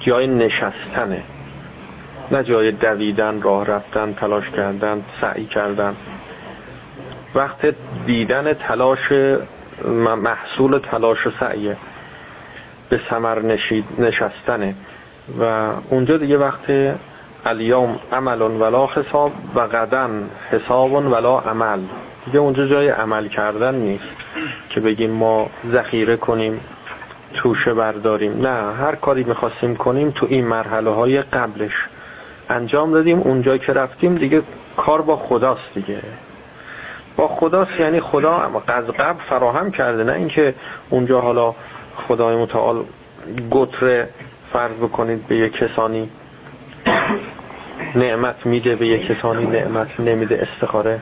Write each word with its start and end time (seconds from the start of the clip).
جای 0.00 0.26
نشستنه. 0.26 1.22
نه 2.30 2.42
جای 2.42 2.72
دویدن 2.72 3.42
راه 3.42 3.66
رفتن 3.66 4.12
تلاش 4.12 4.50
کردن 4.50 5.02
سعی 5.20 5.44
کردن. 5.44 5.96
وقت 7.34 7.74
دیدن 8.06 8.52
تلاش 8.52 9.12
محصول 10.22 10.78
تلاش 10.78 11.28
سعیه. 11.40 11.76
به 12.88 13.00
سمر 13.10 13.56
نشستنه. 13.98 14.74
و 15.40 15.70
اونجا 15.90 16.16
دیگه 16.16 16.38
وقت 16.38 16.94
الیوم 17.46 17.98
عمل 18.12 18.42
ولا 18.42 18.86
حساب 18.86 19.32
و 19.54 19.60
قدن 19.60 20.30
حساب 20.50 20.92
ولا 20.92 21.38
عمل. 21.38 21.80
دیگه 22.26 22.38
اونجا 22.38 22.66
جای 22.66 22.88
عمل 22.88 23.28
کردن 23.28 23.74
نیست 23.74 24.04
که 24.68 24.80
بگیم 24.80 25.10
ما 25.10 25.50
ذخیره 25.72 26.16
کنیم. 26.16 26.60
توشه 27.34 27.74
برداریم. 27.74 28.46
نه 28.46 28.74
هر 28.74 28.94
کاری 28.94 29.24
می‌خواستیم 29.24 29.76
کنیم 29.76 30.10
تو 30.10 30.26
این 30.30 30.46
مرحله 30.46 30.90
های 30.90 31.22
قبلش 31.22 31.88
انجام 32.48 32.92
دادیم. 32.92 33.20
اونجا 33.20 33.56
که 33.56 33.72
رفتیم 33.72 34.14
دیگه 34.14 34.42
کار 34.76 35.02
با 35.02 35.16
خداست 35.16 35.74
دیگه. 35.74 36.00
با 37.16 37.28
خداست 37.28 37.80
یعنی 37.80 38.00
خدا 38.00 38.52
از 38.66 38.84
قبل 38.84 39.20
فراهم 39.28 39.70
کرده 39.70 40.04
نه 40.04 40.12
اینکه 40.12 40.54
اونجا 40.90 41.20
حالا 41.20 41.54
خدای 42.08 42.36
متعال 42.36 42.84
گتره 43.50 44.08
فرض 44.52 44.72
بکنید 44.72 45.26
به 45.26 45.36
یک 45.36 45.52
کسانی 45.52 46.10
نعمت 47.94 48.46
میده 48.46 48.76
به 48.76 48.86
یک 48.86 49.06
کسانی 49.06 49.46
نعمت 49.46 50.00
نمیده 50.00 50.48
استخاره. 50.48 51.00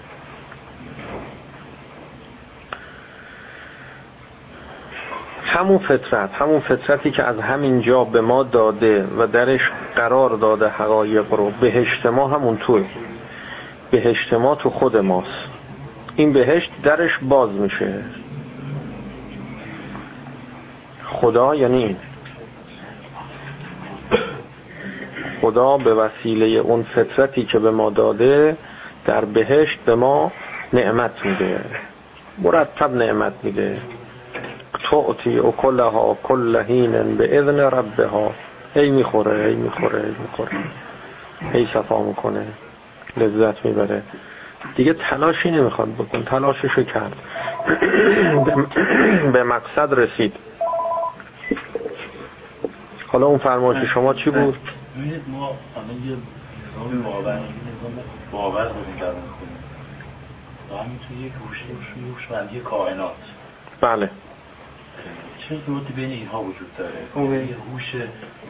همون 5.52 5.78
فطرت 5.78 6.30
همون 6.32 6.60
فطرتی 6.60 7.10
که 7.10 7.22
از 7.22 7.40
همین 7.40 7.80
جا 7.80 8.04
به 8.04 8.20
ما 8.20 8.42
داده 8.42 9.06
و 9.18 9.26
درش 9.26 9.72
قرار 9.96 10.30
داده 10.30 10.68
حقایق 10.68 11.34
رو 11.34 11.50
بهشت 11.60 12.06
ما 12.06 12.28
همون 12.28 12.56
توی 12.56 12.84
بهشت 13.90 14.32
ما 14.32 14.54
تو 14.54 14.70
خود 14.70 14.96
ماست. 14.96 15.48
این 16.16 16.32
بهشت 16.32 16.70
درش 16.82 17.18
باز 17.22 17.50
میشه. 17.50 18.04
خدا 21.04 21.54
یعنی 21.54 21.84
این. 21.84 21.96
خدا 25.40 25.76
به 25.78 25.94
وسیله 25.94 26.46
اون 26.46 26.82
فطرتی 26.82 27.44
که 27.44 27.58
به 27.58 27.70
ما 27.70 27.90
داده 27.90 28.56
در 29.06 29.24
بهشت 29.24 29.78
به 29.78 29.94
ما 29.94 30.32
نعمت 30.72 31.24
میده. 31.24 31.64
مرتب 32.38 32.94
نعمت 32.94 33.32
میده. 33.42 33.78
تعطی 34.90 35.38
و 35.38 35.50
کلها 35.50 36.18
کل 36.22 36.56
هین 36.56 37.16
به 37.16 37.38
اذن 37.38 37.60
ربها. 37.60 38.32
هی 38.74 38.90
می‌خوره 38.90 39.46
هی 39.46 39.54
می‌خوره 39.54 40.02
هی 40.02 40.14
می‌خوره. 40.18 40.50
هی 41.52 41.66
صفا 41.66 42.02
می‌کنه 42.02 42.46
لذت 43.16 43.64
می‌بره. 43.64 44.02
دیگه 44.76 44.92
تلاشی 44.92 45.50
نمی‌خواد 45.50 45.94
بکن 45.94 46.24
تلاششو 46.24 46.82
کرد. 46.82 47.16
به 49.32 49.42
مقصد 49.42 50.00
رسید. 50.00 50.36
حالا 53.08 53.26
اون 53.26 53.38
فرمایش 53.38 53.88
شما 53.88 54.14
چی 54.14 54.30
بود؟ 54.30 54.58
ببینید 54.96 55.22
ما 55.28 55.46
الان 55.76 55.90
یه 56.04 56.16
نظام 56.76 57.02
باور 57.02 57.32
نظام 57.32 58.04
باور 58.32 58.64
داریم 58.64 58.96
در 59.00 59.06
می‌کنیم 59.06 59.58
و 60.70 60.76
همین 60.76 60.98
توی 61.08 61.26
یک 61.26 61.32
هوشمندی 62.16 62.60
کائنات. 62.60 63.12
بله. 63.80 64.10
چه 65.38 65.54
ارتباطی 65.54 65.92
بین 65.92 66.10
اینها 66.10 66.42
وجود 66.42 66.76
داره؟ 66.76 67.46
یه 67.46 67.56
هوش 67.56 67.94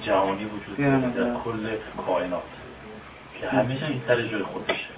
جهانی 0.03 0.45
وجود 0.45 0.77
داره 0.77 1.11
در 1.11 1.41
کل 1.45 1.77
کائنات 2.07 2.43
که 3.41 3.49
همه 3.49 3.75
چیز 3.75 3.97
سر 4.09 4.23
جای 4.23 4.43
خودشه. 4.43 4.89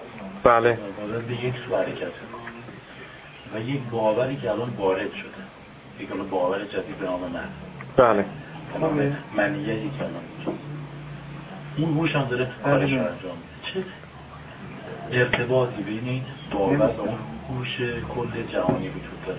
بله. 0.42 0.78
به 1.28 1.44
یک 1.44 1.54
سو 1.68 1.76
حرکت 1.76 2.12
و 3.54 3.60
یک 3.60 3.80
باوری 3.90 4.36
که 4.36 4.50
الان 4.50 4.70
وارد 4.70 5.12
شده. 5.12 5.30
یک 6.00 6.08
باور 6.08 6.64
جدید 6.64 6.98
به 6.98 7.06
نام 7.06 7.20
من. 7.20 7.48
بله. 7.96 8.24
نام 8.80 9.16
منیتی 9.36 9.90
که 9.98 10.04
الان 10.04 10.58
اون 11.76 11.94
هوش 11.94 12.16
هم 12.16 12.24
داره 12.24 12.48
کارش 12.64 12.92
رو 12.92 12.98
انجام 12.98 13.36
چه 13.62 13.84
ارتباطی 15.12 15.82
بین 15.82 16.08
این 16.08 16.22
باور 16.52 16.86
و 16.86 17.00
اون 17.00 17.18
هوش 17.48 17.76
کل 18.16 18.42
جهانی 18.52 18.88
وجود 18.88 19.24
داره؟ 19.26 19.38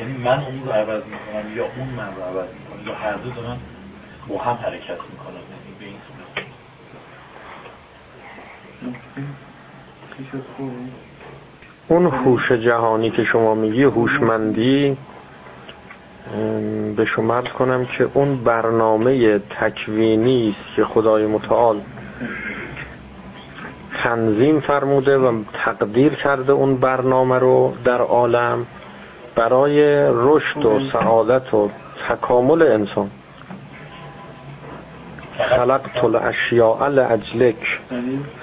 یعنی 0.00 0.18
من 0.24 0.44
اون 0.44 0.62
رو 0.66 0.72
عوض 0.72 1.02
می‌کنم 1.04 1.56
یا 1.56 1.64
اون 1.64 1.88
من 1.88 2.16
رو 2.16 2.22
عوض 2.22 2.48
می‌کنم 2.48 2.86
یا 2.86 2.94
هر 2.94 3.12
دو 3.12 3.30
دارن 3.30 3.56
با 4.28 4.38
هم 4.38 4.56
حرکت 4.56 4.98
می‌کنم 5.10 5.34
یعنی 5.34 5.74
به 5.78 5.84
این 5.84 5.96
اون 11.88 12.06
هوش 12.06 12.52
جهانی 12.52 13.10
که 13.10 13.24
شما 13.24 13.54
میگی 13.54 13.82
هوشمندی 13.82 14.96
به 16.96 17.04
شما 17.04 17.42
کنم 17.42 17.86
که 17.86 18.08
اون 18.14 18.44
برنامه 18.44 19.38
تکوینی 19.38 20.48
است 20.48 20.76
که 20.76 20.84
خدای 20.84 21.26
متعال 21.26 21.80
تنظیم 24.02 24.60
فرموده 24.60 25.18
و 25.18 25.42
تقدیر 25.52 26.14
کرده 26.14 26.52
اون 26.52 26.76
برنامه 26.76 27.38
رو 27.38 27.74
در 27.84 28.00
عالم 28.00 28.66
برای 29.34 30.06
رشد 30.12 30.64
و 30.64 30.80
سعادت 30.92 31.54
و 31.54 31.70
تکامل 32.08 32.62
انسان. 32.62 33.10
خلقت 35.38 36.04
الاشیاء 36.04 36.88
لاجلک 36.88 37.80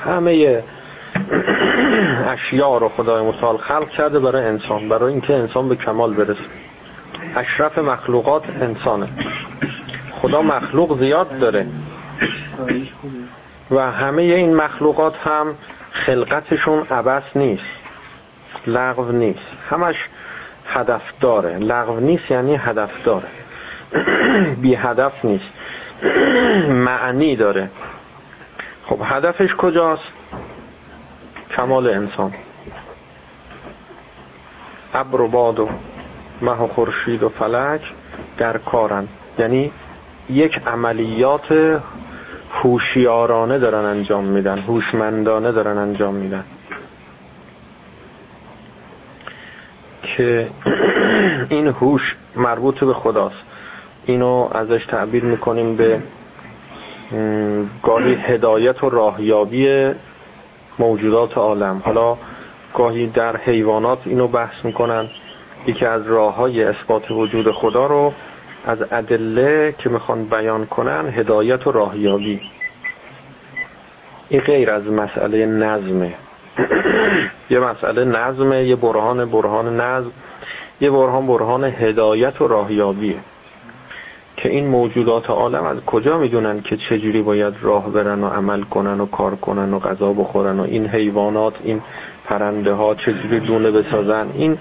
همه 0.05 0.63
اشیاء 2.33 2.77
رو 2.77 2.89
خدای 2.89 3.27
متعال 3.27 3.57
خلق 3.57 3.89
کرده 3.89 4.19
برای 4.19 4.45
انسان 4.45 4.89
برای 4.89 5.11
اینکه 5.11 5.33
انسان 5.33 5.69
به 5.69 5.75
کمال 5.75 6.13
برسه. 6.13 6.39
اشرف 7.35 7.77
مخلوقات 7.77 8.43
انسانه. 8.49 9.07
خدا 10.21 10.41
مخلوق 10.41 10.99
زیاد 10.99 11.39
داره. 11.39 11.67
و 13.71 13.91
همه 13.91 14.21
این 14.21 14.55
مخلوقات 14.55 15.17
هم 15.17 15.55
خلقتشون 15.91 16.87
عبس 16.91 17.23
نیست 17.35 17.81
لغو 18.67 19.11
نیست. 19.11 19.45
همش 19.69 20.09
هدف 20.65 21.01
داره. 21.21 21.57
لغو 21.57 21.99
نیست 21.99 22.31
یعنی 22.31 22.55
هدف 22.55 23.03
داره. 23.03 23.27
بی 24.61 24.75
هدف 24.75 25.25
نیست. 25.25 25.49
معنی 26.85 27.35
داره. 27.35 27.69
خب 28.85 28.99
هدفش 29.03 29.55
کجاست؟ 29.55 30.11
کمال 31.55 31.87
انسان. 31.87 32.33
ابر 34.93 35.21
و 35.21 35.27
باد 35.27 35.59
و 35.59 35.69
مه 36.41 36.51
و 36.51 36.67
خورشید 36.67 37.23
و 37.23 37.29
فلک 37.29 37.81
در 38.37 38.57
کارن. 38.57 39.07
یعنی 39.39 39.71
یک 40.29 40.61
عملیات 40.67 41.81
هوشیارانه 42.51 43.59
دارن 43.59 43.85
انجام 43.85 44.23
میدن 44.23 44.59
هوشمندانه 44.59 45.51
دارن 45.51 45.77
انجام 45.77 46.15
میدن. 46.15 46.43
که 50.03 50.49
این 51.49 51.67
هوش 51.67 52.15
مربوط 52.35 52.83
به 52.83 52.93
خداست. 52.93 53.43
اینو 54.05 54.49
ازش 54.51 54.85
تعبیر 54.85 55.23
می‌کنیم 55.23 55.75
به 55.75 56.01
گاهی 57.83 58.13
هدایت 58.13 58.83
و 58.83 58.89
راهیابی 58.89 59.91
موجودات 60.79 61.37
عالم. 61.37 61.81
حالا 61.85 62.17
گاهی 62.73 63.07
در 63.07 63.37
حیوانات 63.37 63.99
اینو 64.05 64.27
بحث 64.27 64.65
می‌کنن. 64.65 65.09
یکی 65.67 65.85
از 65.85 66.07
راه 66.07 66.35
های 66.35 66.63
اثبات 66.63 67.11
وجود 67.11 67.51
خدا 67.51 67.85
رو 67.85 68.13
از 68.65 68.77
ادله 68.91 69.75
که 69.77 69.89
می‌خوان 69.89 70.25
بیان 70.25 70.65
کنن 70.65 71.09
هدایت 71.09 71.67
و 71.67 71.71
راهیابی. 71.71 72.41
این 74.29 74.41
غیر 74.41 74.71
از 74.71 74.83
مسئله 74.83 75.45
نظمه 75.45 76.13
یه 77.49 77.59
مسئله 77.59 78.05
نظمه 78.05 78.63
یه 78.63 78.75
برهان 78.75 79.25
برهان 79.25 79.79
نظم 79.79 80.11
یه 80.81 80.91
برهان 80.91 81.27
برهان 81.27 81.63
هدایت 81.63 82.41
و 82.41 82.47
راهیابیه 82.47 83.15
که 84.37 84.49
این 84.49 84.67
موجودات 84.67 85.29
عالم 85.29 85.63
از 85.63 85.77
کجا 85.85 86.17
می‌دونن 86.17 86.61
که 86.61 86.77
چجوری 86.77 87.21
باید 87.21 87.53
راه 87.61 87.89
برن 87.89 88.23
و 88.23 88.27
عمل 88.27 88.63
کنن 88.63 89.01
و 89.01 89.05
کار 89.05 89.35
کنن 89.35 89.73
و 89.73 89.79
غذا 89.79 90.13
بخورن 90.13 90.59
و 90.59 90.63
این 90.63 90.87
حیوانات 90.87 91.53
این 91.63 91.81
پرنده 92.25 92.73
ها 92.73 92.95
چجوری 92.95 93.39
دونه 93.39 93.71
بسازن؟ 93.71 94.27
این 94.33 94.57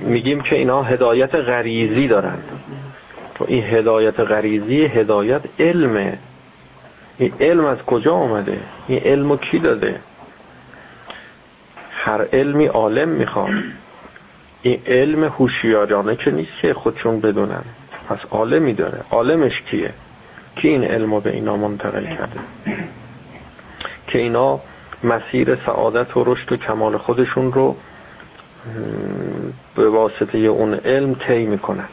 میگیم 0.00 0.40
که 0.40 0.56
اینا 0.56 0.82
هدایت 0.82 1.34
غریزی 1.34 2.08
دارن 2.08 2.38
تو 3.34 3.44
این 3.48 3.64
هدایت 3.64 4.20
غریزی 4.20 4.84
هدایت 4.84 5.42
علمه 5.58 6.18
این 7.18 7.32
علم 7.40 7.64
از 7.64 7.78
کجا 7.78 8.14
آمده 8.14 8.60
این 8.88 9.00
علمو 9.02 9.36
کی 9.36 9.58
داده؟ 9.58 10.00
هر 11.90 12.26
علمی 12.32 12.66
عالم 12.66 13.08
می‌خواد. 13.08 13.50
این 14.62 14.80
علم 14.86 15.24
هوشیارانه 15.24 16.16
که 16.16 16.30
نیست 16.30 16.52
که 16.62 16.74
خودشون 16.74 17.20
بدونن. 17.20 17.62
پس 18.08 18.18
عالمی 18.30 18.72
داره. 18.72 19.00
عالمش 19.10 19.62
کیه؟ 19.62 19.94
کی 20.56 20.68
این 20.68 20.84
علمو 20.84 21.20
به 21.20 21.30
اینا 21.30 21.56
منتقل 21.56 22.04
کرده؟ 22.04 22.40
که 24.06 24.18
اینا 24.18 24.60
مسیر 25.04 25.54
سعادت 25.66 26.16
و 26.16 26.24
رشد 26.24 26.52
و 26.52 26.56
کمال 26.56 26.96
خودشون 26.96 27.52
رو 27.52 27.76
به 29.76 29.88
واسطه 29.88 30.38
اون 30.38 30.74
علم 30.74 31.14
طی 31.14 31.46
می‌کنن. 31.46 31.88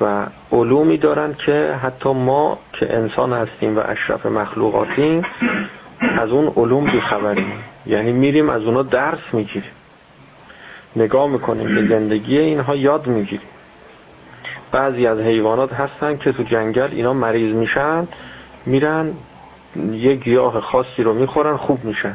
و 0.00 0.26
علومی 0.52 0.98
دارن 0.98 1.34
که 1.34 1.78
حتی 1.82 2.12
ما 2.12 2.58
که 2.72 2.94
انسان 2.94 3.32
هستیم 3.32 3.78
و 3.78 3.80
اشرف 3.84 4.26
مخلوقاتیم 4.26 5.22
از 6.00 6.30
اون 6.30 6.52
علوم 6.56 6.84
بیخبریم. 6.84 7.52
یعنی 7.86 8.12
میریم 8.12 8.50
از 8.50 8.62
اونا 8.62 8.82
درس 8.82 9.18
می‌گیریم. 9.32 9.70
نگاه 10.96 11.28
می‌کنیم 11.28 11.74
به 11.74 11.86
زندگی 11.86 12.38
اینها 12.38 12.76
یاد 12.76 13.06
می‌گیریم. 13.06 13.48
بعضی 14.72 15.06
از 15.06 15.18
حیوانات 15.18 15.72
هستن 15.72 16.16
که 16.16 16.32
تو 16.32 16.42
جنگل 16.42 16.88
اینا 16.92 17.12
مریض 17.12 17.54
میشن 17.54 18.08
میرن 18.66 19.12
یه 19.92 20.14
گیاه 20.14 20.60
خاصی 20.60 21.02
رو 21.02 21.14
می‌خورن 21.14 21.56
خوب 21.56 21.84
میشن. 21.84 22.14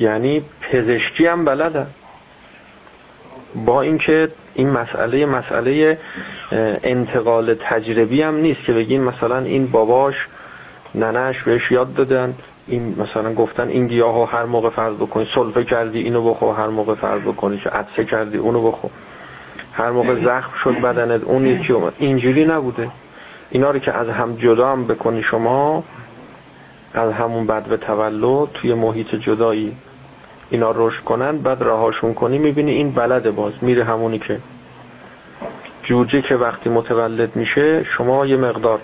یعنی 0.00 0.44
پزشکی 0.60 1.26
هم 1.26 1.44
بلدن 1.44 1.86
با 3.54 3.82
اینکه 3.82 4.28
این 4.54 4.70
مسئله 4.70 5.26
مسئله 5.26 5.98
انتقال 6.82 7.54
تجربی 7.54 8.22
هم 8.22 8.34
نیست 8.36 8.64
که 8.64 8.72
بگین 8.72 9.02
مثلا 9.02 9.38
این 9.38 9.66
باباش 9.66 10.28
ننش 10.94 11.42
بهش 11.42 11.72
یاد 11.72 11.94
دادن 11.94 12.34
این 12.66 12.96
مثلا 12.98 13.34
گفتن 13.34 13.68
این 13.68 13.86
گیاه 13.86 14.30
هر 14.30 14.44
موقع 14.44 14.70
فرض 14.70 14.94
بکنی 14.94 15.28
سلفه 15.34 15.64
کردی 15.64 16.00
اینو 16.00 16.30
بخور 16.30 16.56
هر 16.56 16.68
موقع 16.68 16.94
فرض 16.94 17.22
بکنی 17.22 17.60
چه 17.64 17.70
عدسه 17.70 18.04
کردی 18.04 18.38
اونو 18.38 18.70
بخور. 18.70 18.90
هر 19.72 19.90
موقع 19.90 20.14
زخم 20.24 20.52
شد 20.64 20.80
بدنت 20.80 21.24
اون 21.24 21.46
یکی 21.46 21.72
اومد. 21.72 21.92
اینجوری 21.98 22.44
نبوده. 22.44 22.90
اینا 23.50 23.70
رو 23.70 23.78
که 23.78 23.92
از 23.92 24.08
هم 24.08 24.36
جدا 24.36 24.72
هم 24.72 24.86
بکنی 24.86 25.22
شما 25.22 25.84
از 26.94 27.12
همون 27.12 27.46
بد 27.46 27.62
به 27.62 27.76
تولد 27.76 28.48
توی 28.54 28.74
محیط 28.74 29.14
جدایی 29.14 29.76
اینا 30.50 30.70
رشد 30.74 31.04
کنن 31.04 31.38
بعد 31.38 31.62
رهاشون 31.62 32.14
کنی 32.14 32.38
می‌بینی 32.38 32.72
این 32.72 32.92
بلده 32.92 33.30
باز. 33.30 33.52
میره 33.62 33.84
همونی 33.84 34.18
که 34.18 34.40
جوجه 35.82 36.22
که 36.22 36.36
وقتی 36.36 36.70
متولد 36.70 37.36
میشه 37.36 37.84
شما 37.84 38.26
یه 38.26 38.36
مقدار 38.36 38.80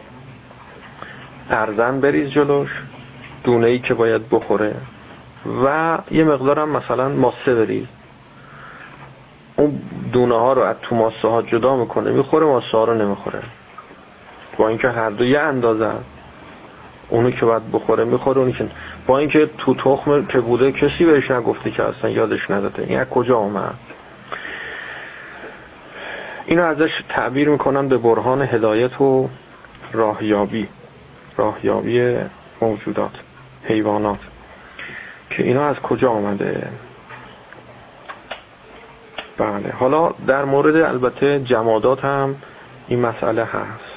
ارزن 1.51 2.01
بریز 2.01 2.31
جلوش 2.31 2.83
دونه 3.45 3.67
ای 3.67 3.79
که 3.79 3.95
باید 3.95 4.29
بخوره 4.29 4.75
و 5.65 5.99
یه 6.11 6.25
مقدارم 6.25 6.69
مثلا 6.69 7.09
ماسه 7.09 7.55
بریز. 7.55 7.87
اون 9.57 9.81
دونه 10.13 10.35
ها 10.35 10.53
رو 10.53 10.63
از 10.63 10.77
تو 10.83 10.95
ماسه 10.95 11.29
ها 11.29 11.43
جدا 11.43 11.77
می‌کنه 11.77 12.13
می‌خوره 12.13 12.47
ماسه 12.47 12.77
ها 12.77 12.85
رو 12.85 12.95
نمی‌خوره. 12.95 13.43
با 14.59 14.69
اینکه 14.69 14.89
هر 14.89 15.11
دو 15.11 15.25
یه 15.25 15.41
اندازه 15.41 15.91
اونو 17.09 17.31
که 17.31 17.47
باید 17.47 17.73
بخوره 17.73 18.05
می‌خوره 18.05 18.39
اونی 18.39 18.53
که 18.53 18.69
با 19.07 19.19
اینکه 19.19 19.51
تو 19.59 19.75
تخم 19.75 20.27
که 20.27 20.41
بوده 20.41 20.73
کسی 20.73 21.05
بهش 21.05 21.31
نگفته 21.31 21.71
که 21.71 21.83
اصلا 21.83 22.11
یادش 22.11 22.51
نداده. 22.51 22.83
این 22.83 23.05
کجا 23.05 23.37
اومد؟ 23.37 23.75
اینو 26.47 26.63
ازش 26.63 27.03
تعبیر 27.09 27.49
می‌کنن 27.49 27.89
به 27.89 27.99
برهان 27.99 28.43
هدایت 28.43 29.01
و 29.01 29.29
راهیابی. 29.93 30.69
راهیابی 31.37 32.17
موجودات 32.61 33.13
حیوانات. 33.65 34.19
که 35.31 35.43
اینا 35.43 35.67
از 35.69 35.77
کجا 35.77 36.11
آمده 36.11 36.69
بله 39.39 39.73
حالا 39.79 40.11
در 40.27 40.45
مورد 40.45 40.77
البته 40.77 41.41
جمادات 41.41 42.05
هم 42.05 42.37
این 42.89 43.01
مسئله 43.01 43.45
هست 43.45 43.93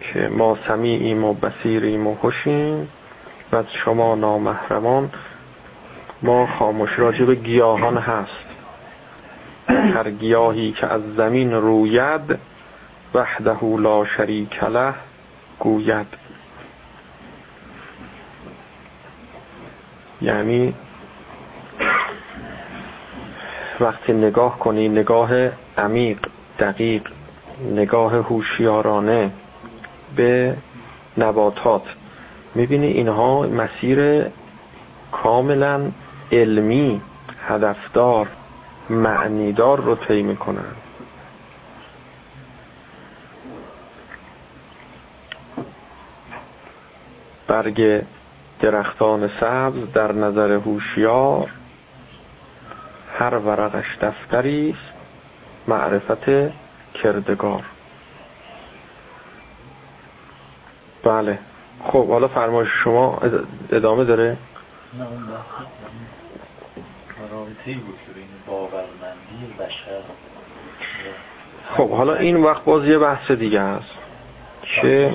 که 0.00 0.28
ما 0.28 0.58
سمیعیم 0.68 1.24
و 1.24 1.34
بسیریم 1.34 2.06
و 2.06 2.14
خوشیم. 2.14 2.88
و 3.52 3.62
شما 3.84 4.14
نامحرمان 4.14 5.10
ما 6.22 6.46
خاموش 6.46 6.98
راجع 6.98 7.24
به 7.24 7.34
گیاهان 7.34 7.96
هست. 7.96 8.44
هر 9.68 10.10
گیاهی 10.10 10.72
که 10.72 10.86
از 10.86 11.02
زمین 11.16 11.52
روید 11.52 12.38
وحده 13.14 13.64
لا 13.64 14.04
شریک 14.04 14.64
له 14.64 14.94
گوید. 15.58 16.06
یعنی 20.22 20.74
وقتی 23.80 24.12
نگاه 24.12 24.58
کنی 24.58 24.88
نگاه 24.88 25.30
عمیق 25.78 26.18
دقیق 26.58 27.02
نگاه 27.74 28.12
هوشیارانه 28.12 29.30
به 30.16 30.56
نباتات. 31.18 31.82
می‌بینی 32.54 32.86
اینها 32.86 33.42
مسیر 33.42 34.26
کاملا 35.12 35.90
علمی 36.32 37.02
هدفدار 37.48 38.28
معنیدار 38.90 39.80
رو 39.80 39.94
طی 39.94 40.22
می‌کنن. 40.22 40.64
برگ 47.46 48.04
درختان 48.60 49.30
سبز 49.40 49.92
در 49.94 50.12
نظر 50.12 50.52
هوشیار 50.52 51.50
هر 53.18 53.38
ورقش 53.38 53.98
دفتری 53.98 54.76
معرفت 55.68 56.52
کردگار. 56.94 57.62
بله. 61.04 61.38
خب 61.84 62.08
حالا 62.08 62.28
فرمایش 62.28 62.68
شما 62.84 63.18
ادامه 63.72 64.04
داره؟ 64.04 64.36
نه 64.98 65.06
اون 65.06 65.22
رابطه 67.30 67.80
بود 67.80 67.98
که 68.06 68.12
بین 68.14 68.26
باورمندی 68.46 69.54
بشر. 69.58 70.00
خب 71.76 71.90
حالا 71.90 72.14
این 72.14 72.36
وقت 72.36 72.64
باز 72.64 72.88
یه 72.88 72.98
بحث 72.98 73.30
دیگه 73.30 73.60
است. 73.60 73.90
که 74.62 75.12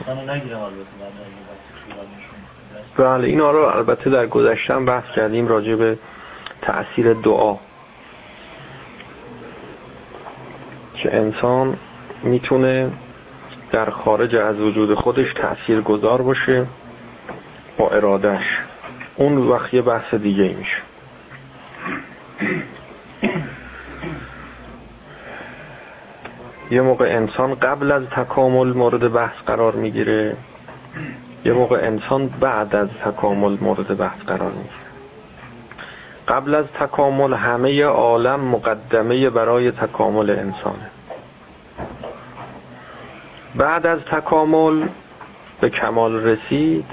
بله 2.97 3.27
این 3.27 3.39
رو 3.39 3.57
البته 3.57 4.09
در 4.09 4.27
گذشتن 4.27 4.85
بحث 4.85 5.15
کردیم 5.15 5.47
راجع 5.47 5.75
به 5.75 5.99
تأثیر 6.61 7.13
دعا. 7.13 7.55
که 10.93 11.15
انسان 11.15 11.77
می‌تونه 12.23 12.91
در 13.71 13.89
خارج 13.89 14.35
از 14.35 14.59
وجود 14.59 14.93
خودش 14.93 15.33
تأثیر 15.33 15.81
گذار 15.81 16.21
باشه 16.21 16.65
با 17.77 17.89
ارادش 17.89 18.61
اون 19.15 19.37
وقت 19.37 19.73
یه 19.73 19.81
بحث 19.81 20.13
دیگه 20.13 20.55
میشه. 20.57 20.81
یه 26.71 26.81
موقع 26.81 27.05
انسان 27.05 27.55
قبل 27.55 27.91
از 27.91 28.03
تکامل 28.03 28.73
مورد 28.73 29.13
بحث 29.13 29.35
قرار 29.45 29.75
می‌گیره. 29.75 30.37
یه 31.45 31.53
موقع 31.53 31.79
انسان 31.81 32.27
بعد 32.27 32.75
از 32.75 32.87
تکامل 33.05 33.57
مورد 33.61 33.97
بحث 33.97 34.19
قرار 34.27 34.51
می‌گیره. 34.51 34.89
قبل 36.27 36.55
از 36.55 36.65
تکامل 36.65 37.33
همه 37.33 37.83
عالم 37.83 38.39
مقدمه 38.39 39.29
برای 39.29 39.71
تکامل 39.71 40.29
انسانه. 40.29 40.89
بعد 43.55 43.87
از 43.87 43.99
تکامل 43.99 44.87
به 45.61 45.69
کمال 45.69 46.23
رسید 46.23 46.85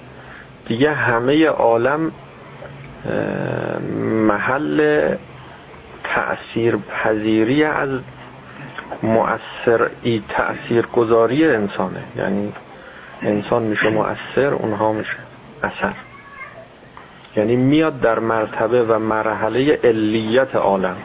دیگه 0.66 0.92
همه 0.92 1.46
عالم 1.46 2.12
محل 4.02 5.14
تأثیر 6.04 6.76
پذیری 6.76 7.64
از 7.64 8.00
مؤثر 9.02 9.90
ای 10.02 10.22
تأثیر 10.28 10.86
گذاری 10.86 11.46
انسانه. 11.46 12.04
یعنی 12.16 12.52
انسان 13.22 13.62
میشه 13.62 13.88
مؤثر 13.88 14.54
اونها 14.54 14.92
میشه 14.92 15.16
اثر. 15.62 15.94
یعنی 17.36 17.56
میاد 17.56 18.00
در 18.00 18.18
مرتبه 18.18 18.82
و 18.82 18.98
مرحله 18.98 19.80
علیت 19.84 20.56
عالم. 20.56 20.96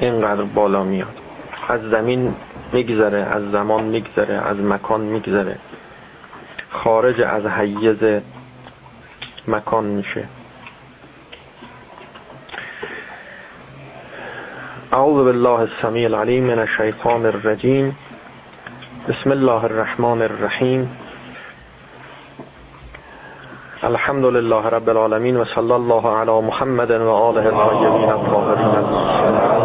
اینقدر 0.00 0.42
بالا 0.42 0.84
میاد. 0.84 1.14
از 1.68 1.80
زمین 1.80 2.34
میگذره 2.72 3.18
از 3.18 3.50
زمان 3.50 3.84
میگذره 3.84 4.34
از 4.34 4.56
مکان 4.56 5.00
میگذره. 5.00 5.58
خارج 6.70 7.20
از 7.20 7.46
حیز 7.46 8.20
مکان 9.48 9.84
میشه. 9.84 10.28
اعوذ 14.92 15.24
بالله 15.24 15.60
السمیع 15.60 16.04
العلیم 16.04 16.44
من 16.44 16.58
الشیطان 16.58 17.26
الرجیم. 17.26 17.96
بسم 19.08 19.30
الله 19.30 19.64
الرحمن 19.64 20.22
الرحیم. 20.22 20.96
الحمد 23.82 24.24
لله 24.24 24.68
رب 24.68 24.88
العالمين 24.88 25.36
وصلى 25.36 25.74
الله 25.74 26.16
على 26.16 26.42
محمد 26.42 26.90
وآله 26.90 27.46
الطيبين 27.46 28.10
الطاهرين 28.10 29.59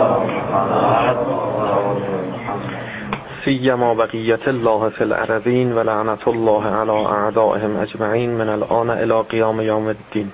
سیما 3.45 3.93
بقیت 3.93 4.47
الله 4.47 4.89
فی 4.89 5.03
الارضین 5.03 5.73
و 5.73 5.79
لعنت 5.79 6.27
الله 6.27 6.67
علی 6.67 7.05
اعدائهم 7.05 7.79
اجمعین 7.79 8.29
من 8.29 8.49
الان 8.49 8.89
الى 8.89 9.23
قیام 9.29 9.61
یوم 9.61 9.87
الدین 9.87 10.31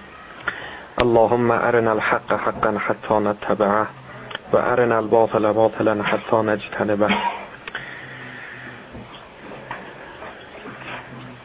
اللهم 0.97 1.51
ارنا 1.51 1.91
الحق 1.91 2.31
حقا 2.31 2.77
حتی 2.77 3.13
نتبعه 3.13 3.87
و 4.53 4.57
ارنا 4.57 4.97
الباطل 4.97 5.51
باطلا 5.51 6.03
حتی 6.03 6.35
نجتنبه. 6.35 7.09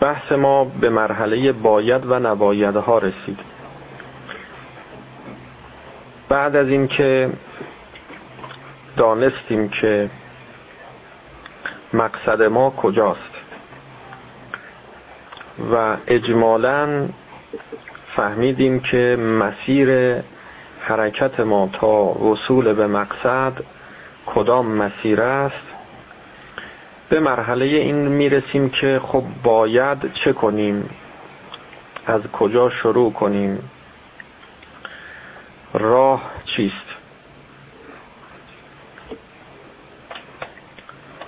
بحث 0.00 0.32
ما 0.32 0.64
به 0.64 0.90
مرحله 0.90 1.52
باید 1.52 2.06
و 2.06 2.18
نبایدها 2.18 2.98
رسید. 2.98 3.38
بعد 6.28 6.56
از 6.56 6.68
اینکه 6.68 7.30
دانستیم 8.96 9.68
که 9.68 10.10
مقصد 11.96 12.42
ما 12.42 12.70
کجاست؟ 12.70 13.30
و 15.72 15.96
اجمالا 16.06 17.08
فهمیدیم 18.16 18.80
که 18.80 19.16
مسیر 19.16 20.20
حرکت 20.80 21.40
ما 21.40 21.68
تا 21.72 21.94
وصول 22.02 22.72
به 22.72 22.86
مقصد 22.86 23.52
کدام 24.26 24.66
مسیر 24.66 25.20
است؟ 25.20 25.66
به 27.08 27.20
مرحله 27.20 27.64
این 27.64 28.08
می‌رسیم 28.08 28.68
که 28.68 29.00
خب 29.02 29.24
باید 29.42 30.12
چه 30.12 30.32
کنیم؟ 30.32 30.90
از 32.06 32.22
کجا 32.22 32.70
شروع 32.70 33.12
کنیم؟ 33.12 33.70
راه 35.74 36.30
چیست؟ 36.44 36.95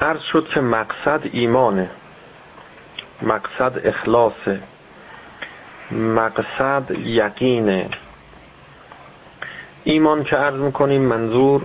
عرض 0.01 0.21
شد 0.21 0.49
که 0.49 0.61
مقصد 0.61 1.21
ایمانه. 1.33 1.91
مقصد 3.23 3.81
اخلاصه. 3.85 4.61
مقصد 5.91 6.91
یقینه. 7.05 7.89
ایمان 9.85 10.25
که 10.25 10.37
عرض 10.37 10.55
می‌کنیم 10.61 11.03
منظور 11.03 11.63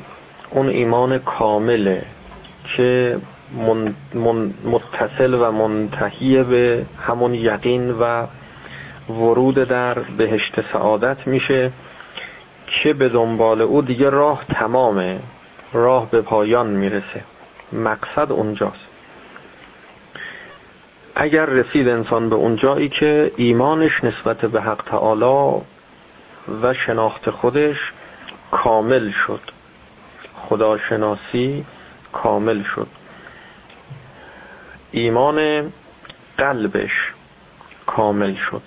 اون 0.50 0.70
ایمان 0.70 1.18
کامله 1.18 2.06
که 2.78 3.20
متصل 4.66 5.34
و 5.34 5.52
منتهی 5.52 6.44
به 6.44 6.86
همون 7.08 7.34
یقین 7.34 7.92
و 7.92 8.26
ورود 9.10 9.56
در 9.56 10.00
بهشت 10.00 10.72
سعادت 10.74 11.28
میشه 11.28 11.72
که 12.68 12.94
به 12.94 13.10
دنبال 13.10 13.62
او 13.62 13.82
دیگه 13.82 14.10
راه 14.10 14.46
تمامه. 14.54 15.20
راه 15.74 16.12
به 16.12 16.22
پایان 16.22 16.68
می‌رسه. 16.68 17.24
مقصد 17.72 18.32
اونجاست. 18.32 18.88
اگر 21.16 21.46
رسید 21.46 21.88
انسان 21.88 22.30
به 22.30 22.36
اون 22.36 22.56
جایی 22.56 22.90
که 22.90 23.32
ایمانش 23.36 24.04
نسبت 24.04 24.38
به 24.38 24.62
حق 24.62 24.84
تعالی 24.86 25.62
و 26.62 26.74
شناخت 26.74 27.30
خودش 27.30 27.94
کامل 28.52 29.12
شد. 29.12 29.42
خداشناسی 30.36 31.66
کامل 32.14 32.64
شد. 32.64 32.88
ایمان 34.92 35.74
قلبش 36.38 37.14
کامل 37.86 38.36
شد. 38.36 38.62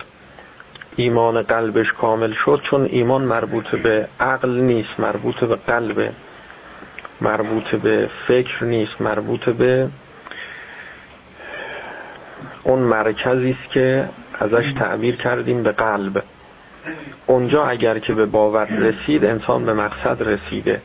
ایمان 0.97 1.43
قلبش 1.43 1.93
کامل 1.93 2.33
شد 2.33 2.61
چون 2.71 2.85
ایمان 2.85 3.23
مربوط 3.23 3.69
به 3.69 4.09
عقل 4.21 4.51
نیست 4.51 5.01
مربوط 5.01 5.45
به 5.45 5.57
قلبه 5.57 6.13
مربوط 7.21 7.75
به 7.75 8.11
فکر 8.29 8.65
نیست 8.65 9.01
مربوط 9.01 9.49
به 9.49 9.89
اون 12.63 12.79
مرکزی 12.79 13.57
است 13.61 13.71
که 13.71 14.09
ازش 14.39 14.73
تعبیر 14.73 15.17
کردیم 15.17 15.63
به 15.63 15.73
قلب. 15.73 16.23
اونجا 17.27 17.65
اگر 17.65 17.99
که 17.99 18.15
به 18.15 18.27
باور 18.27 18.65
رسید 18.65 19.25
انسان 19.25 19.65
به 19.65 19.75
مقصد 19.75 20.23
رسیده. 20.23 20.83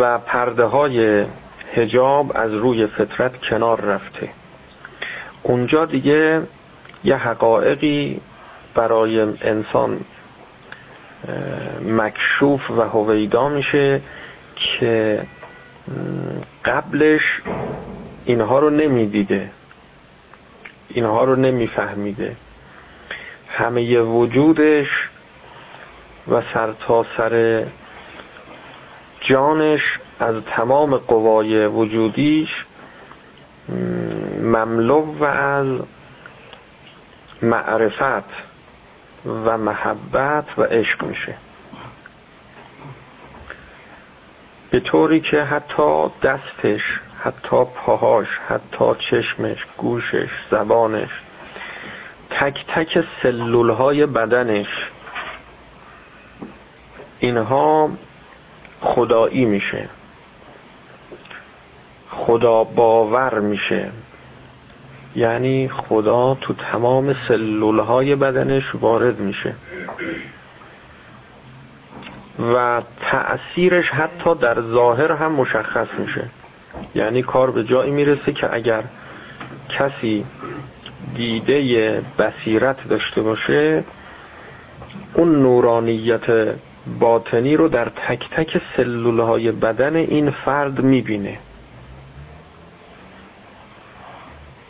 و 0.00 0.18
پرده 0.18 0.64
های 0.64 1.24
هجاب 1.74 2.32
از 2.34 2.52
روی 2.52 2.86
فطرت 2.86 3.40
کنار 3.40 3.80
رفته. 3.80 4.28
اونجا 5.42 5.84
دیگه 5.84 6.42
یه 7.04 7.16
حقایقی 7.16 8.20
برای 8.74 9.20
انسان 9.20 10.00
مکشوف 11.82 12.70
و 12.70 12.80
هویدا 12.82 13.48
میشه 13.48 14.00
که 14.54 15.22
قبلش 16.64 17.42
اینها 18.24 18.58
رو 18.58 18.70
نمی‌دیده. 18.70 19.50
اینها 20.88 21.24
رو 21.24 21.36
نمیفهمیده. 21.36 22.36
همه 23.48 24.00
وجودش 24.00 25.08
و 26.28 26.42
سرتاسر 26.54 27.06
سر 27.16 27.66
جانش 29.20 29.98
از 30.20 30.34
تمام 30.46 30.96
قوای 30.96 31.66
وجودیش 31.66 32.64
مملو 34.42 35.14
و 35.18 35.24
از 35.24 35.80
معرفت. 37.42 38.55
و 39.26 39.58
محبت 39.58 40.58
و 40.58 40.62
عشق 40.62 41.04
میشه. 41.04 41.34
به 44.70 44.80
طوری 44.80 45.20
که 45.20 45.42
حتی 45.42 46.06
دستش 46.22 47.00
حتی 47.20 47.64
پاهاش 47.64 48.28
حتی 48.48 48.84
چشمش 49.10 49.66
گوشش 49.76 50.30
زبانش 50.50 51.10
تک 52.30 52.64
تک 52.68 53.04
سلول 53.22 53.70
های 53.70 54.06
بدنش 54.06 54.90
اینها 57.18 57.90
خدایی 58.80 59.44
میشه. 59.44 59.88
خدا 62.10 62.64
باور 62.64 63.40
میشه. 63.40 63.90
یعنی 65.16 65.68
خدا 65.68 66.34
تو 66.40 66.54
تمام 66.54 67.14
سلول 67.28 67.78
های 67.78 68.16
بدنش 68.16 68.74
وارد 68.74 69.20
میشه. 69.20 69.54
و 72.54 72.82
تأثیرش 73.00 73.90
حتی 73.90 74.34
در 74.34 74.60
ظاهر 74.60 75.12
هم 75.12 75.32
مشخص 75.32 75.86
میشه. 75.98 76.30
یعنی 76.94 77.22
کار 77.22 77.50
به 77.50 77.64
جایی 77.64 77.90
می‌رسه 77.90 78.32
که 78.32 78.54
اگر 78.54 78.84
کسی 79.68 80.24
دیده 81.14 82.02
بصیرت 82.18 82.88
داشته 82.88 83.22
باشه 83.22 83.84
اون 85.14 85.42
نورانیت 85.42 86.54
باطنی 87.00 87.56
رو 87.56 87.68
در 87.68 87.88
تک 87.88 88.30
تک 88.30 88.60
سلول 88.76 89.20
های 89.20 89.52
بدن 89.52 89.96
این 89.96 90.30
فرد 90.30 90.80
می‌بینه. 90.80 91.38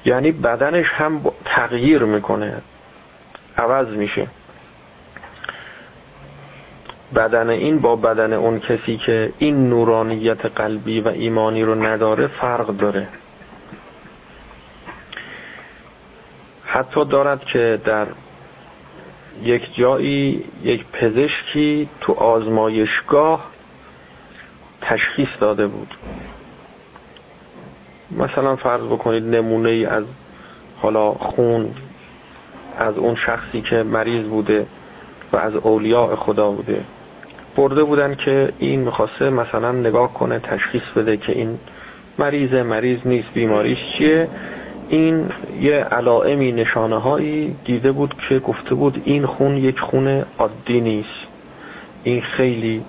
یعنی 0.06 0.32
بدنش 0.32 0.92
هم 0.92 1.24
تغییر 1.44 2.02
می‌کنه. 2.02 2.62
عوض 3.56 3.88
میشه. 3.88 4.26
بدن 7.14 7.50
این 7.50 7.78
با 7.78 7.96
بدن 7.96 8.32
اون 8.32 8.60
کسی 8.60 8.96
که 8.96 9.32
این 9.38 9.68
نورانیت 9.68 10.46
قلبی 10.46 11.00
و 11.00 11.08
ایمانی 11.08 11.62
رو 11.64 11.74
نداره 11.74 12.26
فرق 12.26 12.66
داره. 12.66 13.08
حتی 16.64 17.04
دارد 17.04 17.44
که 17.44 17.80
در 17.84 18.06
یک 19.42 19.74
جایی 19.74 20.44
یک 20.62 20.86
پزشکی 20.92 21.88
تو 22.00 22.12
آزمایشگاه 22.12 23.50
تشخیص 24.80 25.28
داده 25.40 25.66
بود. 25.66 25.94
مثلا 28.10 28.56
فرض 28.56 28.82
بکنید 28.82 29.24
نمونه 29.24 29.68
ای 29.68 29.86
از 29.86 30.04
حالا 30.76 31.12
خون 31.12 31.70
از 32.78 32.96
اون 32.96 33.14
شخصی 33.14 33.60
که 33.60 33.82
مریض 33.82 34.24
بوده 34.24 34.66
و 35.32 35.36
از 35.36 35.54
اولیاء 35.54 36.16
خدا 36.16 36.50
بوده. 36.50 36.80
برده 37.56 37.84
بودن 37.84 38.14
که 38.14 38.52
این 38.58 38.80
می‌خواسته 38.80 39.30
مثلا 39.30 39.72
نگاه 39.72 40.14
کنه 40.14 40.38
تشخیص 40.38 40.82
بده 40.96 41.16
که 41.16 41.32
این 41.32 41.58
مریض 42.18 42.54
مریض 42.54 42.98
نیست 43.04 43.28
بیماریش 43.34 43.78
چیه. 43.98 44.28
این 44.88 45.28
یه 45.60 45.74
علائمی 45.74 46.52
نشانه 46.52 46.96
هایی 46.96 47.56
دیده 47.64 47.92
بود 47.92 48.14
که 48.28 48.38
گفته 48.38 48.74
بود 48.74 49.02
این 49.04 49.26
خون 49.26 49.56
یک 49.56 49.80
خون 49.80 50.24
عادی 50.38 50.80
نیست. 50.80 51.26
این 52.04 52.20
خیلی 52.20 52.84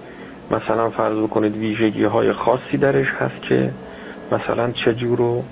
مثلا 0.51 0.89
فرض 0.89 1.17
بکنید 1.17 1.57
ویژگی 1.57 2.03
های 2.03 2.33
خاصی 2.33 2.77
درش 2.77 3.07
هست 3.19 3.41
که 3.41 3.71
مثلا 4.31 4.71
چجور 4.71 5.21
و 5.21 5.43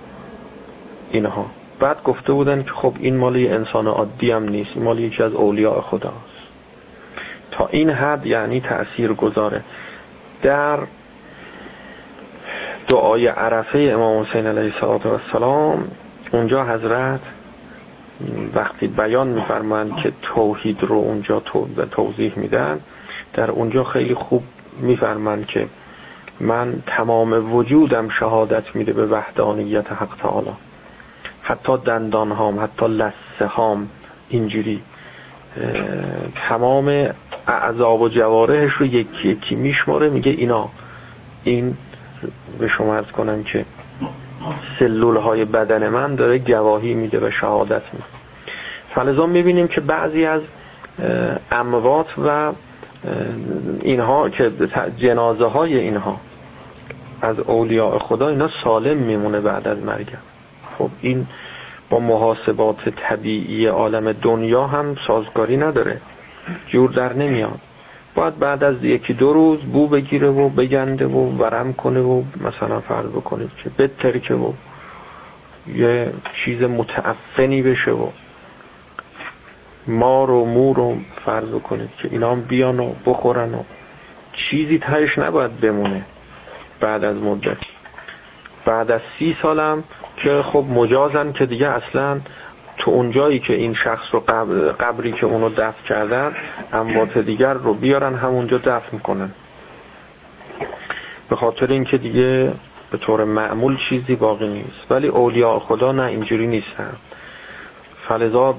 اینها. 1.11 1.45
بعد 1.79 2.03
گفته 2.03 2.33
بودن 2.33 2.63
که 2.63 2.71
خب 2.71 2.93
این 2.99 3.17
مالی 3.17 3.47
انسان 3.47 3.87
عادی 3.87 4.31
هم 4.31 4.49
نیست 4.49 4.77
مالی 4.77 5.01
یکی 5.01 5.23
از 5.23 5.33
اولیاء 5.33 5.81
خداست. 5.81 6.45
تا 7.51 7.67
این 7.67 7.89
حد 7.89 8.25
یعنی 8.25 8.59
تأثیر 8.59 9.13
گذاره. 9.13 9.61
در 10.41 10.79
دعای 12.87 13.27
عرفه 13.27 13.89
امام 13.93 14.23
حسین 14.23 14.47
علیه 14.47 14.83
السلام 14.83 15.87
اونجا 16.31 16.65
حضرت 16.65 17.19
وقتی 18.55 18.87
بیان 18.87 19.27
میفرمند 19.27 19.95
که 19.95 20.13
توحید 20.21 20.83
رو 20.83 20.95
اونجا 20.95 21.39
توضیح 21.91 22.33
میدن 22.39 22.79
در 23.33 23.51
اونجا 23.51 23.83
خیلی 23.83 24.13
خوب 24.13 24.43
میفرمند 24.81 25.45
که 25.45 25.67
من 26.39 26.83
تمام 26.85 27.55
وجودم 27.55 28.09
شهادت 28.09 28.75
میده 28.75 28.93
به 28.93 29.05
وحدانیت 29.05 29.91
حق 29.91 30.15
تعالی. 30.21 30.53
حتی 31.41 31.77
دندان 31.77 32.31
هام 32.31 32.59
حتی 32.59 32.87
لسه 32.87 33.45
هام 33.47 33.89
اینجوری 34.29 34.81
تمام 36.49 37.09
اعضاب 37.47 38.01
و 38.01 38.09
جوارحش 38.09 38.71
رو 38.71 38.85
یکی 38.85 39.27
یکی 39.27 39.55
میشماره 39.55 40.09
میگه 40.09 40.31
اینا. 40.31 40.69
این 41.43 41.77
به 42.59 42.67
شما 42.67 42.95
ارز 42.95 43.07
کنم 43.07 43.43
که 43.43 43.65
سلول 44.79 45.17
های 45.17 45.45
بدن 45.45 45.89
من 45.89 46.15
داره 46.15 46.37
گواهی 46.37 46.93
میده 46.93 47.27
و 47.27 47.31
شهادت 47.31 47.81
میده. 47.93 48.05
فلزا 48.89 49.25
می‌بینیم 49.25 49.67
که 49.67 49.81
بعضی 49.81 50.25
از 50.25 50.41
اموات 51.51 52.07
و 52.25 52.51
اینها 53.81 54.29
که 54.29 54.51
جنازه 54.97 55.45
های 55.45 55.79
اینها 55.79 56.19
از 57.21 57.39
اولیاء 57.39 57.97
خدا 57.99 58.27
اینا 58.27 58.49
سالم 58.63 58.97
میمونه 58.97 59.39
بعد 59.39 59.67
از 59.67 59.77
مرگ. 59.77 60.07
خب 60.77 60.89
این 61.01 61.27
با 61.89 61.99
محاسبات 61.99 62.89
طبیعی 62.89 63.65
عالم 63.65 64.11
دنیا 64.11 64.67
هم 64.67 64.95
سازگاری 65.07 65.57
نداره. 65.57 66.01
جور 66.67 66.91
در 66.91 67.13
نمیاد. 67.13 67.59
باید 68.15 68.39
بعد 68.39 68.63
از 68.63 68.83
یکی 68.83 69.13
دو 69.13 69.33
روز 69.33 69.59
بو 69.59 69.87
بگیره 69.87 70.27
و 70.27 70.49
بگنده 70.49 71.05
و 71.05 71.37
ورم 71.37 71.73
کنه 71.73 71.99
و 71.99 72.23
مثلا 72.41 72.79
فرض 72.79 73.05
بکنید 73.05 73.51
که 73.63 73.69
بترکه 73.69 74.33
و 74.33 74.53
یه 75.75 76.13
چیز 76.33 76.61
متعفنی 76.63 77.61
بشه 77.61 77.91
و 77.91 78.07
مار 79.87 80.31
و 80.31 80.45
مور 80.45 80.75
رو 80.75 80.97
فرض 81.25 81.61
کنید 81.63 81.89
که 82.01 82.07
اینا 82.11 82.31
هم 82.31 82.41
بیان 82.41 82.79
و 82.79 82.93
بخورن 83.05 83.53
و 83.53 83.63
چیزی 84.33 84.79
تهش 84.79 85.17
نباید 85.17 85.59
بمونه 85.59 86.05
بعد 86.79 87.03
از 87.03 87.17
مدت. 87.17 87.57
بعد 88.65 88.91
از 88.91 89.01
سی 89.19 89.37
سالم 89.41 89.83
که 90.17 90.41
خب 90.41 90.65
مجازن 90.69 91.31
که 91.31 91.45
دیگه 91.45 91.69
اصلا 91.69 92.19
تو 92.77 92.91
اون 92.91 93.11
جایی 93.11 93.39
که 93.39 93.53
این 93.53 93.73
شخص 93.73 94.05
رو 94.11 94.19
قبری 94.79 95.11
که 95.11 95.25
اونو 95.25 95.49
دفن 95.49 95.83
کردن 95.87 96.33
اموات 96.73 97.17
دیگر 97.17 97.53
رو 97.53 97.73
بیارن 97.73 98.15
همونجا 98.15 98.57
دفن 98.57 98.97
کنن. 98.97 99.31
به 101.29 101.35
خاطر 101.35 101.67
اینکه 101.71 101.97
دیگه 101.97 102.53
به 102.91 102.97
طور 102.97 103.23
معمول 103.23 103.77
چیزی 103.89 104.15
باقی 104.15 104.47
نیست. 104.47 104.91
ولی 104.91 105.07
اولیاء 105.07 105.59
خدا 105.59 105.91
نه 105.91 106.03
اینجوری 106.03 106.47
نیستن. 106.47 106.93
فلذا 108.07 108.55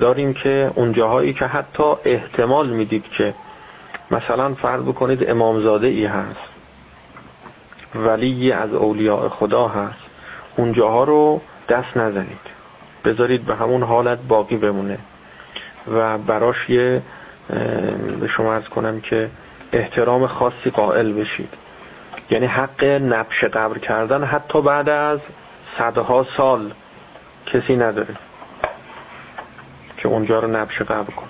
داریم 0.00 0.34
که 0.34 0.72
اون 0.74 0.92
جاهایی 0.92 1.32
که 1.32 1.46
حتی 1.46 1.94
احتمال 2.04 2.68
می‌دید 2.68 3.04
که 3.08 3.34
مثلا 4.10 4.54
فرض 4.54 4.82
بکنید 4.82 5.30
امامزاده 5.30 5.86
ای 5.86 6.06
هست 6.06 6.48
ولی 7.94 8.52
از 8.52 8.74
اولیاء 8.74 9.28
خدا 9.28 9.68
هست 9.68 9.98
اون 10.56 10.72
جاها 10.72 11.04
رو 11.04 11.40
دست 11.68 11.96
نزنید. 11.96 12.56
بذارید 13.04 13.44
به 13.44 13.54
همون 13.54 13.82
حالت 13.82 14.18
باقی 14.28 14.56
بمونه. 14.56 14.98
و 15.92 16.18
براش 16.18 16.70
یه 16.70 17.02
به 18.20 18.28
شما 18.28 18.54
ارز 18.54 18.64
کنم 18.64 19.00
که 19.00 19.30
احترام 19.72 20.26
خاصی 20.26 20.70
قائل 20.70 21.12
بشید. 21.12 21.48
یعنی 22.30 22.46
حق 22.46 22.84
نبش 22.84 23.44
قبر 23.44 23.78
کردن 23.78 24.24
حتی 24.24 24.62
بعد 24.62 24.88
از 24.88 25.18
صدها 25.78 26.26
سال 26.36 26.72
کسی 27.46 27.76
نداره. 27.76 28.16
که 30.06 30.12
اونجا 30.12 30.40
رو 30.40 30.48
نبش 30.48 30.82
قبر 30.82 31.14
کنه. 31.14 31.28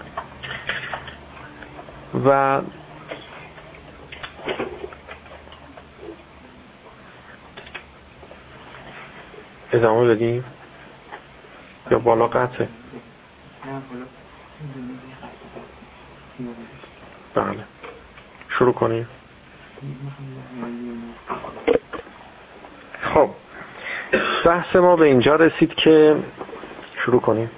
و 2.27 2.61
ادامه 9.73 10.09
بدیم؟ 10.15 10.45
یا 11.91 11.99
بالا 11.99 12.29
قطعه؟ 12.29 12.69
بله. 17.35 17.65
شروع 18.49 18.73
کنیم. 18.73 19.09
خب. 23.01 23.31
بحث 24.45 24.77
ما 24.77 24.97
به 24.97 25.07
اینجا 25.07 25.37
رسید 25.37 25.75
که 25.75 26.17
شروع 26.97 27.21
کنیم. 27.21 27.51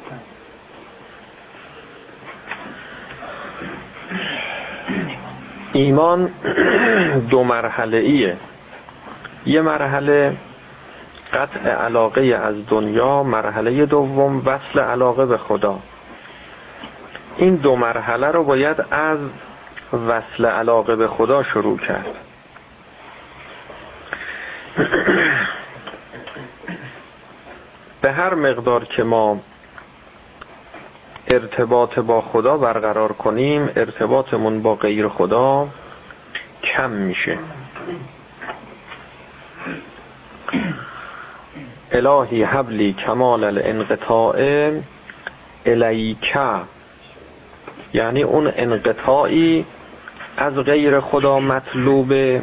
ایمان 5.78 6.30
دو 7.30 7.44
مرحله 7.44 7.96
ایه. 7.96 8.36
یه 9.46 9.60
مرحله 9.60 10.36
قطع 11.32 11.70
علاقه 11.70 12.20
از 12.20 12.54
دنیا 12.66 13.22
مرحله 13.22 13.86
دوم 13.86 14.42
وصل 14.44 14.78
علاقه 14.78 15.26
به 15.26 15.38
خدا. 15.38 15.78
این 17.36 17.54
دو 17.54 17.76
مرحله 17.76 18.26
رو 18.26 18.44
باید 18.44 18.84
از 18.90 19.18
وصل 20.08 20.46
علاقه 20.46 20.96
به 20.96 21.08
خدا 21.08 21.42
شروع 21.42 21.78
کرد. 21.78 22.14
به 28.02 28.12
هر 28.12 28.34
مقدار 28.34 28.84
که 28.84 29.02
ما 29.02 29.40
ارتباط 31.30 31.98
با 31.98 32.20
خدا 32.20 32.58
برقرار 32.58 33.12
کنیم 33.12 33.70
ارتباطمون 33.76 34.62
با 34.62 34.74
غیر 34.74 35.08
خدا 35.08 35.68
کم 36.62 36.90
میشه. 36.90 37.38
الهی 41.92 42.42
حبلی 42.42 42.92
کمال 42.92 43.44
الانقطاع 43.44 44.70
الیکه 45.66 46.60
یعنی 47.94 48.22
اون 48.22 48.52
انقطاعی 48.56 49.66
از 50.36 50.54
غیر 50.54 51.00
خدا 51.00 51.40
مطلوبه 51.40 52.42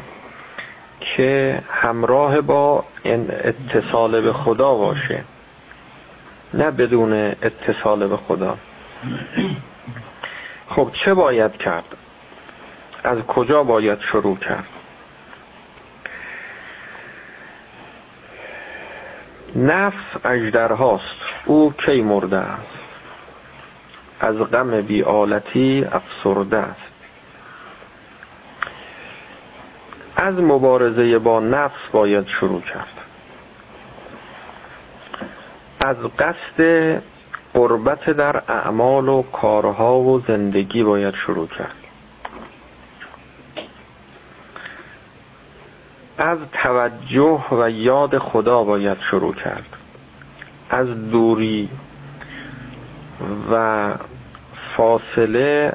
که 0.99 1.59
همراه 1.69 2.41
با 2.41 2.83
اتصال 3.05 4.21
به 4.21 4.33
خدا 4.33 4.75
باشه. 4.75 5.23
نه 6.53 6.71
بدون 6.71 7.13
اتصال 7.13 8.07
به 8.07 8.17
خدا. 8.17 8.57
خب 10.69 10.91
چه 10.93 11.13
باید 11.13 11.57
کرد؟ 11.57 11.95
از 13.03 13.19
کجا 13.19 13.63
باید 13.63 13.99
شروع 13.99 14.37
کرد؟ 14.37 14.67
نفس 19.55 20.25
اجدرهاست 20.25 21.21
او 21.45 21.73
کی 21.73 22.01
مرده 22.01 22.37
است؟ 22.37 22.79
از 24.19 24.35
غم 24.35 24.81
بیالتی 24.81 25.87
افسرده 25.91 26.57
است. 26.57 26.95
از 30.15 30.33
مبارزه 30.33 31.19
با 31.19 31.39
نفس 31.39 31.89
باید 31.91 32.27
شروع 32.27 32.61
کرد. 32.61 33.01
از 35.79 35.97
قصد 35.97 37.01
قربت 37.55 38.09
در 38.09 38.43
اعمال 38.47 39.09
و 39.09 39.21
کارها 39.21 39.99
و 39.99 40.21
زندگی 40.27 40.83
باید 40.83 41.15
شروع 41.15 41.47
کرد. 41.47 41.75
از 46.17 46.37
توجه 46.53 47.43
و 47.51 47.69
یاد 47.69 48.17
خدا 48.17 48.63
باید 48.63 48.99
شروع 48.99 49.33
کرد. 49.33 49.77
از 50.69 50.87
دوری 50.87 51.69
و 53.51 53.93
فاصله 54.77 55.73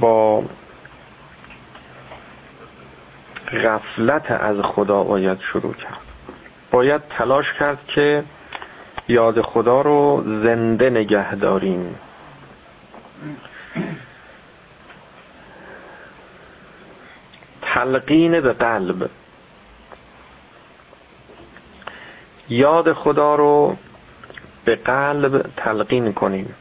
با 0.00 0.44
غفلت 3.64 4.30
از 4.30 4.56
خدا 4.62 5.04
باید 5.04 5.40
شروع 5.40 5.74
کرد. 5.74 5.98
باید 6.70 7.02
تلاش 7.08 7.52
کرد 7.52 7.78
که 7.86 8.24
یاد 9.08 9.40
خدا 9.40 9.80
رو 9.80 10.22
زنده 10.42 10.90
نگه 10.90 11.34
داریم. 11.34 11.94
تلقین 17.62 18.40
به 18.40 18.52
قلب. 18.52 19.10
یاد 22.48 22.92
خدا 22.92 23.34
رو 23.34 23.76
به 24.64 24.76
قلب 24.76 25.50
تلقین 25.56 26.12
کنیم. 26.12 26.54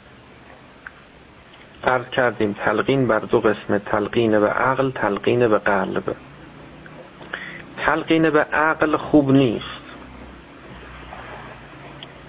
عرض 1.84 2.06
کردیم 2.06 2.54
تلقین 2.54 3.08
بر 3.08 3.20
دو 3.20 3.42
قسم 3.42 3.78
تلقین 3.78 4.40
به 4.40 4.50
عقل 4.50 4.92
تلقین 4.92 5.48
به 5.48 5.60
قلب. 5.60 6.16
تلقین 7.78 8.30
به 8.30 8.40
عقل 8.44 8.98
خوب 8.98 9.32
نیست. 9.32 9.81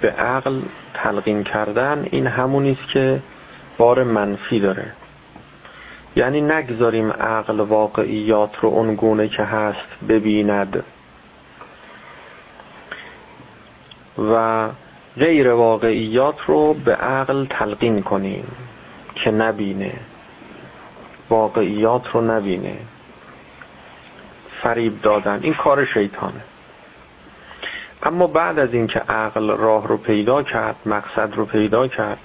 به 0.03 0.11
عقل 0.11 0.61
تلقین 0.95 1.45
کردن 1.45 2.09
این 2.11 2.27
همونی 2.27 2.73
است 2.73 2.93
که 2.93 3.23
بار 3.79 4.05
منفی 4.05 4.61
داره. 4.61 4.93
یعنی 6.17 6.41
نگذاریم 6.41 7.11
عقل 7.11 7.61
واقعیات 7.61 8.57
رو 8.57 8.69
اونگونه 8.69 9.29
که 9.29 9.43
هست 9.43 9.87
ببیند. 10.09 10.85
و 14.19 14.69
غیر 15.17 15.51
واقعیات 15.51 16.41
رو 16.47 16.75
به 16.75 16.95
عقل 16.95 17.47
تلقین 17.47 18.03
کنیم 18.03 18.47
که 19.15 19.31
نبینه. 19.31 19.93
واقعیات 21.31 22.09
رو 22.09 22.21
نبینه. 22.21 22.77
فریب 24.63 25.03
دادن. 25.03 25.41
این 25.43 25.55
کار 25.55 25.85
شیطانه. 25.85 26.45
اما 28.03 28.27
بعد 28.27 28.59
از 28.59 28.75
اینکه 28.75 28.99
عقل 28.99 29.57
راه 29.57 29.89
رو 29.89 29.97
پیدا 29.97 30.43
کرد 30.43 30.77
مقصد 30.87 31.35
رو 31.35 31.47
پیدا 31.47 31.89
کرد 31.89 32.19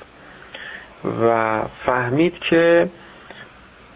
و 1.21 1.61
فهمید 1.85 2.39
که 2.39 2.89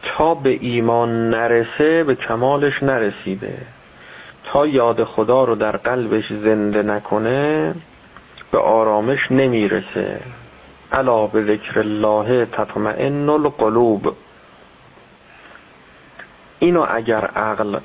تا 0.03 0.35
به 0.35 0.57
ایمان 0.61 1.29
نرسه 1.29 2.03
به 2.03 2.15
کمالش 2.15 2.83
نرسیده 2.83 3.57
تا 4.43 4.67
یاد 4.67 5.03
خدا 5.03 5.43
رو 5.43 5.55
در 5.55 5.77
قلبش 5.77 6.33
زنده 6.33 6.83
نکنه 6.83 7.75
به 8.51 8.57
آرامش 8.57 9.31
نمی‌رسه. 9.31 10.19
الا 10.91 11.27
به 11.27 11.45
ذکر 11.45 11.79
الله 11.79 12.45
تطمئن 12.45 13.29
القلوب. 13.29 14.15
اینو 16.59 16.85
اگر 16.89 17.25
عقل 17.25 17.79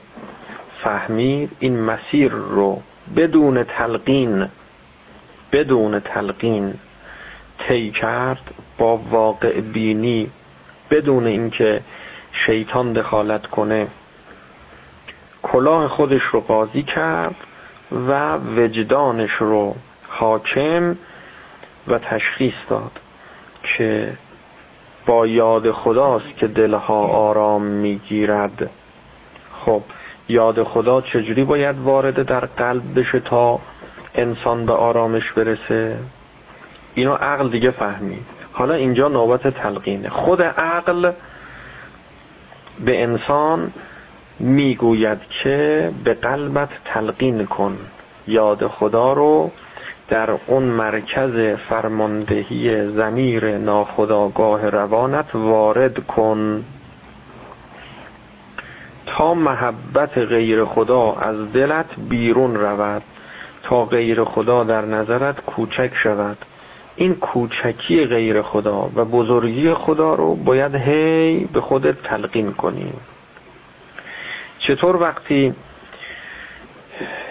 فهمید 0.83 1.51
این 1.61 1.81
مسیر 1.81 2.33
رو 2.33 2.83
بدون 3.17 3.65
تلقین 3.65 4.49
بدون 5.53 6.01
تلقین 6.01 6.75
طی 7.59 7.91
کرد 7.91 8.55
با 8.79 8.97
واقع 8.97 9.61
بینی 9.61 10.31
بدون 10.91 11.27
اینکه 11.27 11.81
شیطان 12.33 12.93
دخالت 12.93 13.47
کنه. 13.47 13.87
کلاه 15.43 15.89
خودش 15.89 16.23
رو 16.23 16.41
قاضی 16.41 16.83
کرد 16.83 17.35
و 18.09 18.37
وجدانش 18.37 19.31
رو 19.31 19.75
حاکم 20.09 20.97
و 21.89 21.99
تشخیص 21.99 22.55
داد 22.69 23.01
که 23.63 24.13
با 25.07 25.27
یاد 25.27 25.71
خداست 25.71 26.37
که 26.37 26.47
دلها 26.47 27.07
آرام 27.07 27.63
می‌گیرد. 27.63 28.71
خب 29.65 29.83
یاد 30.29 30.63
خدا 30.63 31.01
چجوری 31.01 31.45
باید 31.45 31.79
وارد 31.79 32.23
در 32.23 32.41
قلب 32.41 32.99
بشه 33.01 33.21
تا 33.21 33.61
انسان 34.15 34.67
به 34.67 34.73
آرامش 34.73 35.33
برسه؟ 35.33 35.99
اینو 36.95 37.13
عقل 37.13 37.49
دیگه 37.49 37.71
فهمید. 37.71 38.27
حالا 38.53 38.75
اینجا 38.75 39.09
نوبت 39.09 39.49
تلقینه. 39.49 40.09
خود 40.09 40.43
عقل 40.43 41.13
به 42.85 43.03
انسان 43.03 43.73
می‌گوید 44.41 45.19
که 45.43 45.91
به 46.05 46.15
قلبت 46.15 46.69
تلقین 46.85 47.47
کن. 47.47 47.79
یاد 48.29 48.67
خدا 48.67 49.13
رو 49.13 49.51
در 50.09 50.31
اون 50.47 50.63
مرکز 50.63 51.57
فرماندهی 51.69 52.87
زمیر 52.91 53.59
ناخداگاه 53.59 54.71
روانت 54.71 55.35
وارد 55.35 56.07
کن. 56.07 56.65
تا 59.17 59.35
محبت 59.35 60.19
غیر 60.19 60.65
خدا 60.65 61.13
از 61.13 61.53
دلت 61.53 61.87
بیرون 62.09 62.55
رود 62.55 63.03
تا 63.63 63.85
غیر 63.85 64.25
خدا 64.25 64.65
در 64.65 64.85
نظرت 64.85 65.41
کوچک 65.41 65.91
شود. 65.95 66.39
این 66.97 67.15
کوچکی 67.15 68.07
غیر 68.07 68.43
خدا 68.43 68.91
و 68.95 69.05
بزرگی 69.05 69.75
خدا 69.75 70.15
رو 70.15 70.35
باید 70.35 70.75
هی 70.75 71.45
به 71.45 71.61
خودت 71.61 72.03
تلقین 72.03 72.53
کنی. 72.53 72.93
چطور 74.59 74.97
وقتی 74.97 75.55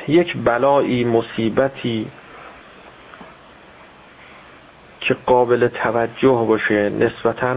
یک 0.07 0.37
بلایی 0.37 1.05
مصیبتی 1.05 2.07
که 4.99 5.15
قابل 5.25 5.67
توجه 5.67 6.45
باشه 6.47 6.89
نسبتا 6.89 7.55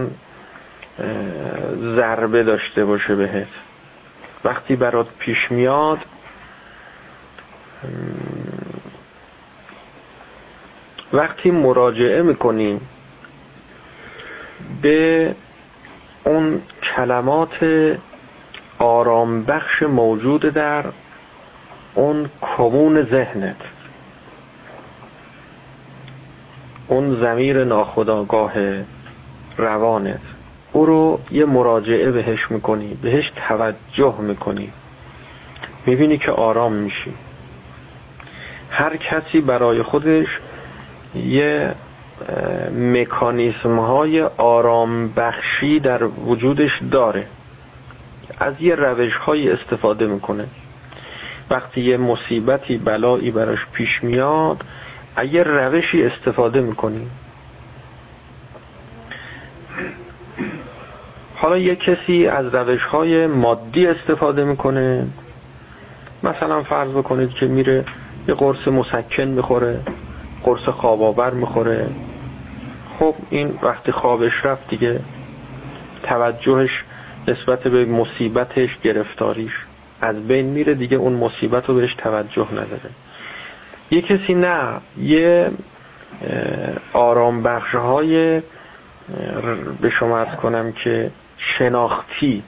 ضربه 1.95 2.43
داشته 2.43 2.85
باشه 2.85 3.15
بهت؟ 3.15 3.47
وقتی 4.43 4.75
برات 4.75 5.07
پیش 5.19 5.51
میاد 5.51 5.97
وقتی 11.13 11.51
مراجعه 11.51 12.21
می‌کنیم 12.21 12.81
به 14.81 15.35
اون 16.23 16.61
کلمات 16.95 17.65
آرام 18.79 19.43
بخش 19.43 19.83
موجود 19.83 20.41
در 20.41 20.85
اون 21.95 22.29
کمون 22.41 23.01
ذهنت 23.01 23.61
اون 26.87 27.21
زمیر 27.21 27.63
ناخداگاه 27.63 28.53
روانت. 29.57 30.38
او 30.71 30.85
رو 30.85 31.19
یه 31.31 31.45
مراجعه 31.45 32.11
بهش 32.11 32.51
می‌کنی 32.51 32.97
بهش 33.01 33.31
توجه 33.47 34.15
می‌کنی. 34.19 34.71
می‌بینی 35.85 36.17
که 36.17 36.31
آرام 36.31 36.73
میشی. 36.73 37.13
هر 38.69 38.97
کسی 38.97 39.41
برای 39.41 39.81
خودش 39.81 40.39
یه 41.15 41.75
مکانیسم 42.75 43.79
های 43.79 44.21
آرام 44.21 45.07
بخشی 45.07 45.79
در 45.79 46.03
وجودش 46.03 46.81
داره. 46.91 47.25
از 48.39 48.53
یه 48.59 48.75
روش 48.75 49.15
های 49.15 49.51
استفاده 49.51 50.07
می‌کنه. 50.07 50.47
وقتی 51.49 51.81
یه 51.81 51.97
مصیبتی 51.97 52.77
بلایی 52.77 53.31
براش 53.31 53.67
پیش 53.73 54.03
میاد 54.03 54.63
اگه 55.15 55.43
روشی 55.43 56.03
استفاده 56.03 56.61
می‌کنی. 56.61 57.07
حالا 61.41 61.57
یه 61.57 61.75
کسی 61.75 62.27
از 62.27 62.55
روش 62.55 62.83
های 62.83 63.27
مادی 63.27 63.87
استفاده 63.87 64.43
می‌کنه. 64.43 65.07
مثلا 66.23 66.63
فرض 66.63 66.89
بکنید 66.89 67.29
که 67.29 67.45
میره 67.45 67.85
یه 68.27 68.33
قرص 68.33 68.67
مسکن 68.67 69.23
می‌خوره 69.23 69.79
قرص 70.43 70.69
خواب 70.69 71.33
می‌خوره. 71.33 71.89
خب 72.99 73.15
این 73.29 73.59
وقتی 73.61 73.91
خوابش 73.91 74.45
رفت 74.45 74.69
دیگه 74.69 74.99
توجهش 76.03 76.83
نسبت 77.27 77.67
به 77.67 77.85
مصیبتش 77.85 78.79
گرفتاریش 78.79 79.65
از 80.01 80.27
بین 80.27 80.45
میره 80.45 80.73
دیگه 80.73 80.97
اون 80.97 81.13
مصیبت 81.13 81.69
رو 81.69 81.75
بهش 81.75 81.93
توجه 81.93 82.47
نداره. 82.51 82.89
یه 83.91 84.01
کسی 84.01 84.33
نه 84.33 84.81
یه 84.97 85.51
آرام 86.93 87.43
بخش 87.43 87.75
های 87.75 88.41
به 89.81 89.89
شما 89.89 90.25
کنم 90.25 90.71
که 90.71 91.11
شناختی 91.39 92.43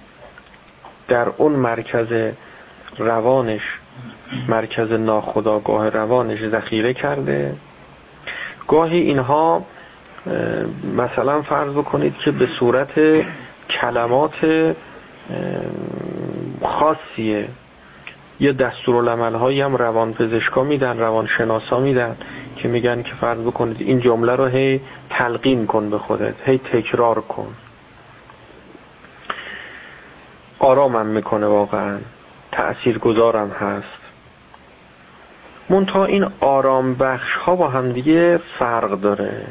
در 1.07 1.29
اون 1.29 1.51
مرکز 1.51 2.31
روانش 2.97 3.79
مرکز 4.47 4.91
ناخداگاه 4.91 5.89
روانش 5.89 6.47
ذخیره 6.47 6.93
کرده. 6.93 7.55
گاهی 8.67 8.99
اینها 8.99 9.65
مثلا 10.97 11.41
فرض 11.41 11.73
بکنید 11.73 12.17
که 12.17 12.31
به 12.31 12.47
صورت 12.59 12.91
کلمات 13.69 14.75
خاصیه. 16.63 17.47
یه 18.39 18.53
دستورالعمل 18.53 19.35
هایی 19.35 19.61
هم 19.61 19.75
روان 19.75 20.13
پزشکا 20.13 20.63
میدن 20.63 20.99
روان 20.99 21.25
شناسا 21.25 21.79
میدن 21.79 22.17
که 22.55 22.67
میگن 22.67 23.01
که 23.01 23.15
فرض 23.15 23.39
بکنید 23.39 23.81
این 23.81 23.99
جمله 23.99 24.35
رو 24.35 24.45
هی 24.45 24.81
تلقین 25.09 25.67
کن 25.67 25.89
به 25.89 25.97
خودت 25.97 26.35
هی 26.45 26.57
تکرار 26.57 27.21
کن. 27.21 27.55
آرامم 30.61 31.05
می‌کنه 31.05 31.45
واقعا. 31.47 31.99
تأثیر 32.51 32.97
گذارم 32.97 33.49
هست 33.49 34.01
منتها 35.69 36.05
این 36.05 36.31
آرام 36.39 36.95
بخش 36.95 37.35
ها 37.35 37.55
با 37.55 37.69
هم 37.69 37.91
دیگه 37.91 38.39
فرق 38.59 39.01
داره. 39.01 39.47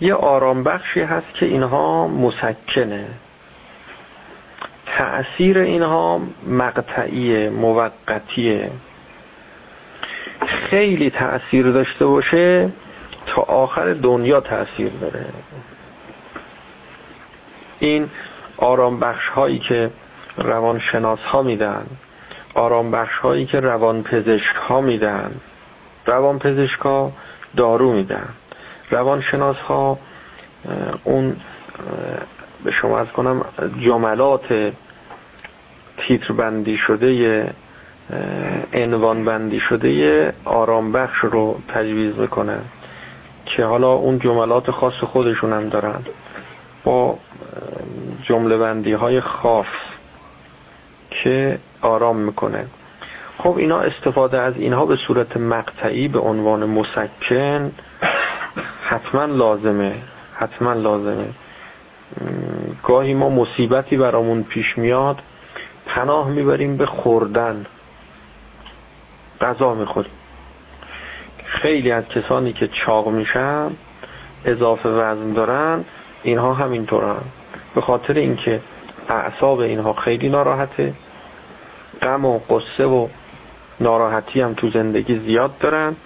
یه 0.00 0.14
آرام 0.14 0.64
بخشی 0.64 1.00
هست 1.00 1.34
که 1.34 1.46
اینها 1.46 2.08
مسکنه. 2.08 3.06
تأثیر 4.86 5.58
اینها 5.58 6.20
مقطعی 6.46 7.48
موقتیه. 7.48 8.70
خیلی 10.46 11.10
تأثیر 11.10 11.70
داشته 11.70 12.06
باشه 12.06 12.72
تا 13.26 13.42
آخر 13.42 13.94
دنیا 13.94 14.40
تأثیر 14.40 14.92
داره. 15.00 15.26
این 17.78 18.10
آرام 18.58 19.00
بخش 19.00 19.28
هایی 19.28 19.58
که 19.58 19.90
روانشناس 20.36 21.18
ها 21.18 21.42
میدن 21.42 21.86
آرام 22.54 22.90
بخش 22.90 23.18
هایی 23.18 23.46
که 23.46 23.60
روان 23.60 24.02
پزشک 24.02 24.56
ها 24.56 24.80
میدن 24.80 25.34
روان 26.06 26.38
پزشک 26.38 26.80
ها 26.80 27.12
دارو 27.56 27.92
میدن. 27.92 28.28
روان 28.90 29.20
شناس 29.20 29.56
ها 29.56 29.98
اون 31.04 31.36
به 32.64 32.70
شما 32.70 32.98
از 32.98 33.06
کنم 33.06 33.44
جملات 33.80 34.72
تیتر 35.96 36.32
بندی 36.32 36.76
شده 36.76 37.54
عنوان 38.74 39.24
بندی 39.24 39.60
شده 39.60 40.32
آرام 40.44 40.92
بخش 40.92 41.18
رو 41.18 41.60
تجویز 41.68 42.18
می‌کنن 42.18 42.60
که 43.44 43.64
حالا 43.64 43.92
اون 43.92 44.18
جملات 44.18 44.70
خاص 44.70 44.94
خودشون 44.94 45.52
هم 45.52 45.68
دارن. 45.68 46.00
با 46.84 47.18
جمله 48.22 48.58
بندی 48.58 48.92
های 48.92 49.20
خاص 49.20 49.66
که 51.10 51.58
آرام 51.82 52.16
می‌کنه. 52.16 52.66
خب 53.38 53.56
اینا 53.56 53.80
استفاده 53.80 54.38
از 54.40 54.56
اینها 54.56 54.86
به 54.86 54.96
صورت 54.96 55.36
مقطعی 55.36 56.08
به 56.08 56.18
عنوان 56.18 56.64
مسکن 56.64 57.72
حتما 58.82 59.24
لازمه 59.24 59.94
حتما 60.34 60.72
لازمه. 60.72 61.28
گاهی 62.82 63.14
ما 63.14 63.28
مصیبتی 63.28 63.96
برامون 63.96 64.42
پیش 64.42 64.78
میاد 64.78 65.22
پناه 65.86 66.28
می‌بریم 66.28 66.76
به 66.76 66.86
خوردن. 66.86 67.66
غذا 69.40 69.74
می‌خوریم. 69.74 70.12
خیلی 71.44 71.90
از 71.90 72.04
کسانی 72.04 72.52
که 72.52 72.68
چاق 72.68 73.08
میشن 73.08 73.70
اضافه 74.44 74.88
وزن 74.88 75.32
دارن 75.32 75.84
اینها 76.28 76.54
همینطورن. 76.54 77.20
به 77.74 77.80
خاطر 77.80 78.14
اینکه 78.14 78.60
اعصاب 79.08 79.58
اینها 79.58 79.92
خیلی 79.92 80.28
ناراحته. 80.28 80.94
غم 82.02 82.24
و 82.24 82.38
قصه 82.38 82.84
و 82.84 83.08
ناراحتی 83.80 84.40
هم 84.40 84.54
تو 84.54 84.70
زندگی 84.70 85.18
زیاد 85.18 85.58
دارن. 85.58 85.96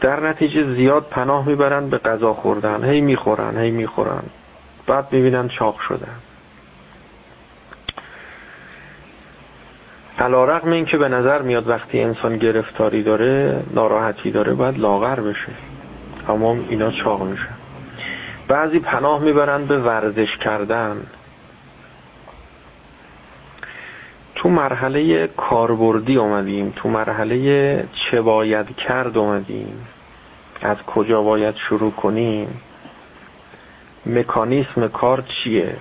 در 0.00 0.20
نتیجه 0.20 0.74
زیاد 0.74 1.06
پناه 1.10 1.46
می‌برن 1.48 1.88
به 1.88 1.98
غذا 1.98 2.34
خوردن. 2.34 2.84
هی 2.84 3.00
می‌خورن 3.00 3.58
هی 3.58 3.70
می‌خورن. 3.70 4.22
بعد 4.86 5.12
می‌بینن 5.12 5.48
چاق 5.48 5.78
شدن. 5.78 6.16
علا 10.18 10.44
رقم 10.44 10.70
این 10.70 10.84
که 10.84 10.98
به 10.98 11.08
نظر 11.08 11.42
میاد 11.42 11.68
وقتی 11.68 12.02
انسان 12.02 12.38
گرفتاری 12.38 13.02
داره 13.02 13.62
ناراحتی 13.74 14.30
داره 14.30 14.54
باید 14.54 14.78
لاغر 14.78 15.20
بشه. 15.20 15.52
اما 16.28 16.56
اینا 16.68 16.90
چاق 16.90 17.22
میشه. 17.22 17.48
بعضی 18.48 18.80
پناه 18.80 19.20
می‌برن 19.20 19.64
به 19.64 19.78
ورزش 19.78 20.36
کردن. 20.36 21.06
تو 24.34 24.48
مرحله 24.48 25.26
کاربردی 25.26 26.16
اومدیم 26.16 26.72
تو 26.76 26.88
مرحله 26.88 27.88
چه 27.94 28.20
باید 28.20 28.76
کرد 28.76 29.18
اومدیم 29.18 29.86
از 30.62 30.76
کجا 30.76 31.22
باید 31.22 31.56
شروع 31.56 31.92
کنیم 31.92 32.60
مکانیسم 34.06 34.88
کار 34.88 35.22
چیه؟ 35.22 35.76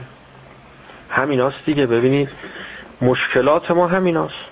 همیناست 1.09 1.65
دیگه 1.65 1.85
ببینید 1.85 2.29
مشکلات 3.01 3.71
ما 3.71 3.87
همیناست. 3.87 4.45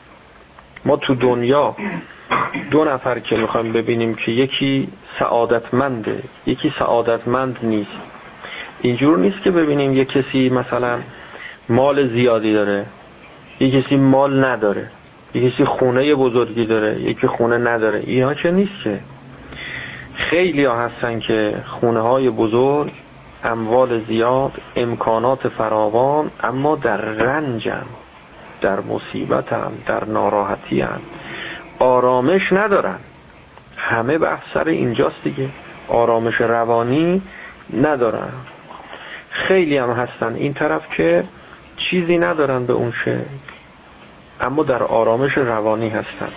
ما 0.85 0.97
تو 0.97 1.15
دنیا 1.15 1.75
دو 2.71 2.85
نفر 2.85 3.19
که 3.19 3.37
می‌خوایم 3.37 3.73
ببینیم 3.73 4.15
که 4.15 4.31
یکی 4.31 4.87
سعادتمنده 5.19 6.23
یکی 6.45 6.73
سعادتمند 6.79 7.59
نیست. 7.63 7.99
اینجور 8.81 9.17
نیست 9.17 9.41
که 9.43 9.51
ببینیم 9.51 9.93
یک 9.93 10.07
کسی 10.07 10.49
مثلا 10.49 10.99
مال 11.69 12.07
زیادی 12.07 12.53
داره 12.53 12.85
یک 13.59 13.85
کسی 13.85 13.97
مال 13.97 14.45
نداره 14.45 14.89
یک 15.33 15.53
کسی 15.53 15.65
خونه 15.65 16.15
بزرگی 16.15 16.65
داره 16.65 17.01
یکی 17.01 17.27
خونه 17.27 17.57
نداره. 17.57 18.03
اینا 18.05 18.33
چه 18.33 18.51
نیست 18.51 18.83
که؟ 18.83 18.99
خیلی 20.13 20.65
ها 20.65 20.79
هستن 20.79 21.19
که 21.19 21.63
خونه 21.67 21.99
های 21.99 22.29
بزرگ 22.29 22.91
اموال 23.43 24.05
زیاد 24.07 24.51
امکانات 24.75 25.47
فراوان 25.47 26.31
اما 26.43 26.75
در 26.75 26.97
رنجن 26.97 27.85
در 28.61 28.79
مصیبت 28.79 29.53
هم 29.53 29.71
در 29.85 30.05
ناراحتی 30.05 30.81
هم 30.81 30.99
آرامش 31.81 32.53
ندارن. 32.53 32.99
همه 33.77 34.17
بحث 34.17 34.43
سر 34.53 34.67
اینجاست 34.67 35.23
دیگه. 35.23 35.49
آرامش 35.87 36.41
روانی 36.41 37.21
ندارن. 37.73 38.31
خیلی 39.29 39.77
هم 39.77 39.89
هستن. 39.91 40.35
این 40.35 40.53
طرف 40.53 40.89
که 40.89 41.23
چیزی 41.77 42.17
ندارن 42.17 42.65
به 42.65 42.73
اون 42.73 42.91
شکل. 42.91 43.21
اما 44.41 44.63
در 44.63 44.83
آرامش 44.83 45.37
روانی 45.37 45.89
هستن. 45.89 46.29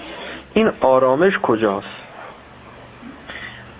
این 0.54 0.72
آرامش 0.80 1.38
کجاست؟ 1.38 2.04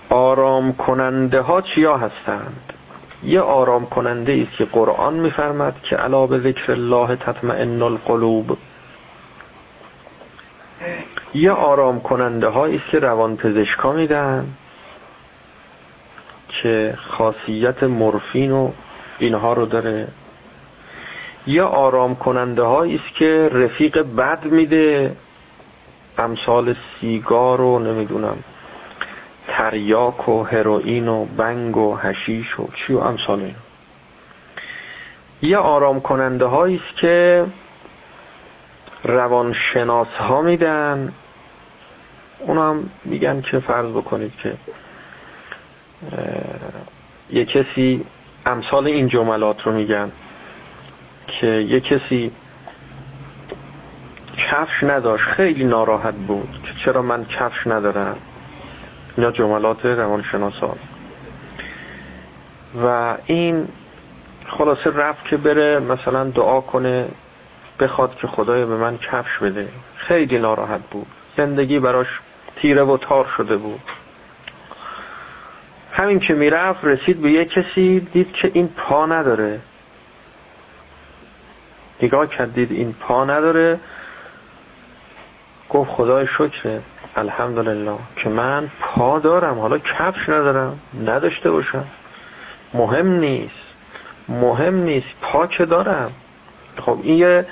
آرام 0.09 0.73
کننده 0.73 1.41
ها 1.41 1.61
چیا 1.61 1.97
هستند؟ 1.97 2.73
یه 3.23 3.41
آرام 3.41 3.85
کننده 3.85 4.45
است 4.47 4.57
که 4.57 4.65
قرآن 4.65 5.13
میفرمد 5.13 5.75
که 5.83 5.95
علا 5.95 6.27
به 6.27 6.39
ذکر 6.39 6.71
الله 6.71 7.15
تطمئن 7.15 7.81
القلوب. 7.81 8.57
یه 11.35 11.51
آرام 11.51 11.99
کننده 11.99 12.47
هایی 12.47 12.81
که 12.91 12.99
روان 12.99 13.37
پزشکا 13.37 13.91
میدن 13.91 14.47
که 16.47 16.97
خاصیت 17.07 17.83
مورفین 17.83 18.51
و 18.51 18.71
اینها 19.19 19.53
رو 19.53 19.65
داره. 19.65 20.07
یه 21.47 21.63
آرام 21.63 22.15
کننده 22.15 22.63
هایی 22.63 22.95
است 22.95 23.15
که 23.15 23.49
رفیق 23.53 24.01
بد 24.01 24.45
میده. 24.45 25.15
امثال 26.17 26.75
سیگار 26.99 27.61
و 27.61 27.79
نمی‌دونم 27.79 28.37
تریاک 29.47 30.29
و 30.29 30.43
هروئین 30.43 31.07
و 31.07 31.25
بنگ 31.25 31.77
و 31.77 31.95
هشیش 31.95 32.59
و 32.59 32.67
چی 32.75 32.93
و 32.93 32.99
امثال 32.99 33.39
اینا. 33.39 33.57
یه 35.41 35.57
آرام 35.57 36.01
کننده 36.01 36.45
هایی 36.45 36.75
است 36.75 36.97
که 36.97 37.45
روانشناس 39.03 40.07
ها 40.07 40.41
میدن 40.41 41.13
اون 42.39 42.57
هم 42.57 42.89
میگن 43.05 43.41
که 43.41 43.59
فرض 43.59 43.91
بکنید 43.91 44.31
که 44.35 44.53
یه 47.29 47.45
کسی 47.45 48.05
امثال 48.45 48.87
این 48.87 49.07
جملات 49.07 49.61
رو 49.61 49.71
میگن 49.71 50.11
که 51.27 51.47
یه 51.47 51.79
کسی 51.79 52.31
کفش 54.37 54.83
نداشت 54.83 55.23
خیلی 55.23 55.63
ناراحت 55.63 56.13
بود 56.13 56.49
که 56.63 56.71
چرا 56.85 57.01
من 57.01 57.25
کفش 57.25 57.67
ندارم؟ 57.67 58.17
یا 59.17 59.31
جملات 59.31 59.85
روانشناسان 59.85 60.77
و 62.83 63.17
این 63.25 63.67
خلاصه 64.47 64.91
رفت 64.91 65.25
که 65.25 65.37
بره 65.37 65.79
مثلا 65.79 66.23
دعا 66.23 66.61
کنه 66.61 67.07
بخواد 67.79 68.15
که 68.15 68.27
خدای 68.27 68.65
به 68.65 68.75
من 68.75 68.97
کفش 68.97 69.37
بده. 69.37 69.69
خیلی 69.95 70.39
ناراحت 70.39 70.81
بود. 70.91 71.07
زندگی 71.37 71.79
براش 71.79 72.21
تیره 72.55 72.83
و 72.83 72.97
تار 72.97 73.25
شده 73.37 73.57
بود. 73.57 73.81
همین 75.91 76.19
که 76.19 76.33
می‌رفت 76.33 76.85
رسید 76.85 77.21
به 77.21 77.31
یه 77.31 77.45
کسی 77.45 77.99
دید 77.99 78.31
که 78.31 78.51
این 78.53 78.67
پا 78.67 79.05
نداره. 79.05 79.59
نگاه 82.01 82.27
کردید 82.27 82.71
این 82.71 82.93
پا 82.93 83.25
نداره. 83.25 83.79
گفت 85.69 85.91
خدای 85.91 86.27
شکره 86.27 86.81
الحمدلله 87.15 87.97
که 88.15 88.29
من 88.29 88.69
پا 88.79 89.19
دارم. 89.19 89.59
حالا 89.59 89.77
کفش 89.77 90.29
ندارم 90.29 90.79
نداشته 91.05 91.51
باشم. 91.51 91.85
مهم 92.73 93.07
نیست. 93.07 93.65
مهم 94.29 94.75
نیست. 94.75 95.07
پا 95.21 95.47
که 95.47 95.65
دارم. 95.65 96.11
خب 96.77 96.99
این 97.03 97.17
یه 97.17 97.45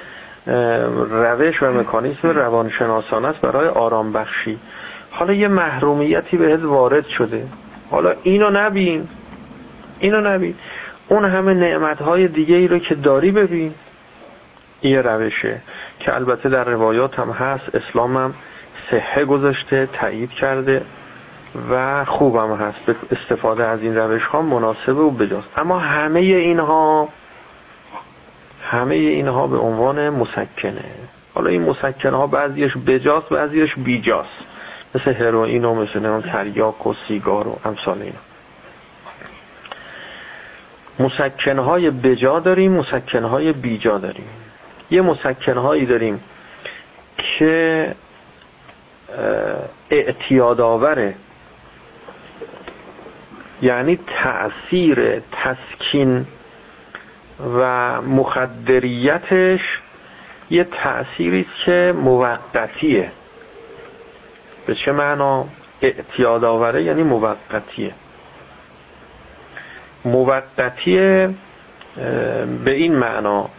روش 1.10 1.64
و 1.64 1.72
مکانیزم 1.72 2.30
روانشناسان 2.30 3.26
است 3.26 3.42
برای 3.42 3.68
آرام 3.68 4.14
بخشی 4.14 4.60
حالا 5.14 5.34
یه 5.34 5.48
محرومیتی 5.48 6.38
بهت 6.38 6.64
وارد 6.64 7.08
شده. 7.08 7.48
حالا 7.92 8.14
اینو 8.24 8.50
نبین. 8.50 9.08
اینو 10.00 10.22
نبین. 10.22 10.56
اون 11.08 11.26
همه 11.26 11.54
نعمتهای 11.54 12.28
دیگه 12.28 12.56
ای 12.56 12.68
رو 12.68 12.80
که 12.80 12.96
داری 12.96 13.32
ببین. 13.32 13.74
یه 14.82 15.02
روشه 15.02 15.62
که 16.00 16.16
البته 16.16 16.50
در 16.50 16.64
روایات 16.64 17.20
هم 17.20 17.30
هست. 17.30 17.76
اسلام 17.76 18.18
هم 18.18 18.34
صحه 18.92 19.26
گذاشته 19.26 19.90
تایید 19.94 20.30
کرده 20.30 20.86
و 21.70 22.06
خوبم 22.06 22.56
هست. 22.56 22.96
استفاده 23.12 23.64
از 23.64 23.82
این 23.82 23.98
روش 23.98 24.26
ها 24.26 24.42
مناسبه 24.42 24.94
و 24.94 25.10
بجاست. 25.10 25.48
اما 25.58 25.80
همه 25.80 26.20
اینها 26.20 27.10
همه 28.64 28.96
اینها 28.96 29.48
به 29.48 29.58
عنوان 29.58 30.10
مسکنه. 30.10 30.86
حالا 31.34 31.50
این 31.50 31.62
مسکنه 31.62 32.18
ها 32.18 32.28
بعضیش 32.28 32.78
بجاست 32.78 33.30
بعضیش 33.30 33.76
بیجاست. 33.76 34.53
مثل 34.96 35.14
هروئین 35.14 35.66
و 35.66 35.76
مثل 35.76 36.22
تریاک 36.22 36.88
و 36.88 36.94
سیگار 37.08 37.48
و 37.48 37.60
امثال 37.66 38.02
اینا. 38.02 38.20
مسکنهای 41.00 41.90
بجا 41.90 42.40
داریم 42.40 42.72
مسکنهای 42.72 43.54
بیجا 43.54 43.98
داریم. 43.98 44.28
یه 44.92 45.02
مسکنهایی 45.02 45.86
داریم 45.86 46.24
که 47.18 47.96
اعتیاد 49.90 50.62
آوره 50.62 51.16
یعنی 53.62 54.00
تأثیر 54.08 55.20
تسکین 55.20 56.26
و 57.40 58.02
مخدریتش 58.02 59.82
یه 60.50 60.64
تأثیری 60.64 61.46
که 61.66 61.94
موقتیه. 61.98 63.12
به 64.66 64.76
چه 64.76 64.92
معنا 64.92 65.46
اعتیاد 65.82 66.44
آوره؟ 66.44 66.84
یعنی 66.84 67.04
موقتیه. 67.04 67.94
موقتیه 70.06 71.30
به 72.66 72.72
این 72.72 72.96
معنا 72.96 73.50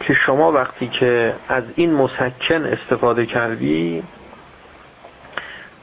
که 0.00 0.14
شما 0.14 0.52
وقتی 0.52 0.88
که 0.88 1.34
از 1.48 1.64
این 1.76 1.94
مسکن 1.94 2.64
استفاده 2.64 3.26
کردی 3.26 4.02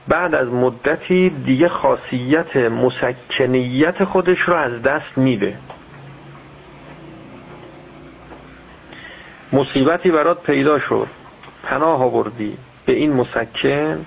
بعد 0.07 0.35
از 0.35 0.47
مدتی 0.47 1.29
دیگه 1.29 1.69
خاصیت 1.69 2.55
مسکنیت 2.55 4.03
خودش 4.03 4.39
رو 4.39 4.53
از 4.53 4.81
دست 4.81 5.17
میده. 5.17 5.57
مصیبتی 9.53 10.11
برات 10.11 10.43
پیدا 10.43 10.79
شد. 10.79 11.07
پناه 11.63 12.03
آوردی. 12.03 12.57
به 12.89 12.95
این 12.95 13.13
مسکن 13.13 14.05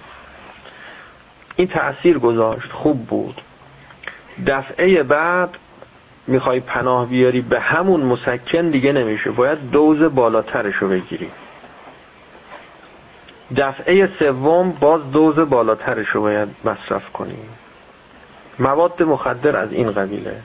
این 1.56 1.68
تأثیر 1.68 2.18
گذاشت 2.18 2.72
خوب 2.72 3.06
بود. 3.06 3.40
دفعه 4.46 5.02
بعد 5.02 5.58
می‌خوای 6.26 6.60
پناه 6.60 7.06
بیاری 7.06 7.40
به 7.40 7.60
همون 7.60 8.00
مسکن 8.00 8.70
دیگه 8.70 8.92
نمیشه 8.92 9.30
باید 9.30 9.70
دوز 9.70 10.02
بالاترش 10.02 10.74
رو 10.74 10.88
بگیری. 10.88 11.30
دفعه 13.56 14.08
سوم 14.18 14.70
باز 14.70 15.10
دوز 15.10 15.38
بالاترش 15.38 16.08
رو 16.08 16.20
باید 16.20 16.48
مصرف 16.64 17.12
کنی. 17.12 17.38
مواد 18.58 19.02
مخدر 19.02 19.56
از 19.56 19.72
این 19.72 19.92
قبیله. 19.92 20.36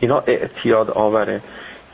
اینا 0.00 0.22
اعتیاد 0.26 0.90
آوره. 0.90 1.40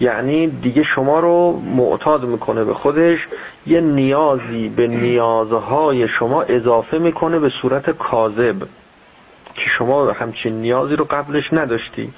یعنی 0.00 0.46
دیگه 0.46 0.82
شما 0.82 1.20
رو 1.20 1.60
معتاد 1.76 2.24
می‌کنه 2.24 2.64
به 2.64 2.74
خودش 2.74 3.28
یه 3.66 3.80
نیازی 3.80 4.68
به 4.68 4.86
نیازهای 4.86 6.08
شما 6.08 6.42
اضافه 6.42 6.98
می‌کنه 6.98 7.38
به 7.38 7.48
صورت 7.48 7.90
کاذب 7.90 8.56
که 9.54 9.68
شما 9.68 10.10
همچین 10.12 10.60
نیازی 10.60 10.96
رو 10.96 11.04
قبلش 11.04 11.52
نداشتی. 11.52 12.12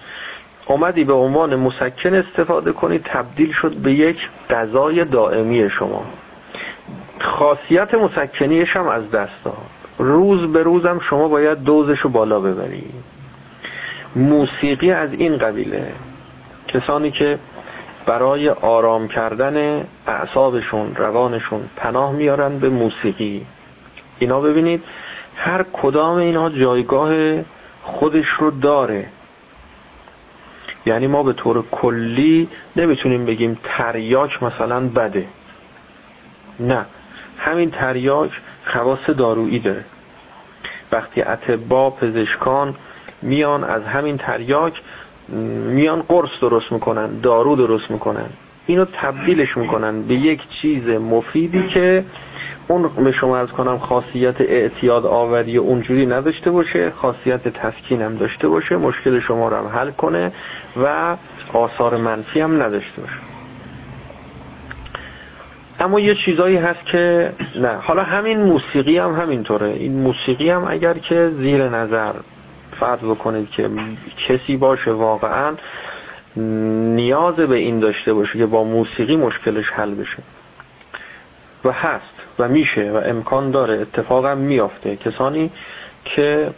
اومدی 0.67 1.05
به 1.05 1.13
عنوان 1.13 1.57
مسکن 1.57 2.15
استفاده 2.15 2.73
کنی 2.73 2.99
تبدیل 2.99 3.53
شد 3.53 3.75
به 3.75 3.93
یک 3.93 4.29
غذای 4.51 5.05
دائمی 5.05 5.71
شما. 5.71 6.05
خاصیت 7.21 7.95
مسکنیش 7.95 8.77
هم 8.77 8.89
از 8.89 9.11
دست 9.11 9.45
داد. 9.45 9.57
روز 9.99 10.53
به 10.53 10.63
روزم 10.63 10.99
شما 10.99 11.29
باید 11.29 11.59
دوزش 11.59 11.99
رو 11.99 12.11
بالا 12.11 12.41
ببری. 12.41 12.85
موسیقی 14.17 14.93
از 14.93 15.13
این 15.13 15.39
قبیله. 15.39 15.93
کسانی 16.69 17.11
که 17.11 17.39
برای 18.09 18.49
آرام 18.49 19.09
کردن 19.09 19.87
اعصابشون 20.07 20.95
روانشون 20.95 21.69
پناه 21.77 22.13
میارن 22.13 22.59
به 22.59 22.69
موسیقی. 22.69 23.47
اینا 24.19 24.41
ببینید 24.41 24.85
هر 25.37 25.65
کدام 25.73 26.17
اینها 26.17 26.51
جایگاه 26.51 27.13
خودش 27.83 28.29
رو 28.29 28.51
داره. 28.51 29.07
یعنی 30.87 31.07
ما 31.07 31.23
به 31.23 31.33
طور 31.33 31.65
کلی 31.71 32.49
نمی‌تونیم 32.77 33.25
بگیم 33.25 33.59
تریاک 33.65 34.43
مثلا 34.43 34.89
بده. 34.89 35.27
نه. 36.61 36.87
همین 37.39 37.71
تریاک 37.71 38.41
خواص 38.65 39.11
دارویی 39.11 39.59
داره. 39.59 39.85
وقتی 40.93 41.23
اتبا 41.23 41.91
پزشکان 41.91 42.75
میان 43.23 43.65
از 43.65 43.85
همین 43.85 44.17
تریاک 44.17 44.83
میان 45.75 46.03
قرص 46.03 46.31
درست 46.41 46.73
می‌کنن 46.73 47.21
دارو 47.21 47.57
درست 47.57 47.91
می‌کنن 47.91 48.27
اینو 48.67 48.85
تبدیلش 48.85 49.57
می‌کنن 49.57 50.03
به 50.03 50.15
یک 50.15 50.41
چیز 50.63 50.89
مفیدی 50.89 51.69
که 51.69 52.05
اون 52.69 52.89
به 52.89 53.13
شما 53.13 53.37
از 53.37 53.49
کنم 53.49 53.79
خاصیت 53.79 54.41
اعتیاد 54.41 55.07
آوری 55.07 55.57
اونجوری 55.57 56.07
نداشته 56.07 56.51
باشه 56.51 56.91
خاصیت 56.91 57.49
تسکین 57.49 58.03
هم 58.03 58.17
داشته 58.17 58.49
باشه 58.49 58.77
مشکل 58.77 59.21
شما 59.21 59.49
رو 59.49 59.57
هم 59.57 59.67
حل 59.67 59.91
کنه 59.91 60.33
و 60.83 61.17
آثار 61.53 61.97
منفی 61.97 62.41
هم 62.41 62.63
نداشته 62.63 63.01
باشه. 63.01 63.19
اما 65.81 66.01
یه 66.01 66.15
چیزایی 66.15 66.57
هست 66.57 66.87
که 66.87 67.33
نه 67.57 67.69
حالا 67.69 68.03
همین 68.03 68.41
موسیقی 68.41 68.99
هم 68.99 69.15
همینطوره. 69.15 69.67
این 69.67 69.93
موسیقی 69.93 70.51
هم 70.51 70.65
اگر 70.69 70.95
که 70.95 71.33
زیر 71.39 71.69
نظر 71.69 72.13
فرض 72.81 72.99
بکنید 72.99 73.51
که 73.51 73.71
کسی 74.29 74.57
باشه 74.57 74.91
واقعا 74.91 75.55
نیاز 76.95 77.35
به 77.35 77.57
این 77.57 77.81
داشته 77.81 78.13
باشه 78.13 78.39
که 78.39 78.47
با 78.47 78.65
موسیقی 78.65 79.17
مشکلش 79.17 79.71
حل 79.71 79.95
بشه. 79.95 80.19
و 81.65 81.73
هست 81.73 82.15
و 82.39 82.49
میشه 82.49 82.93
و 82.93 83.01
امکان 83.05 83.51
داره 83.51 83.75
اتفاقا 83.75 84.35
میافته. 84.35 84.97
کسانی 84.97 85.51
که 86.05 86.51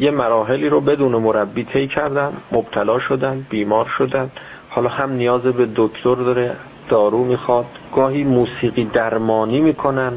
یه 0.00 0.10
مراحلی 0.10 0.68
رو 0.68 0.80
بدون 0.80 1.12
مربی 1.12 1.64
طی 1.64 1.86
کردن 1.86 2.32
مبتلا 2.52 2.98
شدن 2.98 3.46
بیمار 3.50 3.86
شدن. 3.86 4.30
حالا 4.70 4.88
هم 4.88 5.12
نیاز 5.12 5.42
به 5.42 5.68
دکتر 5.76 6.14
داره 6.14 6.56
دارو 6.88 7.24
می‌خواد. 7.24 7.66
گاهی 7.94 8.24
موسیقی 8.24 8.84
درمانی 8.84 9.60
می‌کنن. 9.60 10.12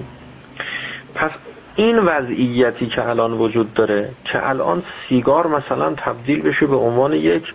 پس 1.15 1.31
این 1.77 1.99
وضعیتی 1.99 2.87
که 2.87 3.09
الان 3.09 3.33
وجود 3.33 3.73
داره 3.73 4.09
که 4.23 4.49
الان 4.49 4.83
سیگار 5.09 5.47
مثلا 5.47 5.93
تبدیل 5.97 6.41
بشه 6.41 6.67
به 6.67 6.75
عنوان 6.75 7.13
یک 7.13 7.53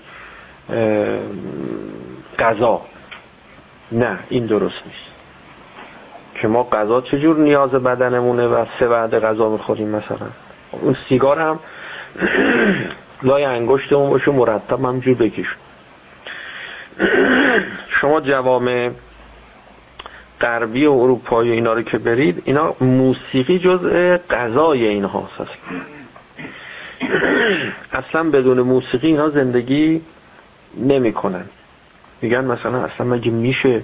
غذا. 2.39 2.81
نه 3.93 4.19
این 4.29 4.47
درست 4.47 4.83
نیست. 4.87 5.13
که 6.35 6.49
ما 6.49 6.63
غذا 6.63 7.01
چجور 7.01 7.37
نیاز 7.37 7.71
بدنمونه 7.71 8.47
و 8.47 8.65
سه 8.79 8.89
بعد 8.89 9.19
غذا 9.19 9.49
می‌خوریم 9.49 9.89
مثلا؟ 9.89 10.27
اون 10.71 10.97
سیگار 11.09 11.39
هم 11.39 11.61
لای 13.23 13.45
انگشتمون 13.45 14.11
باشه 14.11 14.31
مرتب 14.31 14.85
همجور 14.85 15.15
بکش 15.15 15.57
شما 18.01 18.21
جوامع 18.21 18.91
غربی 20.43 20.87
و 20.87 20.93
اروپایی 20.93 21.51
و 21.51 21.55
اینا 21.55 21.73
رو 21.73 21.83
که 21.83 21.99
برید 21.99 22.43
اینا 22.45 22.75
موسیقی 22.81 23.59
جزء 23.59 24.17
غذای 24.31 24.87
اینها 24.87 25.29
هست 25.39 25.51
اصلا 27.93 28.31
بدون 28.31 28.61
موسیقی 28.61 29.07
اینا 29.07 29.31
زندگی 29.31 30.03
نمی‌کنن. 30.77 31.45
میگن 32.23 32.45
مثلا 32.45 32.85
اصلا 32.85 33.07
مگه 33.07 33.31
میشه 33.31 33.83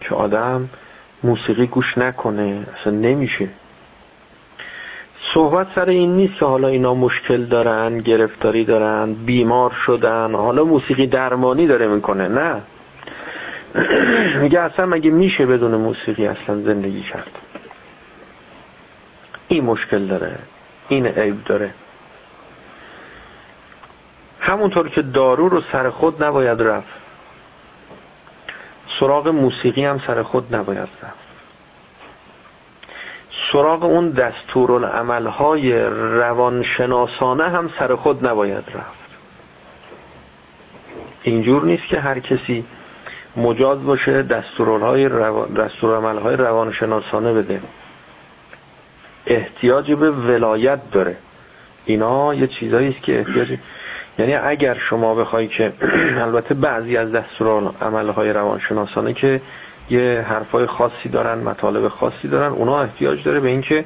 که 0.00 0.14
آدم 0.14 0.68
موسیقی 1.22 1.66
گوش 1.66 1.98
نکنه؟ 1.98 2.66
اصلا 2.80 2.92
نمیشه. 2.92 3.48
صحبت 5.34 5.66
سر 5.74 5.88
این 5.88 6.16
نیست 6.16 6.42
حالا 6.42 6.68
اینا 6.68 6.94
مشکل 6.94 7.44
دارن 7.44 7.98
گرفتاری 7.98 8.64
دارن 8.64 9.14
بیمار 9.14 9.70
شدن 9.70 10.34
حالا 10.34 10.64
موسیقی 10.64 11.06
درمانی 11.06 11.66
داره 11.66 11.86
می‌کنه 11.86 12.28
نه. 12.28 12.62
میگه 14.42 14.60
اصلا 14.60 14.86
مگه 14.86 15.10
میشه 15.10 15.46
بدون 15.46 15.74
موسیقی 15.74 16.26
اصلا 16.26 16.62
زندگی 16.62 17.02
کرد؟ 17.02 17.38
این 19.48 19.64
مشکل 19.64 20.06
داره 20.06 20.38
این 20.88 21.06
عیب 21.06 21.44
داره. 21.44 21.74
همونطور 24.40 24.88
که 24.88 25.02
دارو 25.02 25.48
رو 25.48 25.60
سر 25.72 25.90
خود 25.90 26.24
نباید 26.24 26.62
رفت 26.62 27.08
سراغ 29.00 29.28
موسیقی 29.28 29.84
هم 29.84 29.98
سر 30.06 30.22
خود 30.22 30.54
نباید 30.54 30.88
رفت. 31.02 31.28
سراغ 33.52 33.84
اون 33.84 34.10
دستورالعملهای 34.10 35.82
روانشناسانه 35.92 37.44
هم 37.44 37.70
سر 37.78 37.96
خود 37.96 38.26
نباید 38.26 38.64
رفت. 38.74 39.08
اینجور 41.22 41.64
نیست 41.64 41.88
که 41.88 42.00
هر 42.00 42.20
کسی 42.20 42.64
مجاز 43.38 43.84
باشه 43.84 44.22
دستورالهای 44.22 45.08
روان... 45.08 45.54
دستورالعملهای 45.54 46.36
روانشناسانه 46.36 47.32
بده. 47.32 47.60
احتیاج 49.26 49.92
به 49.92 50.10
ولایت 50.10 50.90
داره. 50.90 51.16
اینا 51.84 52.34
یه 52.34 52.46
چیزایی 52.46 52.88
است 52.88 53.02
که 53.02 53.18
احتیاج 53.18 53.58
یعنی 54.18 54.34
اگر 54.34 54.74
شما 54.74 55.14
بخوای 55.14 55.48
که 55.48 55.72
البته 56.26 56.54
بعضی 56.54 56.96
از 56.96 57.12
دستورال 57.12 57.72
عملهای 57.80 58.32
روانشناسانه 58.32 59.12
که 59.12 59.40
یه 59.90 60.24
حرفای 60.28 60.66
خاصی 60.66 61.08
دارن 61.08 61.38
مطالب 61.38 61.88
خاصی 61.88 62.28
دارن 62.28 62.52
اونا 62.52 62.80
احتیاج 62.80 63.24
داره 63.24 63.40
به 63.40 63.48
اینکه 63.48 63.84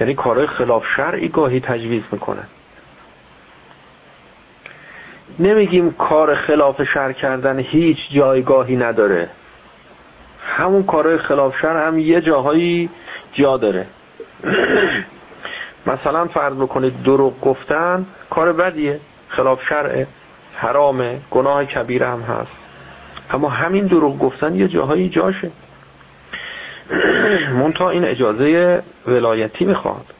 یعنی 0.00 0.14
کارهای 0.14 0.46
خلاف 0.46 0.86
شرعی 0.86 1.28
گاهی 1.28 1.60
تجویز 1.60 2.02
می‌کنن. 2.12 2.46
نمیگیم 5.38 5.92
کار 5.92 6.34
خلاف 6.34 6.82
شر 6.82 7.12
کردن 7.12 7.58
هیچ 7.58 7.98
جایگاهی 8.10 8.76
نداره. 8.76 9.28
همون 10.42 10.82
کارهای 10.82 11.18
خلاف 11.18 11.58
شر 11.58 11.86
هم 11.86 11.98
یه 11.98 12.20
جاهایی 12.20 12.90
جا 13.32 13.56
داره. 13.56 13.86
مثلا 15.86 16.26
فرض 16.26 16.54
بکنید 16.54 17.02
دروغ 17.02 17.40
گفتن 17.40 18.06
کار 18.30 18.52
بدیه 18.52 19.00
خلاف 19.28 19.64
شرعه 19.64 20.06
حرامه 20.54 21.20
گناه 21.30 21.64
کبیره 21.64 22.08
هم 22.08 22.20
هست. 22.20 22.52
اما 23.30 23.48
همین 23.48 23.86
دروغ 23.86 24.18
گفتن 24.18 24.54
یه 24.54 24.68
جاهایی 24.68 25.08
جاشه. 25.08 25.50
منتها 27.60 27.90
این 27.90 28.04
اجازه 28.04 28.82
ولایتی 29.06 29.64
می‌خواد. 29.64 30.14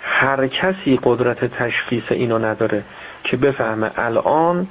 هر 0.00 0.46
کسی 0.46 0.98
قدرت 1.02 1.44
تشخیص 1.44 2.04
اینو 2.10 2.38
نداره. 2.38 2.84
که 3.26 3.36
بفهمه 3.36 3.90
الان 3.96 4.66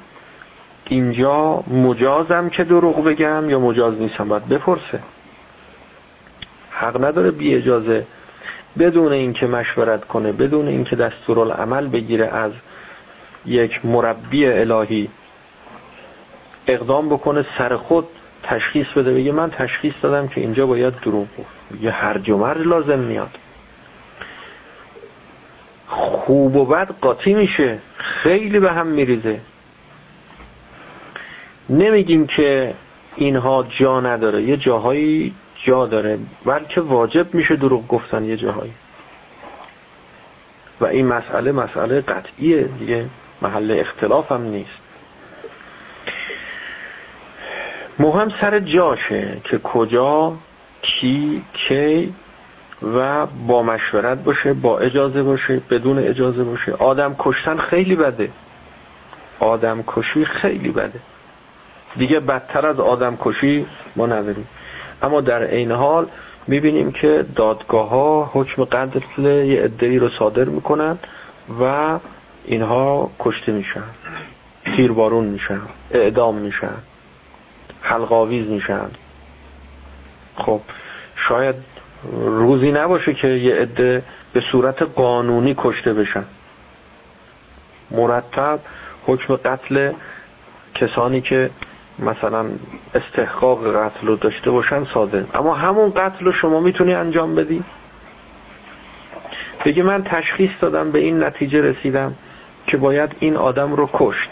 اینجا 0.85 1.63
مجازم 1.67 2.49
که 2.49 2.63
دروغ 2.63 3.03
بگم 3.03 3.49
یا 3.49 3.59
مجاز 3.59 3.93
نیستم 3.93 4.27
باید 4.29 4.47
بپرسه. 4.47 4.99
حق 6.69 7.05
نداره 7.05 7.31
بی 7.31 7.55
اجازه 7.55 8.07
بدون 8.79 9.11
اینکه 9.11 9.47
مشورت 9.47 10.05
کنه 10.05 10.31
بدون 10.31 10.67
اینکه 10.67 10.95
دستورالعمل 10.95 11.87
بگیره 11.87 12.25
از 12.25 12.51
یک 13.45 13.85
مربی 13.85 14.45
الهی 14.45 15.09
اقدام 16.67 17.09
بکنه 17.09 17.45
سر 17.57 17.77
خود 17.77 18.07
تشخیص 18.43 18.87
بده 18.95 19.13
بگه 19.13 19.31
من 19.31 19.49
تشخیص 19.49 19.93
دادم 20.01 20.27
که 20.27 20.41
اینجا 20.41 20.67
باید 20.67 20.93
دروغ 20.99 21.27
گفت. 21.37 21.81
یه 21.81 21.91
هر 21.91 22.31
و 22.31 22.45
لازم 22.45 22.99
میاد. 22.99 23.37
خوب 25.88 26.55
و 26.55 26.65
بد 26.65 26.91
قاطی 27.01 27.33
میشه. 27.33 27.79
خیلی 27.97 28.59
به 28.59 28.71
هم 28.71 28.88
میریزه. 28.88 29.41
نمیگیم 31.69 32.27
که 32.27 32.73
اینها 33.15 33.65
جا 33.79 34.01
نداره. 34.01 34.41
یه 34.41 34.57
جاهایی 34.57 35.36
جا 35.63 35.86
داره. 35.86 36.19
بلکه 36.45 36.81
واجب 36.81 37.33
میشه 37.33 37.55
دروغ 37.55 37.88
گفتن 37.88 38.25
یه 38.25 38.38
جاهایی. 38.38 38.73
و 40.81 40.86
این 40.86 41.07
مسئله 41.07 41.51
مسئله 41.51 42.01
قطعیه 42.01 42.63
دیگه. 42.63 43.05
محل 43.41 43.77
اختلاف 43.79 44.31
هم 44.31 44.41
نیست. 44.41 44.86
مهم 47.99 48.29
سر 48.41 48.59
جاشه 48.59 49.38
که 49.43 49.57
کجا 49.57 50.38
کی 50.81 51.43
کی 51.53 52.13
و 52.93 53.25
با 53.25 53.63
مشورت 53.63 54.23
باشه 54.23 54.53
با 54.53 54.79
اجازه 54.79 55.23
باشه 55.23 55.61
بدون 55.69 55.99
اجازه 55.99 56.43
باشه. 56.43 56.73
آدم 56.73 57.15
کشتن 57.19 57.57
خیلی 57.57 57.95
بده. 57.95 58.31
آدم 59.39 59.83
کشی 59.88 60.25
خیلی 60.25 60.71
بده. 60.71 60.99
دیگه 61.95 62.19
بدتر 62.19 62.67
از 62.67 62.79
آدم 62.79 63.17
کشی 63.21 63.65
ما 63.95 64.05
نداریم. 64.05 64.47
اما 65.01 65.21
در 65.21 65.41
این 65.41 65.71
حال 65.71 66.07
می‌بینیم 66.47 66.91
که 66.91 67.25
دادگاه 67.36 67.89
ها 67.89 68.31
حکم 68.33 68.63
قتل 68.63 69.25
یه 69.25 69.63
ادهی 69.63 69.99
رو 69.99 70.09
صادر 70.09 70.43
می‌کنن 70.43 70.97
و 71.61 71.99
اینها 72.45 73.11
کشته 73.19 73.51
میشن. 73.51 73.83
تیربارون 74.75 75.25
میشن 75.25 75.61
اعدام 75.91 76.36
میشن 76.36 76.75
حلقاویز 77.81 78.47
میشن. 78.47 78.89
خب 80.36 80.61
شاید 81.15 81.55
روزی 82.13 82.71
نباشه 82.71 83.13
که 83.13 83.27
یه 83.27 83.55
عده 83.55 84.03
به 84.33 84.41
صورت 84.51 84.81
قانونی 84.81 85.55
کشته 85.57 85.93
بشن. 85.93 86.25
مرتب 87.91 88.59
حکم 89.05 89.35
قتل 89.35 89.91
کسانی 90.73 91.21
که 91.21 91.49
مثلا 91.99 92.45
استحقاق 92.95 93.75
قتل 93.75 94.07
رو 94.07 94.15
داشته 94.15 94.51
باشن 94.51 94.85
ساده. 94.85 95.27
اما 95.33 95.53
همون 95.53 95.93
قتل 95.95 96.25
رو 96.25 96.31
شما 96.31 96.59
می‌تونی 96.59 96.93
انجام 96.93 97.35
بدی؟ 97.35 97.63
بگی 99.65 99.81
من 99.81 100.03
تشخیص 100.03 100.51
دادم 100.61 100.91
به 100.91 100.99
این 100.99 101.23
نتیجه 101.23 101.61
رسیدم 101.61 102.15
که 102.67 102.77
باید 102.77 103.15
این 103.19 103.37
آدم 103.37 103.73
رو 103.73 103.89
کشت. 103.93 104.29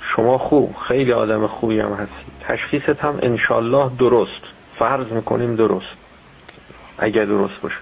شما 0.00 0.38
خوب 0.38 0.76
خیلی 0.88 1.12
آدم 1.12 1.46
خوبی 1.46 1.80
هم 1.80 1.92
هستی. 1.92 2.24
تشخیصت 2.40 3.04
هم 3.04 3.18
انشالله 3.22 3.90
درست. 3.98 4.42
فرض 4.78 5.06
می‌کنیم 5.06 5.56
درست. 5.56 5.96
اگر 6.98 7.24
درست 7.24 7.60
باشه. 7.60 7.78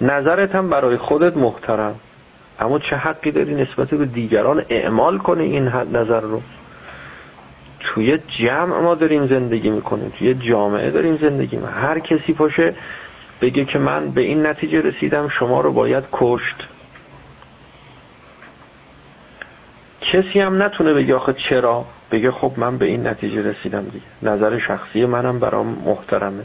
نظرت 0.00 0.54
هم 0.54 0.70
برای 0.70 0.96
خودت 0.96 1.36
محترم. 1.36 1.94
اما 2.60 2.78
چه 2.78 2.96
حقی 2.96 3.30
داری 3.30 3.54
نسبت 3.54 3.88
به 3.88 4.06
دیگران 4.06 4.64
اعمال 4.68 5.18
کنی 5.18 5.44
این 5.44 5.68
نظر 5.68 6.20
رو؟ 6.20 6.42
توی 7.80 8.18
جمع 8.18 8.78
ما 8.80 8.94
داریم 8.94 9.26
زندگی 9.26 9.70
می‌کنیم. 9.70 10.12
توی 10.18 10.34
جامعه 10.34 10.90
داریم 10.90 11.16
زندگی 11.16 11.56
می‌کنیم. 11.56 11.74
هر 11.74 11.98
کسی 11.98 12.32
پاشه 12.32 12.74
بگه 13.40 13.64
که 13.64 13.78
من 13.78 14.10
به 14.10 14.20
این 14.20 14.46
نتیجه 14.46 14.80
رسیدم 14.80 15.28
شما 15.28 15.60
رو 15.60 15.72
باید 15.72 16.04
کشت. 16.12 16.68
کسی 20.00 20.40
هم 20.40 20.62
نتونه 20.62 20.94
بگه 20.94 21.14
آخه 21.14 21.32
چرا؟ 21.32 21.84
بگه 22.10 22.30
خب 22.30 22.52
من 22.56 22.78
به 22.78 22.86
این 22.86 23.06
نتیجه 23.06 23.42
رسیدم 23.42 23.84
دیگه. 23.84 24.06
نظر 24.22 24.58
شخصی 24.58 25.06
منم 25.06 25.38
برام 25.38 25.66
محترمه. 25.66 26.44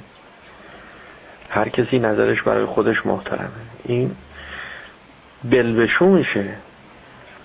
هر 1.50 1.70
کسی 1.70 2.00
نظرش 2.00 2.42
برای 2.42 2.66
خودش 2.66 3.06
محترمه. 3.06 3.50
این 3.86 4.16
بلبشو 5.44 6.06
میشه 6.06 6.56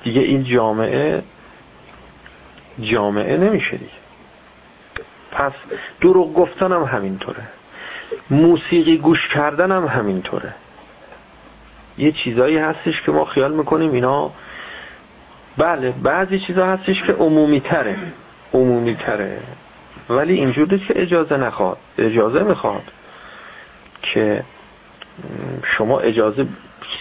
دیگه 0.03 0.21
این 0.21 0.45
جامعه 0.45 1.23
جامعه 2.81 3.37
نمیشه 3.37 3.77
دیگه. 3.77 3.91
پس 5.33 5.53
دروغ 6.01 6.35
گفتن 6.35 6.73
هم 6.73 6.83
همینطوره. 6.83 7.43
موسیقی 8.31 8.99
گوش 8.99 9.29
کردن 9.29 9.73
هم 9.73 9.87
همینطوره. 9.87 10.55
یه 11.99 12.13
چیزایی 12.13 12.59
هستش 12.59 13.03
که 13.03 13.13
ما 13.13 13.25
خیال 13.25 13.53
می‌کنیم 13.53 13.93
اینا 13.93 14.33
بله 15.59 15.91
بعضی 15.91 16.41
چیزا 16.41 16.67
هستش 16.67 17.03
که 17.03 17.13
عمومی 17.13 17.61
تره 17.61 17.97
عمومی 18.55 18.95
تره 18.95 19.41
ولی 20.09 20.35
اینجوری 20.35 20.79
که 20.79 21.03
اجازه 21.03 21.37
نخواد. 21.37 21.79
اجازه 21.99 22.43
می‌خواد 22.43 22.83
که 24.03 24.45
شما 25.63 25.99
اجازه 25.99 26.47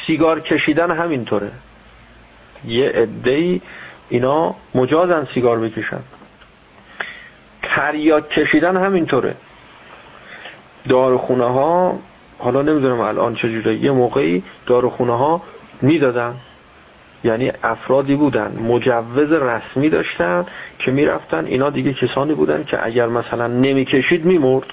سیگار 0.08 0.39
کشیدن 0.39 0.91
همینطوره. 0.91 1.51
یه 2.68 2.89
عده‌ای 2.89 3.62
اینا 4.10 4.56
مجازن 4.76 5.28
سیگار 5.34 5.60
بکشن 5.60 5.99
تریاک 7.62 8.30
کشیدن 8.30 8.78
همینطوره. 8.78 9.36
داروخونه 10.89 11.45
ها 11.45 11.99
حالا 12.38 12.62
نمی‌دونم 12.62 12.99
الان 12.99 13.36
چجوره 13.36 13.76
یه 13.76 13.91
موقعی 13.91 14.43
داروخونه 14.66 15.18
ها 15.18 15.41
می‌دادن. 15.82 16.36
یعنی 17.26 17.52
افرادی 17.64 18.16
بودن 18.16 18.58
مجوز 18.60 19.32
رسمی 19.32 19.90
داشتن 19.90 20.46
که 20.80 20.92
می‌رفتن. 20.92 21.46
اینا 21.46 21.70
دیگه 21.70 21.94
کسانی 21.94 22.34
بودن 22.34 22.64
که 22.64 22.86
اگر 22.86 23.08
مثلا 23.08 23.48
نمی‌کشید 23.48 24.26
میمرد. 24.26 24.66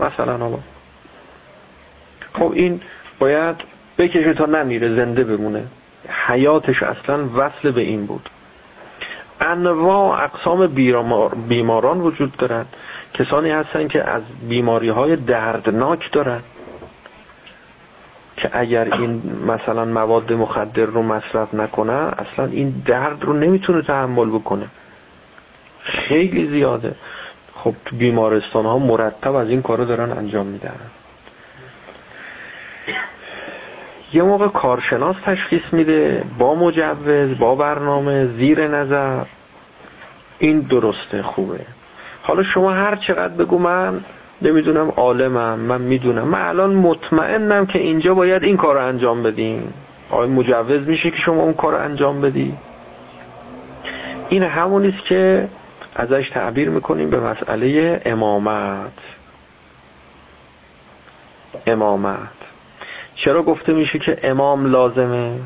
مثلا 0.00 0.36
حالا 0.36 0.58
خب 2.32 2.52
این 2.52 2.80
باید 3.18 3.56
بکشه 3.98 4.34
تا 4.34 4.46
نمیره 4.46 4.94
زنده 4.96 5.24
بمونه. 5.24 5.64
حیاتش 6.08 6.82
اصلا 6.82 7.28
وصل 7.34 7.70
به 7.70 7.80
این 7.80 8.06
بود. 8.06 8.28
انواع 9.40 10.24
اقسام 10.24 10.66
بیماران 11.48 12.00
وجود 12.00 12.36
دارن. 12.36 12.64
کسانی 13.14 13.50
هستن 13.50 13.88
که 13.88 14.02
از 14.02 14.22
بیماری 14.48 14.88
های 14.88 15.16
دردناک 15.16 16.12
دارن. 16.12 16.40
که 18.42 18.50
اگر 18.52 18.94
این 18.94 19.22
مثلا 19.46 19.84
مواد 19.84 20.32
مخدر 20.32 20.86
رو 20.86 21.02
مصرف 21.02 21.54
نکنه 21.54 21.92
اصلا 21.92 22.44
این 22.44 22.82
درد 22.86 23.24
رو 23.24 23.32
نمی‌تونه 23.32 23.82
تحمل 23.82 24.30
بکنه. 24.30 24.66
خیلی 25.80 26.48
زیاده. 26.48 26.94
خب 27.54 27.74
تو 27.84 27.96
بیمارستان 27.96 28.66
ها 28.66 28.78
مرتب 28.78 29.34
از 29.34 29.48
این 29.48 29.62
کارو 29.62 29.84
دارن 29.84 30.18
انجام 30.18 30.46
میدن. 30.46 30.76
یه 34.12 34.22
موقع 34.22 34.48
کارشناس 34.48 35.16
تشخیص 35.24 35.72
میده 35.72 36.24
با 36.38 36.54
مجوز 36.54 37.38
با 37.38 37.54
برنامه 37.54 38.26
زیر 38.26 38.68
نظر. 38.68 39.24
این 40.38 40.60
درسته 40.60 41.22
خوبه. 41.22 41.60
حالا 42.22 42.42
شما 42.42 42.70
هر 42.70 42.96
چقدر 42.96 43.34
بگو 43.34 43.58
من 43.58 44.04
نمی‌دونم 44.42 44.88
عالمم 44.96 45.58
من 45.58 45.80
می‌دونم. 45.80 46.28
من 46.28 46.40
الان 46.40 46.74
مطمئنم 46.74 47.66
که 47.66 47.78
اینجا 47.78 48.14
باید 48.14 48.44
این 48.44 48.56
کار 48.56 48.74
رو 48.74 48.86
انجام 48.86 49.22
بدیم 49.22 49.74
آیا 50.10 50.28
مجوز 50.28 50.88
میشه 50.88 51.10
که 51.10 51.16
شما 51.16 51.42
اون 51.42 51.52
کار 51.52 51.74
انجام 51.74 52.20
بدی. 52.20 52.54
این 54.28 54.42
همونیست 54.42 55.04
که 55.04 55.48
ازش 55.96 56.30
تعبیر 56.30 56.70
می‌کنیم 56.70 57.10
به 57.10 57.20
مسئله 57.20 58.00
امامت. 58.04 58.92
امامت. 61.66 62.18
چرا 63.14 63.42
گفته 63.42 63.72
میشه 63.72 63.98
که 63.98 64.18
امام 64.22 64.66
لازمه؟ 64.66 65.36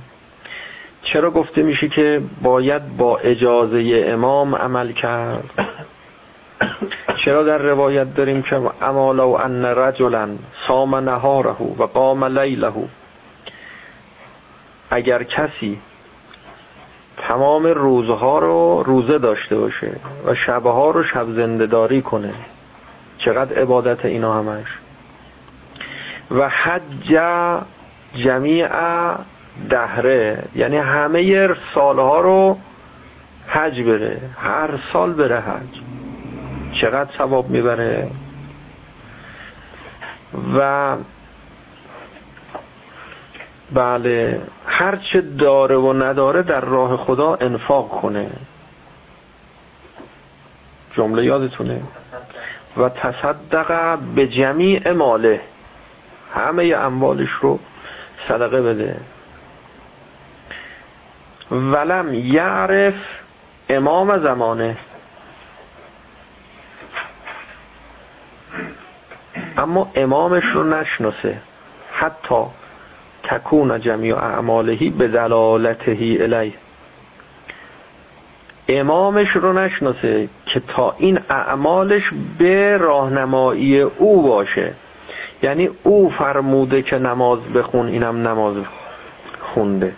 چرا 1.03 1.31
گفته 1.31 1.63
میشه 1.63 1.89
که 1.89 2.23
باید 2.43 2.97
با 2.97 3.19
اجازه 3.19 4.05
امام 4.07 4.55
عمل 4.55 4.93
کرد؟ 4.93 5.51
چرا 7.25 7.43
در 7.43 7.59
روایت 7.59 8.15
داریم 8.15 8.43
که 8.43 8.61
اما 8.83 9.13
لو 9.13 9.29
ان 9.29 9.65
رجلا 9.65 10.29
سام 10.69 10.95
نهاره 10.95 11.57
و 11.79 11.83
قام 11.83 12.25
لیله. 12.25 12.73
اگر 14.91 15.23
کسی 15.23 15.79
تمام 17.17 17.67
روزها 17.67 18.39
رو 18.39 18.83
روزه 18.83 19.19
داشته 19.19 19.57
باشه 19.57 19.93
و 20.27 20.35
شبها 20.35 20.91
رو 20.91 21.03
شب 21.03 21.27
زندهداری 21.35 22.03
کنه 22.03 22.35
چقدر 23.19 23.59
عبادت 23.59 24.05
اینا 24.05 24.35
همش؟ 24.35 24.79
و 26.31 26.49
حج 26.49 27.21
جمیع 28.15 28.69
دهره 29.71 30.45
یعنی 30.55 30.77
همه 30.77 31.49
سالها 31.75 32.21
رو 32.21 32.59
حج 33.47 33.83
بره 33.83 34.21
هر 34.39 34.71
سال 34.93 35.13
بره 35.13 35.41
حج. 35.41 35.83
چقدر 36.81 37.11
ثواب 37.19 37.51
می‌بره. 37.51 38.11
و 40.57 40.97
بله 43.73 44.41
هر 44.67 44.97
چه 44.97 45.21
داره 45.21 45.77
و 45.77 45.93
نداره 45.93 46.43
در 46.43 46.61
راه 46.61 46.97
خدا 46.97 47.35
انفاق 47.35 47.89
کنه. 47.89 48.31
جمله 50.97 51.25
یادتونه. 51.25 51.83
و 52.77 52.89
تصدق 52.89 53.99
به 53.99 54.27
جمیع 54.27 54.93
ماله. 54.93 55.41
همه 56.35 56.75
اموالش 56.77 57.31
رو 57.31 57.59
صدقه 58.29 58.63
بده. 58.63 59.01
ولم 61.51 62.15
یعرف 62.15 62.95
امام 63.69 64.19
زمانه. 64.19 64.77
اما 69.65 69.91
امامش 69.95 70.45
رو 70.45 70.65
نشناسه. 70.65 71.41
حتی 71.93 72.45
تکون 73.23 73.81
جمیع 73.81 74.17
اعمالهی 74.17 74.91
به 74.91 75.09
دلالتهی 75.09 76.23
الی 76.23 76.55
امامش 78.69 79.29
رو 79.29 79.53
نشناسه 79.53 80.29
که 80.47 80.63
تا 80.69 80.95
این 80.99 81.21
اعمالش 81.31 82.11
به 82.39 82.77
راهنمایی 82.77 83.81
او 83.81 84.23
باشه. 84.23 84.75
یعنی 85.43 85.71
او 85.83 86.11
فرموده 86.11 86.83
که 86.83 86.99
نماز 86.99 87.39
بخون 87.55 87.89
اینم 87.89 88.29
نماز 88.29 88.57
خونده. 89.41 89.93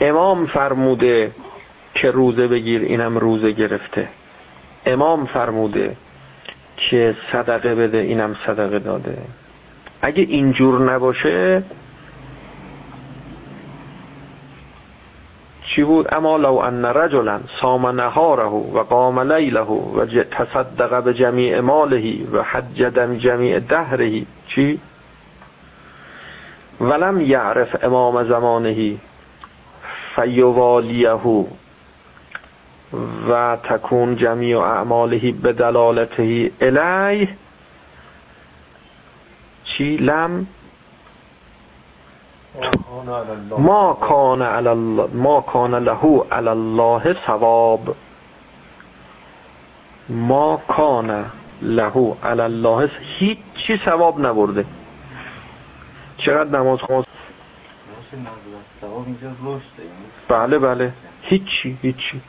امام 0.00 0.46
فرموده 0.46 1.30
که 1.94 2.10
روزه 2.10 2.48
بگیر 2.48 2.82
اینم 2.82 3.18
روزه 3.18 3.52
گرفته. 3.52 4.08
امام 4.86 5.26
فرموده 5.26 5.96
که 6.78 7.16
صدقه 7.32 7.74
بده 7.74 7.98
اینم 7.98 8.36
صدقه 8.46 8.78
داده. 8.78 9.18
اگه 10.02 10.22
اینجور 10.22 10.92
نباشه 10.92 11.62
چی 15.62 15.84
بود؟ 15.84 16.14
اما 16.14 16.36
لو 16.36 16.54
ان 16.54 16.84
رجلا 16.84 17.40
صام 17.60 17.86
نهاره 17.86 18.44
و 18.48 18.82
قام 18.82 19.32
لیله 19.32 19.60
و 19.60 20.06
تصدق 20.06 21.02
به 21.02 21.14
جمیع 21.14 21.60
ماله 21.60 22.26
و 22.32 22.42
حج 22.42 22.82
دم 22.82 23.16
جمیع 23.16 23.60
دهره. 23.60 24.22
چی؟ 24.48 24.80
ولم 26.80 27.20
یعرف 27.20 27.84
امام 27.84 28.24
زمانه 28.24 28.96
فیوالیه. 30.14 31.18
و 33.28 33.56
تکون 33.56 34.16
جمیع 34.16 34.58
اعماله 34.58 35.32
به 35.32 35.52
دلالته 35.52 36.52
الی 36.60 37.28
چی؟ 39.64 39.96
لم؟ 39.96 40.46
ما 43.58 43.94
کان 43.94 44.42
علی 44.42 44.74
ما 45.14 45.40
کان 45.40 45.74
له 45.74 46.24
علی 46.32 46.48
الله 46.48 47.16
ثواب. 47.26 47.96
ما 50.08 50.56
کان 50.68 51.24
له 51.62 52.16
علی 52.22 52.42
الله 52.42 52.90
هیچ 53.18 53.38
چی 53.54 53.76
ثواب 53.84 54.20
نبرده. 54.26 54.64
چقدر 56.16 56.58
نماز 56.58 56.78
خواست؟ 56.78 57.08
بله 60.28 60.58
بله. 60.58 60.92
هیچی 61.22 61.78
هیچی 61.82 62.20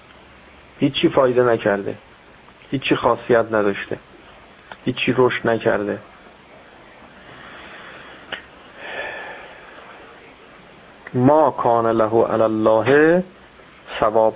هیچی 0.79 1.09
فایده 1.09 1.43
نکرده. 1.43 1.95
هیچی 2.71 2.95
خاصیت 2.95 3.45
نداشته. 3.45 3.97
هیچی 4.85 5.15
رشد 5.17 5.47
نکرده. 5.47 5.99
ما 11.13 11.51
کان 11.51 11.85
له 11.85 12.25
علی 12.25 12.43
الله 12.43 13.23
ثواب. 13.99 14.35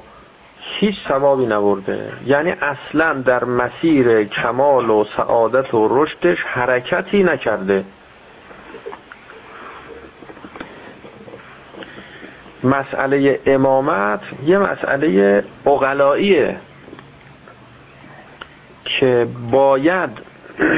هیچ 0.60 0.96
ثوابی 1.08 1.46
نبرده. 1.46 2.14
یعنی 2.26 2.52
اصلا 2.52 3.14
در 3.14 3.44
مسیر 3.44 4.24
کمال 4.24 4.90
و 4.90 5.06
سعادت 5.18 5.74
و 5.74 6.04
رشدش 6.04 6.44
حرکتی 6.44 7.24
نکرده. 7.24 7.86
مسئله 12.64 13.40
امامت 13.46 14.22
یه 14.46 14.58
مسئله 14.58 15.44
اقلاییه 15.66 16.58
که 18.86 19.28
باید 19.52 20.10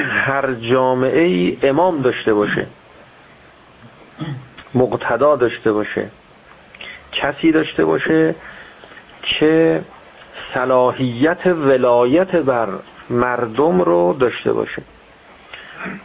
هر 0.09 0.53
جامعه 0.53 1.23
ای 1.23 1.57
امام 1.63 2.01
داشته 2.01 2.33
باشه 2.33 2.67
مقتدا 4.75 5.35
داشته 5.35 5.71
باشه 5.71 6.09
کسی 7.11 7.51
داشته 7.51 7.85
باشه 7.85 8.35
که 9.21 9.81
صلاحیت 10.53 11.47
ولایت 11.47 12.35
بر 12.35 12.69
مردم 13.09 13.81
رو 13.81 14.15
داشته 14.19 14.53
باشه. 14.53 14.81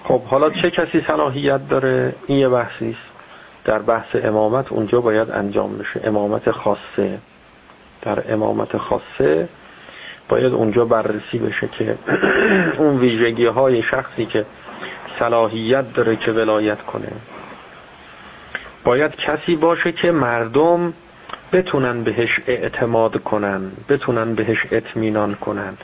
خب 0.05 0.23
حالا 0.23 0.51
چه 0.51 0.71
کسی 0.71 1.01
صلاحیت 1.01 1.69
داره؟ 1.69 2.15
این 2.27 2.39
یه 2.39 2.49
بحثی 2.49 2.91
است. 2.91 3.20
در 3.65 3.79
بحث 3.79 4.17
امامت 4.25 4.73
اونجا 4.73 5.01
باید 5.01 5.31
انجام 5.31 5.79
بشه. 5.79 6.01
امامت 6.05 6.51
خاصه. 6.51 7.19
در 8.03 8.33
امامت 8.33 8.77
خاصه 8.77 9.49
باید 10.29 10.53
اونجا 10.53 10.85
بررسی 10.85 11.39
بشه 11.39 11.69
که 11.69 11.99
اون 12.79 12.99
ویژگی 12.99 13.47
های 13.47 13.83
شخصی 13.83 14.27
که 14.27 14.47
صلاحیت 15.19 15.93
داره 15.93 16.17
که 16.17 16.33
ولایت 16.33 16.83
کنه. 16.83 17.13
باید 18.85 19.17
کسی 19.17 19.57
باشه 19.57 19.93
که 19.93 20.13
مردم 20.13 20.93
بتونن 21.53 22.03
بهش 22.03 22.41
اعتماد 22.47 23.23
کنن 23.23 23.73
بتونن 23.89 24.35
بهش 24.35 24.67
اطمینان 24.71 25.35
کنن 25.35 25.77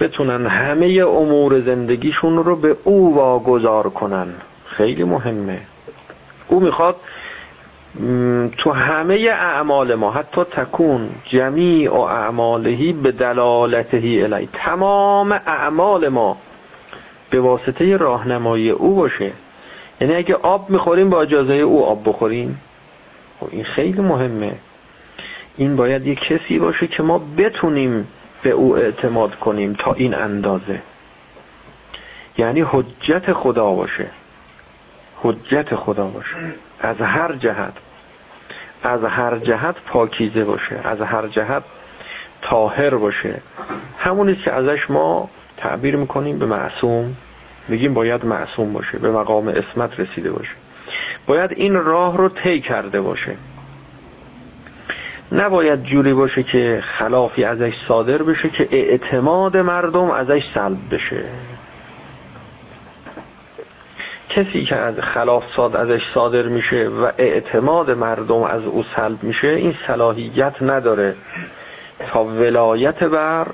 بتونن 0.00 0.46
همه 0.46 1.04
امور 1.06 1.60
زندگیشون 1.60 2.36
رو 2.44 2.56
به 2.56 2.76
او 2.84 3.14
واگذار 3.14 3.90
کنن. 3.90 4.28
خیلی 4.66 5.04
مهمه. 5.04 5.60
او 6.48 6.60
می‌خواد 6.60 6.96
تو 8.58 8.72
همه 8.72 9.14
اعمال 9.14 9.94
ما 9.94 10.10
حتی 10.10 10.44
تکون 10.44 11.10
جمیع 11.24 11.94
اعمالهی 11.94 12.92
به 12.92 13.12
دلالتهی 13.12 14.22
الی 14.22 14.48
تمام 14.52 15.32
اعمال 15.32 16.08
ما 16.08 16.36
به 17.30 17.40
واسطه 17.40 17.96
راهنمایی 17.96 18.70
او 18.70 18.94
باشه. 18.94 19.32
یعنی 20.00 20.14
اگه 20.14 20.34
آب 20.34 20.70
می‌خوریم 20.70 21.10
با 21.10 21.22
اجازه 21.22 21.54
او 21.54 21.84
آب 21.84 22.08
بخوریم. 22.08 22.60
خب 23.40 23.48
این 23.50 23.64
خیلی 23.64 24.00
مهمه. 24.00 24.54
این 25.56 25.76
باید 25.76 26.06
یه 26.06 26.14
کسی 26.14 26.58
باشه 26.58 26.86
که 26.86 27.02
ما 27.02 27.18
بتونیم 27.18 28.08
به 28.42 28.50
او 28.50 28.76
اعتماد 28.76 29.34
کنیم 29.34 29.72
تا 29.72 29.92
این 29.92 30.14
اندازه. 30.14 30.82
یعنی 32.38 32.60
حجت 32.60 33.32
خدا 33.32 33.72
باشه. 33.72 34.10
حجت 35.22 35.74
خدا 35.74 36.06
باشه. 36.06 36.36
از 36.80 37.00
هر 37.00 37.32
جهت 37.32 37.72
از 38.82 39.04
هر 39.04 39.38
جهت 39.38 39.76
پاکیزه 39.86 40.44
باشه. 40.44 40.80
از 40.84 41.00
هر 41.00 41.26
جهت 41.28 41.62
طاهر 42.42 42.94
باشه. 42.94 43.42
همونی 43.98 44.36
که 44.36 44.52
ازش 44.52 44.90
ما 44.90 45.30
تعبیر 45.56 45.96
می‌کنیم 45.96 46.38
به 46.38 46.46
معصوم. 46.46 47.16
میگیم 47.68 47.94
باید 47.94 48.24
معصوم 48.24 48.72
باشه. 48.72 48.98
به 48.98 49.10
مقام 49.10 49.48
اسمت 49.48 50.00
رسیده 50.00 50.30
باشه. 50.30 50.54
باید 51.26 51.52
این 51.52 51.74
راه 51.74 52.16
رو 52.16 52.28
طی 52.28 52.60
کرده 52.60 53.00
باشه. 53.00 53.36
نباید 55.32 55.82
جوری 55.82 56.14
باشه 56.14 56.42
که 56.42 56.82
خلافی 56.82 57.44
ازش 57.44 57.74
صادر 57.88 58.22
بشه 58.22 58.48
که 58.48 58.68
اعتماد 58.70 59.56
مردم 59.56 60.10
ازش 60.10 60.42
سلب 60.54 60.94
بشه. 60.94 61.24
کسی 64.28 64.64
که 64.64 64.76
از 64.76 64.94
خلاف 65.00 65.44
صاد 65.56 65.76
ازش 65.76 66.02
صادر 66.14 66.42
میشه 66.42 66.88
و 66.88 67.12
اعتماد 67.18 67.90
مردم 67.90 68.42
از 68.42 68.64
او 68.64 68.84
سلب 68.96 69.22
میشه 69.22 69.48
این 69.48 69.74
صلاحیت 69.86 70.62
نداره 70.62 71.14
تا 72.12 72.24
ولایت 72.24 73.04
بر 73.04 73.46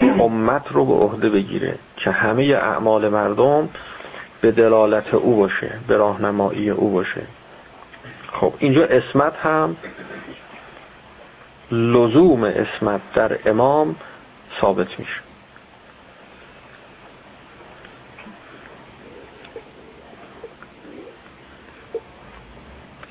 امت 0.00 0.72
رو 0.72 0.84
به 0.84 0.92
عهده 0.92 1.30
بگیره 1.30 1.78
که 1.96 2.10
همه 2.10 2.42
اعمال 2.44 3.08
مردم 3.08 3.68
به 4.40 4.50
دلالت 4.50 5.14
او 5.14 5.36
باشه 5.36 5.70
به 5.88 5.96
راهنمایی 5.96 6.70
او 6.70 6.92
باشه. 6.92 7.22
خب 8.32 8.52
اینجا 8.58 8.84
اسمت 8.84 9.36
هم 9.36 9.76
لزوم 11.72 12.44
اسمت 12.44 13.00
در 13.14 13.38
امام 13.46 13.96
ثابت 14.60 14.98
میشه. 14.98 15.27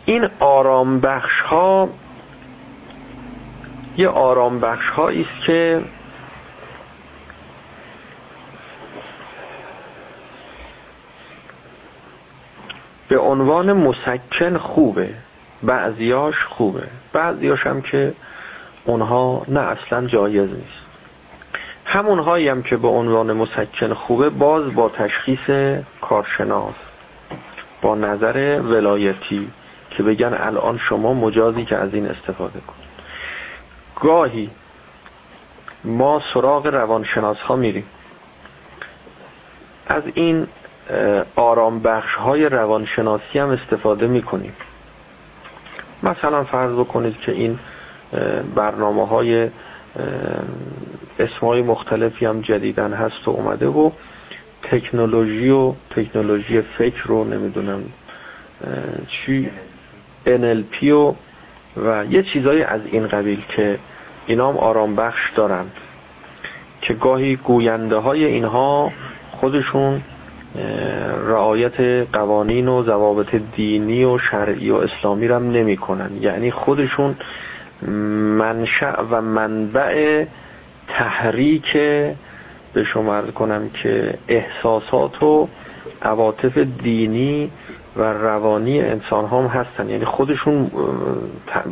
این 0.07 0.29
آرام 0.39 0.99
بخش 0.99 1.41
ها 1.41 1.89
یه 3.97 4.09
آرام 4.09 4.59
بخش 4.59 4.99
است 4.99 5.45
که 5.45 5.81
به 13.09 13.17
عنوان 13.17 13.73
مسکن 13.73 14.57
خوبه 14.57 15.09
بعضیاش 15.63 16.45
خوبه. 16.45 16.87
بعضیاش 17.13 17.67
هم 17.67 17.81
که 17.81 18.13
اونها 18.85 19.45
نه 19.47 19.59
اصلا 19.59 20.07
جایز 20.07 20.49
نیست. 20.49 20.87
همون 21.85 22.19
هایی 22.19 22.49
هم 22.49 22.63
که 22.63 22.77
به 22.77 22.87
عنوان 22.87 23.33
مسکن 23.33 23.93
خوبه 23.93 24.29
باز 24.29 24.73
با 24.73 24.89
تشخیص 24.89 25.49
کارشناس 26.01 26.75
با 27.81 27.95
نظر 27.95 28.61
ولایتی. 28.61 29.51
که 29.97 30.03
بگن 30.03 30.33
الان 30.33 30.77
شما 30.77 31.13
مجازی 31.13 31.65
که 31.65 31.75
از 31.75 31.93
این 31.93 32.05
استفاده 32.05 32.59
کن. 32.59 32.73
گاهی 34.01 34.49
ما 35.83 36.21
سراغ 36.33 36.67
روانشناس 36.67 37.37
ها 37.37 37.55
میریم. 37.55 37.85
از 39.87 40.03
این 40.13 40.47
آرام 41.35 41.79
بخش 41.79 42.15
های 42.15 42.49
روانشناسی 42.49 43.39
هم 43.39 43.49
استفاده 43.49 44.07
می‌کنیم. 44.07 44.53
مثلا 46.03 46.43
فرض 46.43 46.73
بکنید 46.73 47.19
که 47.19 47.31
این 47.31 47.59
برنامه 48.55 49.07
های 49.07 49.49
اسمای 51.19 51.61
مختلفی 51.61 52.25
هم 52.25 52.41
جدیدن 52.41 52.93
هست 52.93 53.27
و 53.27 53.31
اومده 53.31 53.67
و 53.67 53.91
تکنولوژی 54.63 55.49
و 55.49 55.73
تکنولوژی 55.89 56.61
فکر 56.61 57.03
رو 57.03 57.23
نمی‌دونم 57.23 57.83
چی 59.07 59.51
NLP 60.27 60.83
و 60.83 61.13
و 61.85 62.05
یه 62.09 62.23
چیزایی 62.23 62.63
از 62.63 62.81
این 62.91 63.07
قبیل 63.07 63.41
که 63.49 63.79
اینا 64.27 64.49
هم 64.49 64.57
آرام 64.57 64.95
بخش 64.95 65.31
دارن. 65.35 65.65
که 66.81 66.93
گاهی 66.93 67.35
گوینده 67.35 67.95
های 67.95 68.25
اینها 68.25 68.91
خودشون 69.31 70.01
رعایت 71.27 71.81
قوانین 72.13 72.67
و 72.67 72.83
ضوابط 72.83 73.35
دینی 73.55 74.03
و 74.03 74.17
شرعی 74.17 74.71
و 74.71 74.75
اسلامی 74.75 75.27
رو 75.27 75.35
هم 75.35 75.51
نمی 75.51 75.77
کنن 75.77 76.11
یعنی 76.21 76.51
خودشون 76.51 77.15
منشأ 78.37 79.03
و 79.11 79.21
منبع 79.21 80.25
تحریک 80.87 81.77
به 82.73 82.83
شما 82.83 83.21
کنم 83.21 83.69
که 83.69 84.13
احساسات 84.27 85.23
و 85.23 85.47
عواطف 86.01 86.57
دینی 86.57 87.51
و 87.97 88.01
روانی 88.01 88.81
انسان 88.81 89.25
هم 89.25 89.45
هستن. 89.45 89.89
یعنی 89.89 90.05
خودشون 90.05 90.71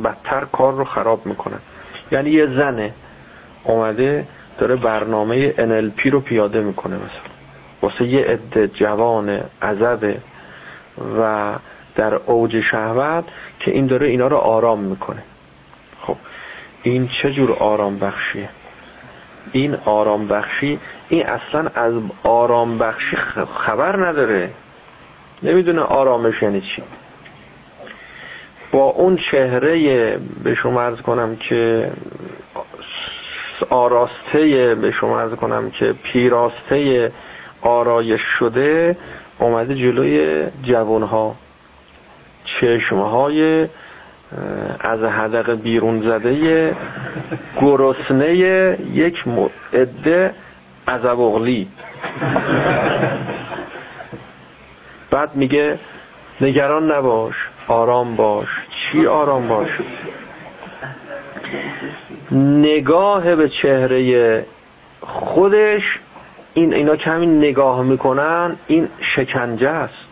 بدتر 0.03 0.45
کار 0.45 0.73
رو 0.73 0.86
خراب 0.86 1.26
می‌کنن. 1.26 1.59
یعنی 2.11 2.30
یه 2.30 2.47
زنه 2.47 2.93
اومده 3.63 4.28
داره 4.57 4.76
برنامه 4.76 5.51
NLP 5.51 6.05
رو 6.05 6.19
پیاده 6.19 6.61
می‌کنه 6.61 6.95
مثلا. 6.95 7.36
واسه 7.82 8.05
یه 8.05 8.26
عده 8.26 8.67
جوان 8.67 9.41
عذبه 9.61 10.17
و 11.19 11.53
در 11.95 12.13
اوج 12.13 12.61
شهوت 12.61 13.23
که 13.59 13.71
این 13.71 13.88
داره 13.88 14.07
اینا 14.07 14.28
رو 14.28 14.38
آرام 14.38 14.80
می‌کنه. 14.80 15.23
خب 16.01 16.17
این 16.84 17.07
چه 17.07 17.32
جور 17.32 17.51
آرام 17.53 17.99
بخشیه 17.99 18.49
این 19.51 19.76
آرام 19.86 20.28
بخشی 20.28 20.80
این 21.09 21.26
اصلا 21.26 21.69
از 21.76 21.93
آرام 22.23 22.78
بخشی 22.78 23.15
خبر 23.57 24.05
نداره. 24.05 24.51
نمی‌دونه 25.44 25.82
آرامش 25.82 26.42
یعنی 26.44 26.62
چی. 26.62 26.84
با 28.72 28.84
اون 28.84 29.18
چهره 29.18 30.18
به 30.44 30.56
شما 30.56 30.82
ارز 30.82 31.02
کنم 31.02 31.36
که 31.36 31.92
آراسته 33.70 34.76
به 34.82 34.92
شما 34.92 35.20
ارز 35.20 35.34
کنم 35.34 35.72
که 35.72 35.94
پیراسته 36.04 37.12
آرایش 37.62 38.22
شده 38.22 38.98
اومده 39.40 39.76
جلوی 39.76 40.46
جوانها 40.64 41.36
چشمهای 42.46 43.68
از 44.80 45.04
حدق 45.04 45.54
بیرون 45.54 46.02
زده 46.02 46.76
گرسنه 47.62 48.34
یک 48.94 49.24
عده 49.74 50.34
اغلی 50.88 51.68
بعد 55.12 55.36
میگه 55.36 55.80
نگران 56.41 56.91
نباش 56.91 57.49
آرام 57.68 58.16
باش. 58.16 58.49
چی 58.70 59.06
آرام 59.06 59.47
باش؟ 59.47 59.70
نگاه 62.32 63.36
به 63.36 63.49
چهره 63.49 64.45
خودش 65.01 65.99
این 66.53 66.74
اینا 66.74 66.95
که 66.95 67.10
همین 67.10 67.38
نگاه 67.38 67.84
می‌کنن 67.84 68.56
این 68.68 68.89
شکنجه 68.99 69.70
است. 69.70 70.06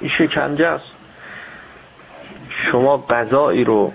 این 0.00 0.10
شکنجه 0.10 0.66
است. 0.66 0.92
شما 2.48 2.98
غذایی 3.10 3.64
رو 3.64 3.92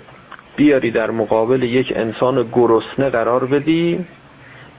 بیاری 0.55 0.91
در 0.91 1.11
مقابل 1.11 1.63
یک 1.63 1.93
انسان 1.95 2.49
گرسنه 2.53 3.09
قرار 3.09 3.45
بدی 3.45 4.05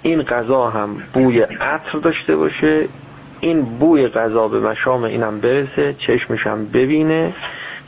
این 0.02 0.22
غذا 0.22 0.70
هم 0.70 1.02
بوی 1.12 1.40
عطر 1.40 1.98
داشته 1.98 2.36
باشه 2.36 2.88
این 3.40 3.62
بوی 3.62 4.08
غذا 4.08 4.48
به 4.48 4.60
مشام 4.60 5.02
اینم 5.02 5.40
برسه 5.40 5.94
چشمشم 5.98 6.66
ببینه. 6.66 7.34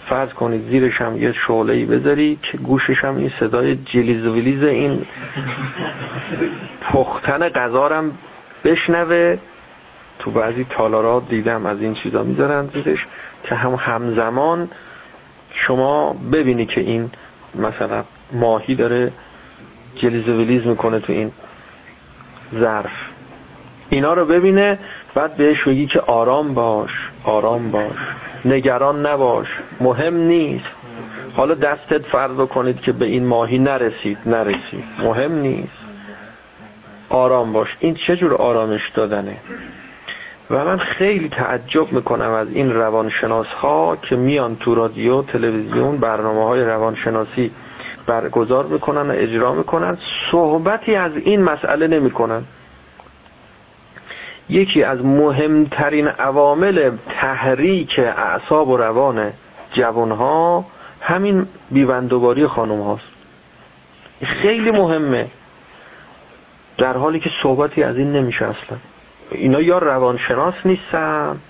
فرض 0.09 0.33
کنید 0.33 0.71
زیرش 0.71 1.01
هم 1.01 1.17
یه 1.17 1.33
شعله 1.33 1.87
بذاری 1.87 2.39
که 2.43 2.59
گوشش 2.59 3.05
هم 3.05 3.17
این 3.17 3.33
صدای 3.41 3.75
جلیز 3.75 4.27
ویلیز 4.27 4.63
این 4.63 5.07
پختن 6.81 7.49
غذا 7.49 8.05
بشنوه. 8.65 9.39
تو 10.19 10.31
بعضی 10.31 10.67
تالارات 10.71 11.29
دیدم 11.29 11.67
از 11.67 11.81
این 11.81 11.95
چیزا 11.95 12.23
می‌ذارن 12.23 12.69
زیرش 12.75 13.07
که 13.45 13.55
هم 13.55 13.75
همزمان 13.75 14.71
شما 15.51 16.13
ببینی 16.13 16.67
که 16.67 16.81
این 16.81 17.11
مثلا 17.55 18.05
ماهی 18.33 18.75
داره 18.75 19.13
جلیز 19.97 20.29
ویلیز 20.29 20.67
می‌کنه 20.67 21.01
تو 21.01 21.13
این 21.13 21.33
ظرف. 22.55 22.93
اینا 23.91 24.15
رو 24.15 24.25
ببینه 24.25 24.79
بعد 25.15 25.37
بهش 25.37 25.65
بگی 25.65 25.87
که 25.87 26.01
آرام 26.01 26.55
باش 26.55 27.11
آرام 27.25 27.71
باش. 27.71 27.99
نگران 28.45 29.07
نباش. 29.07 29.47
مهم 29.81 30.17
نیست. 30.17 30.65
حالا 31.37 31.55
دستت 31.55 32.07
فرض 32.07 32.37
کنید 32.37 32.81
که 32.81 32.93
به 32.93 33.05
این 33.05 33.27
ماهی 33.27 33.59
نرسید 33.59 34.19
نرسید. 34.27 34.85
مهم 34.99 35.33
نیست. 35.35 35.79
آرام 37.09 37.53
باش. 37.53 37.77
این 37.81 37.95
چه 37.95 38.17
جور 38.17 38.35
آرامش 38.35 38.89
دادنه؟ 38.95 39.37
و 40.51 40.65
من 40.65 40.79
خیلی 40.79 41.29
تعجب 41.29 41.93
می‌کنم 41.93 42.31
از 42.31 42.49
این 42.53 42.73
روانشناس 42.73 43.47
ها 43.47 43.97
که 44.03 44.17
میان 44.17 44.57
تو 44.57 44.75
رادیو 44.75 45.23
تلویزیون 45.23 45.97
برنامه 45.97 46.45
های 46.45 46.65
روانشناسی 46.65 47.51
برگزار 48.07 48.67
می‌کنن 48.67 49.11
و 49.11 49.15
اجرا 49.17 49.55
می‌کنن. 49.55 49.99
صحبتی 50.31 50.95
از 50.95 51.13
این 51.17 51.43
مسئله 51.43 51.87
نمی‌کنن. 51.87 52.45
یکی 54.51 54.83
از 54.83 55.05
مهمترین 55.05 56.09
عوامل 56.09 56.91
تحریک 57.09 57.99
اعصاب 57.99 58.69
و 58.69 58.77
روان 58.77 59.33
جوانها 59.73 60.65
همین 61.01 61.47
بیوندوباری 61.71 62.47
خانم 62.47 62.81
هاست. 62.81 63.03
خیلی 64.23 64.71
مهمه. 64.71 65.27
در 66.79 66.97
حالی 66.97 67.21
که 67.21 67.31
صحبتی 67.43 67.83
از 67.83 67.97
این 67.97 68.13
نمیشه 68.13 68.47
اصلا. 68.47 68.79
اینا 69.31 69.61
یا 69.61 69.79
روانشناس 69.79 70.55
نیستن. 70.65 71.41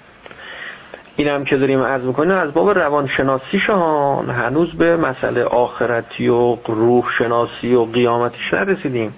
این 1.16 1.28
هم 1.28 1.44
که 1.44 1.57
داریم 1.57 1.82
عرض 1.82 2.03
می‌کنیم 2.03 2.30
از 2.30 2.55
باب 2.55 2.70
روانشناسی 2.70 3.59
شان 3.59 4.30
هنوز 4.30 4.74
به 4.74 4.96
مسئله 4.96 5.44
آخرتی 5.44 6.28
و 6.28 6.57
روح 6.66 7.11
شناسی 7.18 7.74
و 7.74 7.84
قیامتیش 7.84 8.55
نرسیدیم. 8.55 9.14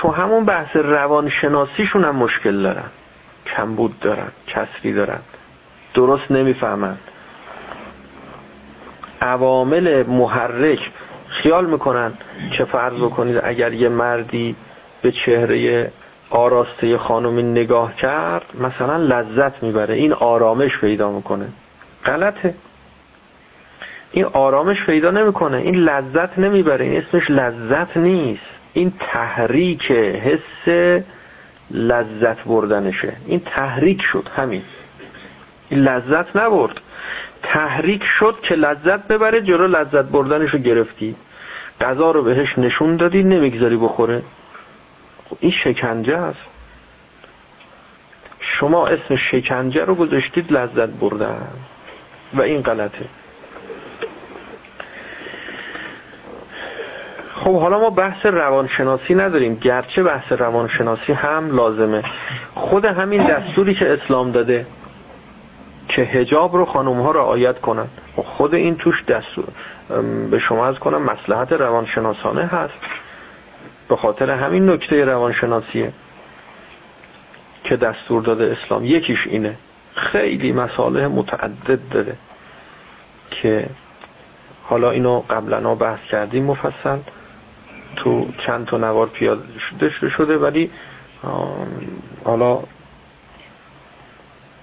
تو 0.00 0.10
همون 0.10 0.44
بحث 0.44 0.76
روانشناسیشون 0.76 2.04
هم 2.04 2.16
مشکل 2.16 2.62
دارن. 2.62 2.90
کمبود 3.46 4.00
دارن 4.00 4.28
کسری 4.46 4.92
دارن. 4.92 5.18
درست 5.94 6.30
نمی‌فهمن. 6.30 6.96
عوامل 9.20 10.06
محرک 10.06 10.90
خیال 11.28 11.66
می‌کنن 11.66 12.12
که 12.52 12.64
فرض 12.64 12.94
بکنید 12.94 13.40
اگر 13.44 13.72
یه 13.72 13.88
مردی 13.88 14.56
به 15.02 15.12
چهره 15.12 15.92
آراسته 16.30 16.98
خانمی 16.98 17.42
نگاه 17.42 17.94
کرد 17.94 18.44
مثلا 18.60 18.96
لذت 18.96 19.62
می‌بره. 19.62 19.94
این 19.94 20.12
آرامش 20.12 20.78
پیدا 20.78 21.10
می‌کنه. 21.10 21.46
غلطه. 22.04 22.54
این 24.10 24.24
آرامش 24.24 24.86
پیدا 24.86 25.10
نمی‌کنه. 25.10 25.56
این 25.56 25.74
لذت 25.74 26.38
نمی‌بره. 26.38 26.84
این 26.84 27.02
اسمش 27.02 27.30
لذت 27.30 27.96
نیست. 27.96 28.59
این 28.72 28.92
تحریک 29.00 29.92
حس 29.92 30.68
لذت 31.70 32.44
بردنشه. 32.44 33.16
این 33.26 33.40
تحریک 33.40 34.02
شد 34.02 34.28
همین. 34.36 34.62
این 35.68 35.80
لذت 35.80 36.36
نبرد. 36.36 36.80
تحریک 37.42 38.04
شد 38.04 38.38
که 38.42 38.54
لذت 38.54 39.08
ببره 39.08 39.40
جلو 39.40 39.66
لذت 39.66 40.04
بردنشو 40.04 40.58
گرفتی. 40.58 41.16
غذا 41.80 42.10
رو 42.10 42.22
بهش 42.22 42.58
نشون 42.58 42.96
دادی 42.96 43.22
نمی‌گذاری 43.22 43.76
بخوره. 43.76 44.22
خب 45.30 45.36
این 45.40 45.52
شکنجه 45.52 46.16
است. 46.16 46.46
شما 48.40 48.86
اسم 48.86 49.16
شکنجه 49.16 49.84
رو 49.84 49.94
گذاشتید 49.94 50.52
لذت 50.52 50.88
بردن. 50.88 51.48
و 52.34 52.42
این 52.42 52.62
غلطه. 52.62 53.04
خب 57.44 57.60
حالا 57.60 57.78
ما 57.78 57.90
بحث 57.90 58.26
روانشناسی 58.26 59.14
نداریم. 59.14 59.54
گرچه 59.54 60.02
بحث 60.02 60.32
روانشناسی 60.32 61.12
هم 61.12 61.56
لازمه. 61.56 62.02
خود 62.54 62.84
همین 62.84 63.26
دستوری 63.26 63.74
که 63.74 63.92
اسلام 63.92 64.32
داده 64.32 64.66
که 65.88 66.02
هجاب 66.02 66.56
رو 66.56 66.64
خانوم 66.64 67.00
ها 67.00 67.10
رعایت 67.10 67.60
کنن. 67.60 67.86
خود 68.16 68.54
این 68.54 68.76
توش 68.76 69.04
دستور 69.04 69.44
به 70.30 70.38
شما 70.38 70.66
از 70.66 70.78
کنم 70.78 71.02
مسلحت 71.02 71.52
روانشناسانه 71.52 72.42
هست. 72.44 72.78
به 73.88 73.96
خاطر 73.96 74.30
همین 74.30 74.70
نکته 74.70 75.04
روانشناسیه 75.04 75.92
که 77.64 77.76
دستور 77.76 78.22
داده 78.22 78.56
اسلام. 78.58 78.84
یکیش 78.84 79.26
اینه. 79.26 79.56
خیلی 79.94 80.52
مساله 80.52 81.08
متعدد 81.08 81.88
داره 81.90 82.16
که 83.30 83.66
حالا 84.62 84.90
اینو 84.90 85.20
قبلا 85.30 85.74
بحث 85.74 86.00
کردیم 86.10 86.44
مفصل. 86.44 86.98
تو 87.96 88.28
چند 88.46 88.66
تا 88.66 88.78
نوار 88.78 89.06
پیاده 89.06 89.90
شده 89.90 90.38
ولی 90.38 90.70
حالا 92.24 92.62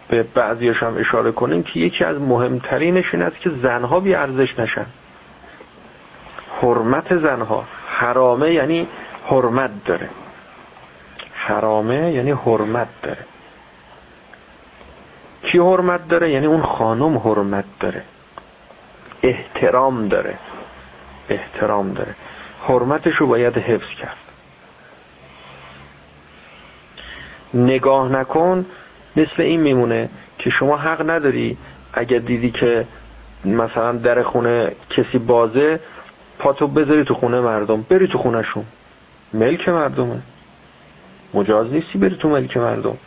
به 0.08 0.24
بعضیش 0.24 0.84
هم 0.84 0.98
اشاره 0.98 1.32
کنیم 1.32 1.64
که 1.64 1.80
یکی 1.80 2.04
از 2.04 2.18
مهمترینش 2.18 3.14
این 3.14 3.24
است 3.24 3.40
که 3.40 3.50
زنها 3.50 4.00
بی 4.00 4.16
ارزش 4.16 4.60
نشن. 4.60 4.86
حرمت 6.62 7.18
زنها. 7.18 7.66
حرامه 7.88 8.52
یعنی 8.52 8.88
حرمت 9.26 9.86
داره. 9.86 10.10
حرامه 11.34 12.12
یعنی 12.12 12.32
حرمت 12.32 12.88
داره. 13.04 13.26
کی 15.42 15.60
حرمت 15.60 16.08
داره؟ 16.08 16.30
یعنی 16.30 16.46
اون 16.46 16.62
خانم 16.62 17.18
حرمت 17.18 17.66
داره. 17.80 18.04
احترام 19.24 20.08
داره. 20.08 20.38
احترام 21.30 21.94
داره. 21.94 22.16
حرمتش 22.62 23.16
رو 23.16 23.28
باید 23.28 23.58
حفظ 23.58 23.90
کرد. 24.02 24.18
نگاه 27.54 28.12
نکن 28.12 28.66
مثل 29.16 29.42
این 29.42 29.62
میمونه 29.62 30.10
که 30.38 30.50
شما 30.50 30.78
حق 30.78 31.10
نداری 31.10 31.58
اگر 31.94 32.20
دیدی 32.20 32.52
که 32.52 32.88
مثلا 33.46 33.92
در 33.92 34.24
خونه 34.24 34.72
کسی 34.90 35.18
بازه 35.18 35.80
پاتو 36.40 36.68
بذاری 36.68 37.04
تو 37.04 37.14
خونه 37.14 37.42
مردم 37.42 37.82
بری 37.82 38.08
تو 38.08 38.18
خونهشون. 38.18 38.66
ملک 39.34 39.70
مردمه. 39.70 40.20
مجاز 41.34 41.72
نیستی 41.72 41.98
بری 41.98 42.16
تو 42.16 42.30
ملک 42.30 42.58
مردم. 42.58 42.98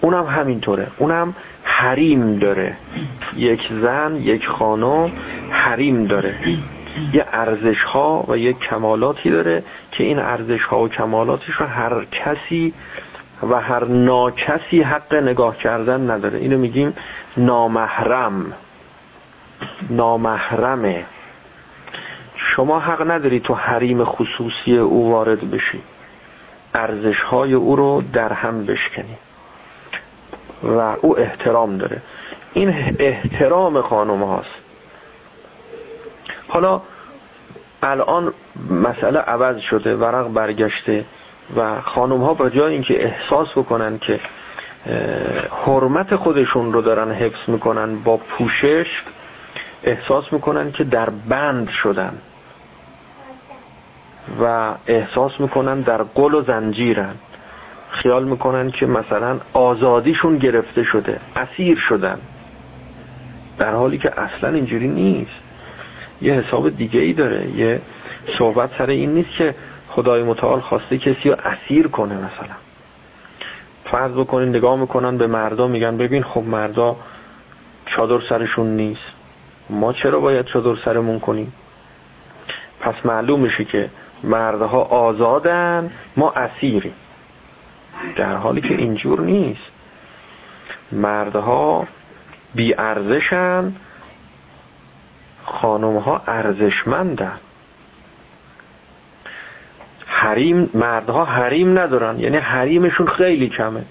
اونم 0.00 0.26
همینطوره. 0.26 0.86
اونم 0.98 1.34
حریم 1.62 2.38
داره. 2.38 2.76
یک 3.36 3.60
زن 3.82 4.16
یک 4.16 4.46
خانم 4.46 5.12
حریم 5.50 6.06
داره. 6.06 6.34
یه 7.12 7.24
ارزش 7.32 7.82
ها 7.82 8.24
و 8.28 8.36
یک 8.36 8.58
کمالاتی 8.58 9.30
داره 9.30 9.62
که 9.90 10.04
این 10.04 10.18
ارزش 10.18 10.64
ها 10.64 10.78
و 10.78 10.88
کمالاتش 10.88 11.54
رو 11.54 11.66
هر 11.66 12.04
کسی 12.04 12.74
و 13.42 13.60
هر 13.60 13.84
ناکسی 13.84 14.82
حق 14.82 15.14
نگاه 15.14 15.56
کردن 15.56 16.10
نداره. 16.10 16.38
اینو 16.38 16.58
میگیم 16.58 16.94
نامحرم. 17.36 18.52
نامحرمه. 19.90 21.06
شما 22.34 22.80
حق 22.80 23.10
نداری 23.10 23.40
تو 23.40 23.54
حریم 23.54 24.04
خصوصی 24.04 24.78
او 24.78 25.10
وارد 25.10 25.50
بشی. 25.50 25.82
ارزش 26.74 27.22
های 27.22 27.52
او 27.52 27.76
رو 27.76 28.02
در 28.12 28.32
هم 28.32 28.66
بشکنی. 28.66 29.16
و 30.62 30.78
او 30.78 31.18
احترام 31.18 31.78
داره. 31.78 32.02
این 32.52 32.96
احترام 32.98 33.80
خانم 33.80 34.22
هاست. 34.22 34.71
حالا 36.52 36.80
الان 37.82 38.32
مسئله 38.70 39.18
عوض 39.18 39.60
شده 39.60 39.96
ورق 39.96 40.28
برگشته 40.28 41.04
و 41.56 41.80
خانم 41.80 42.22
ها 42.22 42.34
با 42.34 42.48
جای 42.48 42.72
اینکه 42.72 43.04
احساس 43.04 43.48
بکنن 43.56 43.98
که 43.98 44.20
حرمت 45.66 46.16
خودشون 46.16 46.72
رو 46.72 46.82
دارن 46.82 47.12
حفظ 47.12 47.48
می‌کنن 47.48 47.98
با 47.98 48.16
پوشش 48.16 49.02
احساس 49.84 50.32
می‌کنن 50.32 50.72
که 50.72 50.84
در 50.84 51.10
بند 51.10 51.68
شدن 51.68 52.18
و 54.42 54.74
احساس 54.86 55.40
می‌کنن 55.40 55.80
در 55.80 56.02
قل 56.02 56.34
و 56.34 56.42
زنجیرن. 56.42 57.14
خیال 57.90 58.24
می‌کنن 58.24 58.70
که 58.70 58.86
مثلا 58.86 59.40
آزادیشون 59.52 60.38
گرفته 60.38 60.82
شده 60.82 61.20
اسیر 61.36 61.78
شدن. 61.78 62.18
در 63.58 63.74
حالی 63.74 63.98
که 63.98 64.20
اصلا 64.20 64.50
اینجوری 64.50 64.88
نیست. 64.88 65.51
یه 66.22 66.32
حساب 66.32 66.76
دیگه 66.76 67.00
ای 67.00 67.12
داره. 67.12 67.50
یه 67.50 67.80
صحبت 68.38 68.70
سر 68.78 68.86
این 68.86 69.14
نیست 69.14 69.30
که 69.38 69.54
خدای 69.88 70.22
متعال 70.22 70.60
خواسته 70.60 70.98
کسی 70.98 71.30
رو 71.30 71.36
اسیر 71.44 71.88
کنه 71.88 72.14
مثلا. 72.14 72.56
فرض 73.84 74.12
بکنین 74.12 74.48
نگاه 74.48 74.76
می‌کنن 74.76 75.18
به 75.18 75.26
مردا 75.26 75.68
میگن 75.68 75.96
ببین 75.96 76.22
خب 76.22 76.42
مردا 76.42 76.96
چادر 77.86 78.20
سرشون 78.28 78.66
نیست. 78.76 79.12
ما 79.70 79.92
چرا 79.92 80.20
باید 80.20 80.46
چادر 80.46 80.76
سرمون 80.84 81.20
کنیم؟ 81.20 81.52
پس 82.80 82.94
معلوم 83.04 83.40
میشه 83.40 83.64
که 83.64 83.90
مردها 84.24 84.80
آزادن 84.82 85.90
ما 86.16 86.30
اسیریم. 86.30 86.94
در 88.16 88.36
حالی 88.36 88.60
که 88.60 88.74
اینجور 88.74 89.20
نیست. 89.20 89.70
مردها 90.92 91.86
بی 92.54 92.74
ارزشن 95.46 95.60
خانمها 95.60 96.22
ارزشمندن. 96.26 97.38
حریم 100.06 100.70
مردها 100.74 101.24
حریم 101.24 101.78
ندارن. 101.78 102.20
یعنی 102.20 102.36
حریمشون 102.36 103.06
خیلی 103.06 103.48
کمه. 103.48 103.84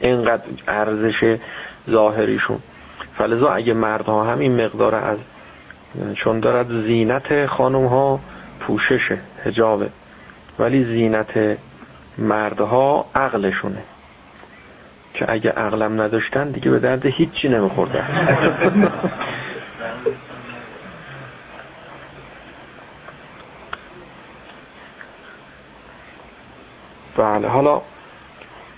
اینقدر 0.00 0.42
ارزش 0.68 1.36
ظاهریشون. 1.90 2.58
فلذا 3.18 3.48
اگه 3.48 3.74
مردها 3.74 4.24
هم 4.24 4.38
این 4.38 4.64
مقدار 4.64 4.94
از 4.94 5.18
چون 6.14 6.40
دارد 6.40 6.68
زینت 6.68 7.46
خانم 7.46 7.86
ها 7.86 8.20
پوششه 8.60 9.18
هجابه 9.44 9.90
ولی 10.58 10.84
زینت 10.84 11.58
مردها 12.18 13.06
عقلشونه. 13.14 13.82
که 15.14 15.32
اگه 15.32 15.50
عقلم 15.50 16.00
نداشتن 16.00 16.50
دیگه 16.50 16.70
به 16.70 16.78
درد 16.78 17.06
هیچی 17.06 17.48
نمیخورده. 17.48 18.04
بله 27.16 27.48
حالا 27.48 27.82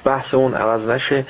بحث 0.04 0.34
اون 0.34 0.54
عوض 0.54 0.88
نشه. 0.88 1.26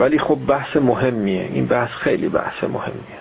ولی 0.00 0.18
خب 0.18 0.38
بحث 0.48 0.76
مهمیه. 0.76 1.48
این 1.52 1.66
بحث 1.66 1.90
خیلی 1.90 2.28
بحث 2.28 2.64
مهمیه. 2.64 3.20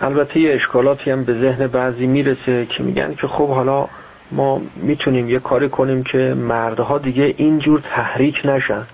البته 0.00 0.40
یه 0.40 0.54
اشکالاتی 0.54 1.10
هم 1.10 1.24
به 1.24 1.32
ذهن 1.32 1.66
بعضی 1.66 2.06
می‌رسه 2.06 2.66
که 2.66 2.82
میگن 2.82 3.14
که 3.14 3.26
خب 3.26 3.48
حالا 3.48 3.88
ما 4.30 4.62
می‌تونیم 4.76 5.28
یه 5.28 5.38
کاری 5.38 5.68
کنیم 5.68 6.02
که 6.02 6.34
مردها 6.34 6.98
دیگه 6.98 7.34
اینجور 7.36 7.80
تحریک 7.80 8.40
نشن. 8.44 8.86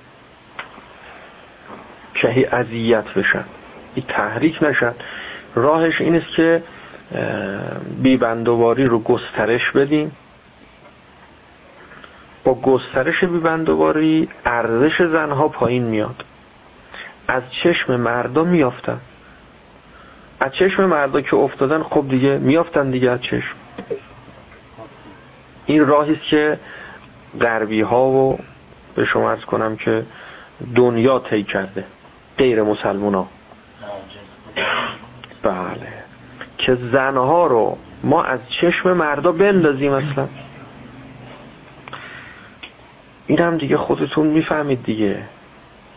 که 2.15 2.55
اذیت 2.57 3.05
بشن. 3.17 3.45
این 3.95 4.05
تحریک 4.09 4.63
نشن. 4.63 4.95
راهش 5.55 6.01
این 6.01 6.15
است 6.15 6.37
که 6.37 6.63
بیبندواری 8.03 8.85
رو 8.85 8.99
گسترش 8.99 9.71
بدیم. 9.71 10.13
با 12.45 12.55
گسترش 12.55 13.25
بیبندواری 13.25 14.29
ارزش 14.45 15.03
زنها 15.03 15.49
پایین 15.49 15.83
میاد. 15.83 16.25
از 17.29 17.43
چشم 17.63 17.97
مردم 17.97 18.49
میافتن. 18.49 19.01
از 20.41 20.53
چشم 20.53 20.87
مردا 20.87 21.21
که 21.21 21.37
افتادن 21.37 21.83
خب 21.83 22.09
دیگه 22.09 22.39
میافتن 22.39 22.91
دیگه 22.91 23.11
از 23.11 23.21
چشم. 23.21 23.55
این 25.67 25.87
راهی 25.87 26.13
است 26.13 26.23
که 26.23 26.59
غربی 27.41 27.81
ها 27.81 28.07
و 28.07 28.39
به 28.95 29.05
شما 29.05 29.31
ارز 29.31 29.45
کنم 29.45 29.77
که 29.77 30.07
دنیا 30.75 31.19
طی 31.19 31.43
کرده. 31.43 31.85
غیر 32.39 32.63
مسلمان 32.63 33.15
ها 33.15 33.29
بله. 35.43 35.92
که 36.67 36.79
زنها 36.93 37.47
رو 37.47 37.77
ما 38.05 38.23
از 38.23 38.41
چشم 38.61 38.93
مردا 38.93 39.33
بندازیم 39.33 39.93
اصلا. 39.93 40.29
این 43.27 43.39
هم 43.39 43.57
دیگه 43.57 43.77
خودتون 43.77 44.27
می‌فهمید 44.27 44.85
دیگه. 44.85 45.23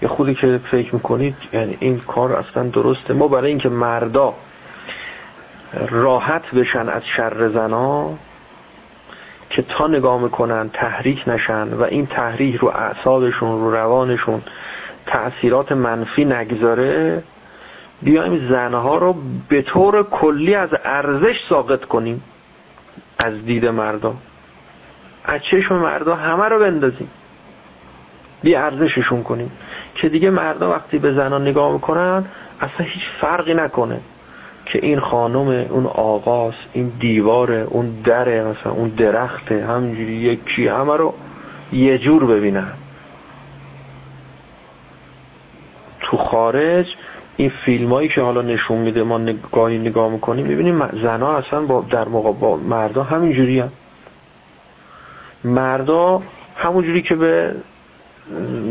یه 0.02 0.08
خودی 0.08 0.36
که 0.36 0.60
فکر 0.72 0.96
می‌کنید 0.96 1.36
یعنی 1.54 1.78
این 1.80 2.00
کار 2.00 2.34
اصلا 2.34 2.64
درسته. 2.64 3.14
ما 3.14 3.28
برای 3.28 3.50
اینکه 3.50 3.70
مردا 3.70 4.34
راحت 5.90 6.52
بشن 6.52 6.90
از 6.90 7.06
شر 7.06 7.50
زنا 7.50 8.10
که 9.50 9.62
تا 9.62 9.88
نگاه 9.88 10.22
می‌کنن 10.22 10.70
تحریک 10.70 11.24
نشن 11.28 11.74
و 11.74 11.84
این 11.84 12.06
تحریک 12.06 12.56
رو 12.56 12.68
اعصابشون 12.68 13.50
رو 13.50 13.72
روانشون 13.72 14.42
تأثیرات 15.06 15.72
منفی 15.72 16.26
نگذاره 16.26 17.24
بیایم 18.02 18.48
زنها 18.50 18.98
رو 18.98 19.16
به 19.50 19.62
طور 19.62 20.04
کلی 20.04 20.56
از 20.56 20.70
ارزش 20.84 21.46
ساقط 21.50 21.86
کنیم 21.86 22.24
از 23.20 23.46
دید 23.46 23.66
مردا 23.66 24.16
از 25.24 25.42
چشم 25.52 25.76
مردا 25.76 26.16
همه 26.16 26.46
رو 26.46 26.60
بندازیم. 26.60 27.10
بی 28.44 28.56
ارزششون 28.56 29.24
کنیم. 29.24 29.52
که 29.96 30.10
دیگه 30.10 30.30
مردا 30.30 30.72
وقتی 30.72 31.00
به 31.00 31.14
زنان 31.14 31.42
نگاه 31.42 31.74
می‌کنن 31.74 32.26
اصلا 32.62 32.86
هیچ 32.86 33.04
فرقی 33.22 33.54
نکنه 33.54 34.00
که 34.66 34.80
این 34.84 35.00
خانم 35.00 35.48
اون 35.48 35.86
آقاس 35.86 36.56
این 36.74 36.92
دیواره 37.00 37.68
اون 37.70 38.02
دره 38.04 38.44
مثلا 38.44 38.72
اون 38.72 38.90
درخته 38.90 39.66
همینجوری 39.66 40.14
یکی 40.14 40.68
همه 40.68 40.98
رو 40.98 41.14
یه 41.74 41.98
جور 41.98 42.26
ببینن. 42.26 42.72
تو 46.00 46.18
خارج 46.18 46.96
این 47.38 47.52
فیلم 47.66 47.94
هایی 47.94 48.10
که 48.10 48.22
حالا 48.22 48.42
نشون 48.42 48.78
میده 48.78 49.04
ما 49.04 49.18
نگاهی 49.18 49.78
نگاه 49.78 50.12
می‌کنیم 50.12 50.48
می‌بینیم 50.48 50.88
زنها 50.88 51.38
اصلا 51.38 51.62
با 51.62 51.86
در 51.90 52.08
موقع 52.08 52.32
با 52.32 52.58
مردا 52.58 53.04
همینجوری 53.04 53.60
هم 53.60 53.72
مردا 55.44 56.22
همونجوری 56.56 57.02
که 57.02 57.16
به 57.16 57.56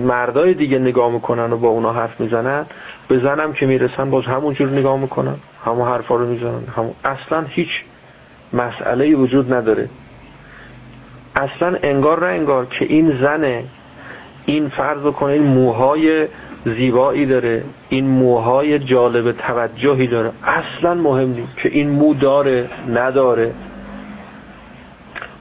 مردای 0.05 0.55
دیگه 0.55 0.79
نگاه 0.79 1.13
می‌کنن 1.13 1.53
و 1.53 1.57
با 1.57 1.69
اونا 1.69 1.93
حرف 1.93 2.21
می‌زنن 2.21 2.67
به 3.09 3.19
زنم 3.19 3.53
که 3.53 3.67
می‌رسن 3.67 4.11
باز 4.11 4.25
همونجور 4.25 4.69
نگاه 4.69 5.01
می‌کنن 5.01 5.37
همون 5.65 5.89
حرفا 5.89 6.17
رو 6.17 6.27
می‌زنن. 6.27 6.67
همون 6.77 6.93
اصلا 7.05 7.45
هیچ 7.49 7.85
مسئله 8.53 9.15
وجود 9.15 9.53
نداره. 9.53 9.89
اصلا 11.37 11.79
انگار 11.83 12.27
نه 12.27 12.33
انگار 12.33 12.67
که 12.67 12.85
این 12.85 13.19
زنه 13.21 13.65
این 14.47 14.69
فرض 14.69 15.13
کنه 15.13 15.33
این 15.33 15.43
موهای 15.43 16.27
زیبایی 16.65 17.27
داره. 17.27 17.65
این 17.89 18.09
موهای 18.09 18.79
جالب 18.79 19.33
توجهی 19.33 20.07
داره. 20.07 20.33
اصلا 20.45 20.95
مهم 20.95 21.29
نیست 21.29 21.57
که 21.57 21.69
این 21.69 21.91
مو 21.91 22.15
داره 22.15 22.69
نداره. 22.89 23.55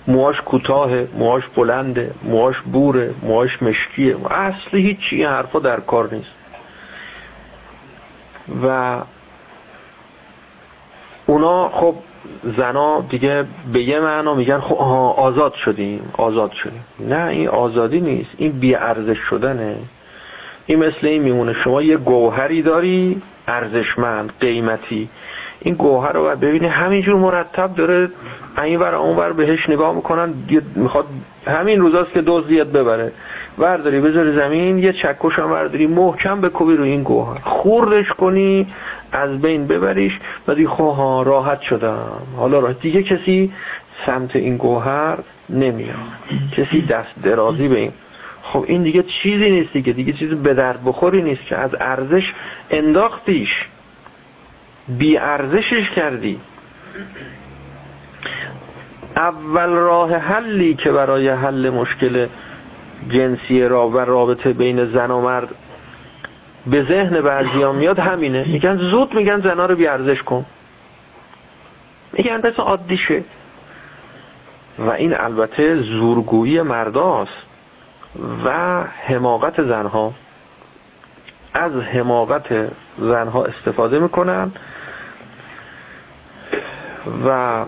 موهاش 0.07 0.41
کوتاه 0.41 0.89
موهاش 1.17 1.43
بلنده 1.55 2.11
موهاش 2.23 2.61
بوره 2.61 3.13
موهاش 3.23 3.63
مشکیه. 3.63 4.31
اصلی 4.31 4.81
هیچی 4.81 5.15
این 5.15 5.25
حرفا 5.25 5.59
در 5.59 5.79
کار 5.79 6.13
نیست. 6.13 6.31
و 8.63 8.97
اونا 11.25 11.69
خب 11.69 11.95
زنا 12.57 13.01
دیگه 13.01 13.45
به 13.73 13.83
یه 13.83 13.99
معنا 13.99 14.33
میگن 14.33 14.59
خب 14.59 14.75
آزاد 15.17 15.53
شدیم 15.53 16.11
آزاد 16.17 16.51
شدیم. 16.51 16.85
نه 16.99 17.27
این 17.27 17.47
آزادی 17.47 18.01
نیست. 18.01 18.29
این 18.37 18.51
بی 18.51 18.75
ارزش 18.75 19.17
شدنه. 19.17 19.75
این 20.65 20.79
مثل 20.79 21.07
این 21.07 21.23
میمونه. 21.23 21.53
شما 21.53 21.81
یه 21.81 21.97
گوهری 21.97 22.61
داری 22.61 23.21
ارزشمند 23.47 24.33
قیمتی. 24.39 25.09
این 25.59 25.75
گوهر 25.75 26.11
رو 26.11 26.35
ببینی. 26.35 26.67
همینجور 26.67 27.15
مرتب 27.15 27.75
داره 27.75 28.09
این 28.63 28.79
ور 28.79 28.95
اون 28.95 29.17
ور 29.17 29.33
بهش 29.33 29.69
نگاه 29.69 29.95
می‌کنن. 29.95 30.33
می‌خواد 30.75 31.05
همین 31.47 31.79
روزاست 31.79 32.13
که 32.13 32.21
دزدیت 32.21 32.67
ببره. 32.67 33.11
ورداری 33.57 33.99
بذاری 33.99 34.31
زمین 34.31 34.77
یه 34.77 34.93
چکش 34.93 35.39
هم 35.39 35.51
ورداری. 35.51 35.87
محکم 35.87 36.41
بکوبی 36.41 36.75
رو 36.75 36.83
این 36.83 37.03
گوهر. 37.03 37.39
خوردش 37.39 38.13
کنی 38.13 38.67
از 39.11 39.41
بین 39.41 39.67
ببریش. 39.67 40.19
و 40.47 40.55
دیگه 40.55 40.69
خب 40.69 41.23
راحت 41.25 41.61
شدم. 41.61 42.21
حالا 42.37 42.59
راحت. 42.59 42.79
دیگه 42.79 43.03
کسی 43.03 43.51
سمت 44.05 44.35
این 44.35 44.57
گوهر 44.57 45.17
نمیاد. 45.49 45.97
کسی 46.57 46.81
دست 46.81 47.13
درازی 47.23 47.67
به 47.67 47.79
این 47.79 47.91
خب 48.43 48.65
این 48.67 48.83
دیگه 48.83 49.03
چیزی 49.03 49.51
نیست 49.51 49.73
دیگه 49.73 49.93
دیگه 49.93 50.13
چیزی 50.13 50.35
به 50.35 50.53
درد 50.53 50.83
بخوری 50.85 51.21
نیست 51.21 51.45
که 51.45 51.57
از 51.57 51.71
ارزش 51.79 52.33
انداختیش 52.69 53.67
بی 54.87 55.17
ارزشش 55.17 55.89
کردی. 55.89 56.39
اول 59.15 59.69
راه 59.69 60.15
حلی 60.15 60.73
که 60.73 60.91
برای 60.91 61.29
حل 61.29 61.69
مشکل 61.69 62.27
جنسی 63.09 63.67
را 63.67 63.89
و 63.89 63.97
رابطه 63.97 64.53
بین 64.53 64.85
زن 64.85 65.11
و 65.11 65.21
مرد 65.21 65.49
به 66.67 66.83
ذهن 66.83 67.21
بعضی 67.21 67.65
میاد 67.65 67.99
همینه. 67.99 68.47
میگن 68.47 68.77
زود 68.77 69.13
میگن 69.13 69.41
زنا 69.41 69.65
رو 69.65 69.75
بیارزش 69.75 70.23
کن. 70.23 70.45
میگن 72.13 72.41
بس 72.41 72.59
عادیشه 72.59 73.23
و 74.79 74.89
این 74.89 75.13
البته 75.13 75.75
زورگویی 75.75 76.61
مرداست 76.61 77.52
و 78.45 78.83
حماقت 78.83 79.61
زنها 79.61 80.13
از 81.53 81.71
حماقت 81.71 82.71
زنها 82.97 83.45
استفاده 83.45 83.99
می‌کنن 83.99 84.51
و 87.25 87.65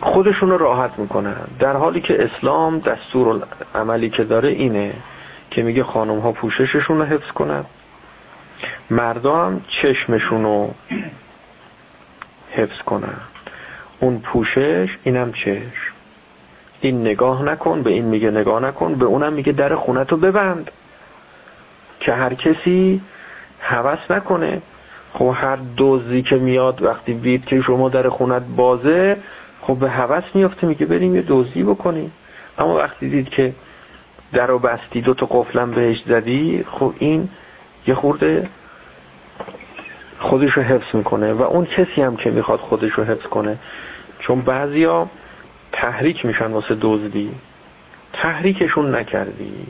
خودشون 0.00 0.50
رو 0.50 0.58
راحت 0.58 0.98
می‌کنن. 0.98 1.46
در 1.58 1.76
حالی 1.76 2.00
که 2.00 2.24
اسلام 2.24 2.78
دستور 2.78 3.46
عملی 3.74 4.10
که 4.10 4.24
داره 4.24 4.48
اینه 4.48 4.94
که 5.50 5.62
میگه 5.62 5.84
خانم 5.84 6.18
ها 6.18 6.32
پوشششون 6.32 6.98
رو 6.98 7.04
حفظ 7.04 7.30
کنن 7.32 7.64
مردا 8.90 9.46
هم 9.46 9.60
چشمشون 9.68 10.42
رو 10.42 10.74
حفظ 12.50 12.78
کنن. 12.78 13.16
اون 14.00 14.18
پوشش 14.18 14.98
اینم 15.04 15.32
چشم. 15.32 15.95
این 16.80 17.00
نگاه 17.00 17.42
نکن 17.42 17.82
به 17.82 17.90
این 17.90 18.04
میگه 18.04 18.30
نگاه 18.30 18.62
نکن 18.62 18.94
به 18.94 19.04
اونم 19.04 19.32
میگه 19.32 19.52
در 19.52 19.76
خونتو 19.76 20.16
ببند. 20.16 20.70
که 22.00 22.12
هر 22.12 22.34
کسی 22.34 23.00
حوث 23.58 24.10
نکنه. 24.10 24.62
خب 25.12 25.32
هر 25.34 25.56
دوزی 25.56 26.22
که 26.22 26.36
میاد 26.36 26.82
وقتی 26.82 27.14
دید 27.14 27.44
که 27.44 27.60
شما 27.60 27.88
در 27.88 28.08
خونت 28.08 28.42
بازه 28.56 29.16
خب 29.60 29.74
به 29.74 29.90
حوث 29.90 30.24
میافته 30.34 30.66
میگه 30.66 30.86
بریم 30.86 31.14
یه 31.14 31.22
دوزی 31.22 31.62
بکنیم. 31.62 32.12
اما 32.58 32.74
وقتی 32.76 33.08
دید 33.08 33.28
که 33.28 33.54
در 34.32 34.50
و 34.50 34.58
بستی 34.58 35.00
دو 35.00 35.14
تا 35.14 35.26
قفلم 35.26 35.70
بهش 35.70 36.02
زدی 36.06 36.64
خب 36.70 36.94
این 36.98 37.28
یه 37.86 37.94
خورده 37.94 38.48
خودش 40.18 40.52
رو 40.52 40.62
حفظ 40.62 40.94
می‌کنه. 40.94 41.32
و 41.32 41.42
اون 41.42 41.64
کسی 41.64 42.02
هم 42.02 42.16
که 42.16 42.30
می‌خواد 42.30 42.60
خودش 42.60 42.92
رو 42.92 43.04
حفظ 43.04 43.26
کنه. 43.26 43.58
چون 44.18 44.40
بعضیا 44.40 45.08
تحریک 45.72 46.26
میشن 46.26 46.46
واسه 46.46 46.76
دزدی؟ 46.80 47.30
تحریکشون 48.12 48.94
نکردی؟ 48.94 49.66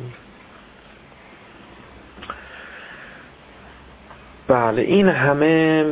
بله 4.48 4.82
این 4.82 5.08
همه 5.08 5.84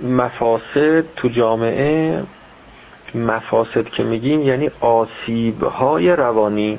مفاسد 0.00 1.14
تو 1.14 1.28
جامعه 1.28 2.22
مفاسد 3.14 3.84
که 3.84 4.02
میگیم 4.02 4.42
یعنی 4.42 4.70
آسیب 4.80 5.62
های 5.64 6.16
روانی. 6.16 6.78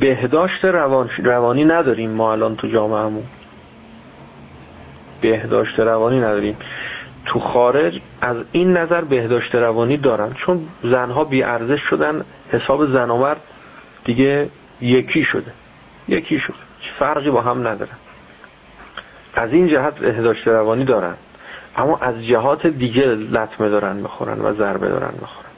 بهداشت 0.00 0.64
روانی 1.18 1.64
نداریم 1.64 2.10
ما 2.10 2.32
الان 2.32 2.56
تو 2.56 2.68
جامعهمون. 2.68 3.24
بهداشت 5.20 5.80
روانی 5.80 6.18
نداریم. 6.18 6.56
تو 7.26 7.40
خارج 7.40 8.00
از 8.20 8.36
این 8.52 8.76
نظر 8.76 9.00
بهداشت 9.00 9.54
روانی 9.54 9.96
دارن. 9.96 10.32
چون 10.32 10.68
زنها 10.82 11.24
بی 11.24 11.42
ارزش 11.42 11.80
شدن 11.80 12.24
حساب 12.50 12.92
زن 12.92 13.10
و 13.10 13.16
مرد 13.16 13.40
دیگه 14.04 14.48
یکی 14.80 15.24
شده. 15.24 15.52
یکی 16.08 16.38
شده. 16.38 16.56
فرقی 16.98 17.30
با 17.30 17.40
هم 17.40 17.68
ندارن 17.68 17.96
از 19.34 19.52
این 19.52 19.68
جهت 19.68 19.94
بهداشت 19.94 20.48
روانی 20.48 20.84
دارن. 20.84 21.14
اما 21.76 21.98
از 21.98 22.26
جهات 22.26 22.66
دیگه 22.66 23.06
لطمه 23.06 23.68
دارن 23.68 23.96
می‌خورن 23.96 24.40
و 24.40 24.54
ضربه 24.54 24.88
دارن 24.88 25.12
می‌خورن. 25.20 25.48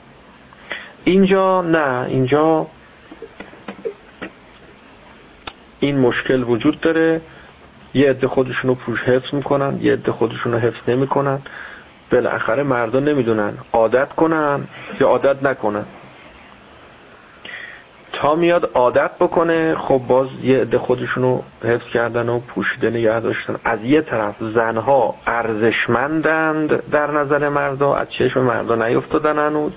اینجا 1.05 1.63
نه 1.63 2.07
اینجا 2.09 2.67
این 5.81 5.99
مشکل 5.99 6.43
وجود 6.43 6.81
داره. 6.81 7.21
یه 7.95 8.11
عده 8.11 8.29
خودشون 8.29 8.69
رو 8.69 8.75
پوش 8.75 9.03
حفظ 9.03 9.35
می‌کنن 9.35 9.79
یه 9.81 9.93
عده 9.93 10.13
خودشون 10.13 10.53
رو 10.53 10.59
حفظ 10.59 10.89
نمی‌کنن. 10.89 11.39
بالاخره 12.13 12.63
مردا 12.63 13.01
نمی‌دونن 13.01 13.55
عادت 13.73 14.09
کنن 14.13 14.61
یا 15.01 15.09
عادت 15.09 15.43
نکنن. 15.43 15.85
تا 18.13 18.35
میاد 18.35 18.71
عادت 18.75 19.11
بکنه 19.21 19.75
خب 19.75 20.01
باز 20.09 20.29
یه 20.43 20.61
عده 20.61 20.79
خودشونو 20.79 21.41
حفظ 21.65 21.87
کردن 21.87 22.29
و 22.29 22.39
پوشیده 22.39 22.91
نگه 22.91 23.21
داشتن. 23.21 23.57
از 23.65 23.79
یه 23.83 24.01
طرف 24.01 24.35
زنها 24.41 25.15
ارزشمندند 25.27 26.91
در 26.91 27.11
نظر 27.11 27.49
مردا 27.49 27.95
از 27.95 28.07
چشم 28.11 28.41
مردا 28.41 28.75
نیفتادن 28.75 29.39
هنوز 29.39 29.73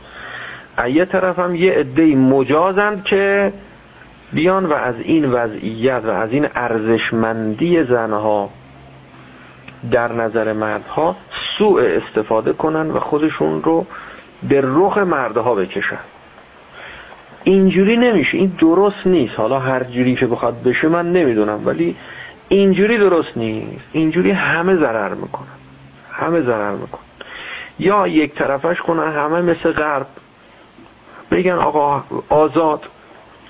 از 0.78 0.89
یه 0.89 1.05
طرف 1.05 1.39
هم 1.39 1.55
یه 1.55 1.72
عده 1.72 2.15
مجازند 2.15 3.03
که 3.03 3.53
بیان 4.34 4.65
و 4.65 4.73
از 4.73 4.95
این 4.99 5.32
وضعیت 5.32 6.01
و 6.05 6.09
از 6.09 6.32
این 6.32 6.47
ارزشمندی 6.55 7.84
زنها 7.84 8.49
در 9.91 10.11
نظر 10.11 10.53
مردها 10.53 11.15
سوء 11.57 11.82
استفاده 11.82 12.53
کنن 12.53 12.91
و 12.91 12.99
خودشون 12.99 13.63
رو 13.63 13.86
به 14.49 14.61
رخ 14.63 14.97
مردها 14.97 15.55
بکشن. 15.55 15.99
اینجوری 17.43 17.97
نمیشه. 17.97 18.38
این 18.38 18.55
درست 18.59 19.07
نیست. 19.07 19.39
حالا 19.39 19.59
هر 19.59 19.84
جوری 19.84 20.15
که 20.15 20.28
بخواد 20.28 20.63
بشه 20.63 20.88
من 20.88 21.11
نمی‌دونم 21.11 21.67
ولی 21.67 21.95
اینجوری 22.49 22.97
درست 22.97 23.38
نیست. 23.38 23.86
اینجوری 23.91 24.32
همه 24.32 24.75
ضرر 24.75 25.13
می‌کنن. 25.13 25.47
همه 26.11 26.41
ضرر 26.41 26.71
می‌کنن. 26.71 27.01
یا 27.80 28.07
یک 28.07 28.34
طرفش 28.34 28.82
کنن 28.82 29.11
همه 29.11 29.41
مثل 29.41 29.71
غرب 29.71 30.07
بگن 31.32 31.51
آقا 31.55 32.03
آزاد 32.30 32.88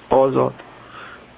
آزاد. 0.09 0.53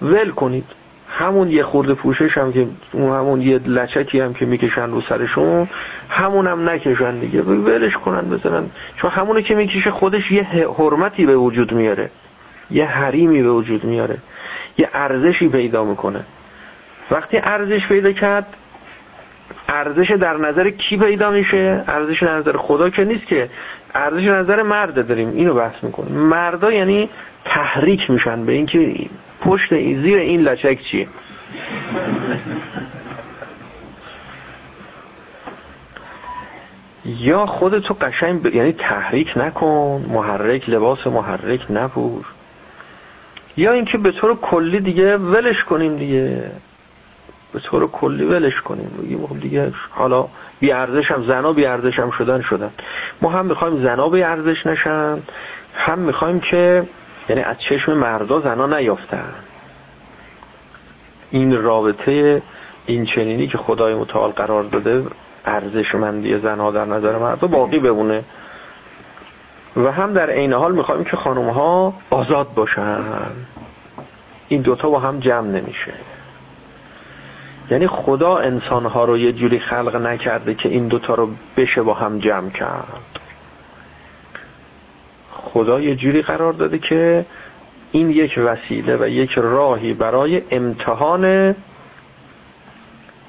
ول 0.02 0.30
کنید. 0.30 0.66
همون 1.12 1.52
یه 1.52 1.64
خورده 1.64 1.94
پوشش 1.94 2.38
هم 2.38 2.54
که 2.54 2.68
همون 2.94 3.42
یه 3.42 3.60
لچکی 3.66 4.20
هم 4.20 4.34
که 4.34 4.46
می‌کشن 4.46 4.90
رو 4.90 5.02
سرشون 5.02 5.68
همون 6.10 6.48
هم 6.48 6.70
نکشن 6.70 7.20
دیگه. 7.20 7.42
ولش 7.42 7.98
کنن 7.98 8.30
بزنن. 8.30 8.70
چون 8.96 9.12
همونو 9.12 9.42
که 9.42 9.56
می‌کشه 9.56 9.92
خودش 9.92 10.32
یه 10.32 10.44
حرمتی 10.78 11.26
به 11.26 11.36
وجود 11.36 11.72
میاره. 11.72 12.10
یه 12.72 12.86
حریمی 12.86 13.44
به 13.44 13.52
وجود 13.52 13.84
میاره. 13.84 14.18
یه 14.78 14.90
ارزشی 14.94 15.50
پیدا 15.50 15.86
می‌کنه. 15.86 16.26
وقتی 17.12 17.38
ارزش 17.44 17.88
پیدا 17.88 18.12
کرد 18.12 18.46
ارزش 19.68 20.12
در 20.12 20.38
نظر 20.38 20.70
کی 20.70 20.98
پیدا 20.98 21.32
میشه؟ 21.32 21.84
ارزش 21.88 22.24
در 22.24 22.38
نظر 22.38 22.58
خدا 22.58 22.90
که 22.90 23.04
نیست 23.06 23.28
که 23.28 23.50
ارزش 23.96 24.28
نظر 24.28 24.64
مرد 24.64 25.08
داریم. 25.08 25.30
اینو 25.30 25.54
بحث 25.54 25.84
می‌کنه 25.84 26.12
مردا 26.12 26.72
یعنی 26.72 27.10
تحریک 27.46 28.10
میشن 28.12 28.46
به 28.46 28.52
اینکه 28.52 29.10
پشت 29.42 29.74
این 29.74 30.02
زیر 30.02 30.18
این 30.18 30.42
لچک 30.42 30.82
چیه. 30.82 31.08
یا 37.06 37.46
خودتو 37.46 37.94
قشنگ 37.94 38.44
ب... 38.44 38.56
یعنی 38.56 38.72
تحریک 38.72 39.38
نکن. 39.38 40.06
محرک 40.10 40.70
لباس 40.70 41.08
محرک 41.08 41.72
نپوش. 41.72 42.26
یا 43.58 43.72
اینکه 43.72 43.98
به 43.98 44.12
طور 44.12 44.36
کلی 44.36 44.80
دیگه 44.80 45.18
ولش 45.18 45.64
کنیم 45.64 45.96
دیگه. 45.96 46.52
به 47.54 47.60
طور 47.60 47.88
کلی 47.88 48.26
ولش 48.26 48.62
کنیم. 48.62 48.90
بگیم 49.04 49.28
خب 49.28 49.40
دیگه 49.40 49.74
حالا 49.90 50.28
بی 50.60 50.72
ارزش 50.72 51.12
هم 51.12 51.24
زنا 51.28 51.54
بی 51.54 51.66
ارزش 51.66 52.00
هم 52.00 52.12
شدن 52.12 52.42
شدن. 52.42 52.72
ما 53.22 53.30
هم 53.30 53.46
می‌خوایم 53.46 53.84
زنا 53.84 54.10
بی 54.10 54.24
ارزش 54.24 54.68
نشن 54.68 55.20
هم 55.74 56.00
می‌خوایم 56.00 56.40
که 56.40 56.84
یعنی 57.30 57.42
از 57.42 57.58
چشم 57.60 57.94
مردا 57.94 58.40
زنا 58.40 58.68
نیافتن. 58.68 59.34
این 61.32 61.62
رابطه 61.62 62.42
این 62.86 63.06
چنینی 63.06 63.48
که 63.48 63.58
خدای 63.58 63.96
متعال 63.96 64.32
قرار 64.32 64.64
داده 64.64 65.04
ارزشمندی 65.46 66.38
زنها 66.38 66.72
در 66.72 66.86
نظر 66.86 67.18
مردا 67.18 67.48
باقی 67.48 67.80
بمونه. 67.80 68.24
و 69.76 69.92
هم 69.92 70.14
در 70.14 70.30
عین 70.30 70.54
حال 70.54 70.72
می‌خوایم 70.72 71.04
که 71.04 71.18
خانم 71.18 71.50
ها 71.50 71.94
آزاد 72.10 72.54
باشن. 72.54 73.04
این 74.48 74.62
دوتا 74.62 74.90
با 74.90 75.00
هم 75.00 75.20
جمع 75.20 75.48
نمیشه. 75.48 75.94
یعنی 77.72 77.88
خدا 77.88 78.38
انسان 78.38 78.86
ها 78.86 79.06
رو 79.06 79.18
یه 79.18 79.32
جوری 79.32 79.60
خلق 79.60 79.96
نکرده 79.96 80.56
که 80.56 80.70
این 80.70 80.88
دوتا 80.88 81.14
رو 81.14 81.30
بشه 81.58 81.82
با 81.82 81.94
هم 81.94 82.20
جمع 82.20 82.50
کرد. 82.50 83.20
خدا 85.32 85.82
یه 85.82 85.96
جوری 85.96 86.22
قرار 86.22 86.54
داده 86.54 86.80
که 86.80 87.26
این 87.92 88.10
یک 88.10 88.40
وسیله 88.44 88.98
و 88.98 89.08
یک 89.08 89.32
راهی 89.32 89.94
برای 89.94 90.42
امتحان 90.52 91.56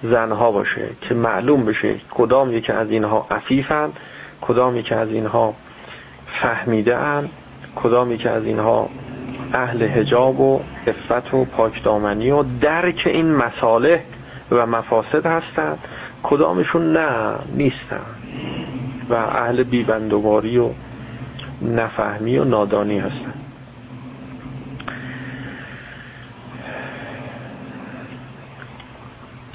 زنها 0.03 0.53
باشه 0.53 0.89
که 1.01 1.15
معلوم 1.15 1.65
بشه 1.65 1.95
کدام 2.11 2.53
یکی 2.53 2.73
از 2.73 2.91
اینها 2.91 3.27
عفیفن 3.31 3.93
کدام 4.41 4.77
یکی 4.77 4.95
از 4.95 5.09
اینها 5.09 5.55
فهمیده 6.27 6.97
ان 6.97 7.29
کدام 7.77 8.13
یکی 8.13 8.29
از 8.29 8.45
اینها 8.45 8.89
اهل 9.53 9.87
حجاب 9.89 10.41
و 10.41 10.61
افت 10.87 11.35
و 11.35 11.45
پاکدامنی 11.45 12.31
و 12.31 12.45
درک 12.61 13.03
این 13.07 13.35
مساله 13.35 14.05
و 14.51 14.67
مفاسد 14.67 15.27
هستند. 15.27 15.79
کدامشون 16.23 16.93
نه 16.93 17.35
نیستن. 17.55 18.01
و 19.11 19.15
اهل 19.15 19.63
بیبندواری 19.63 20.59
و 20.59 20.71
نفهمی 21.63 22.39
و 22.39 22.45
نادانی 22.45 22.99
هستن. 22.99 23.35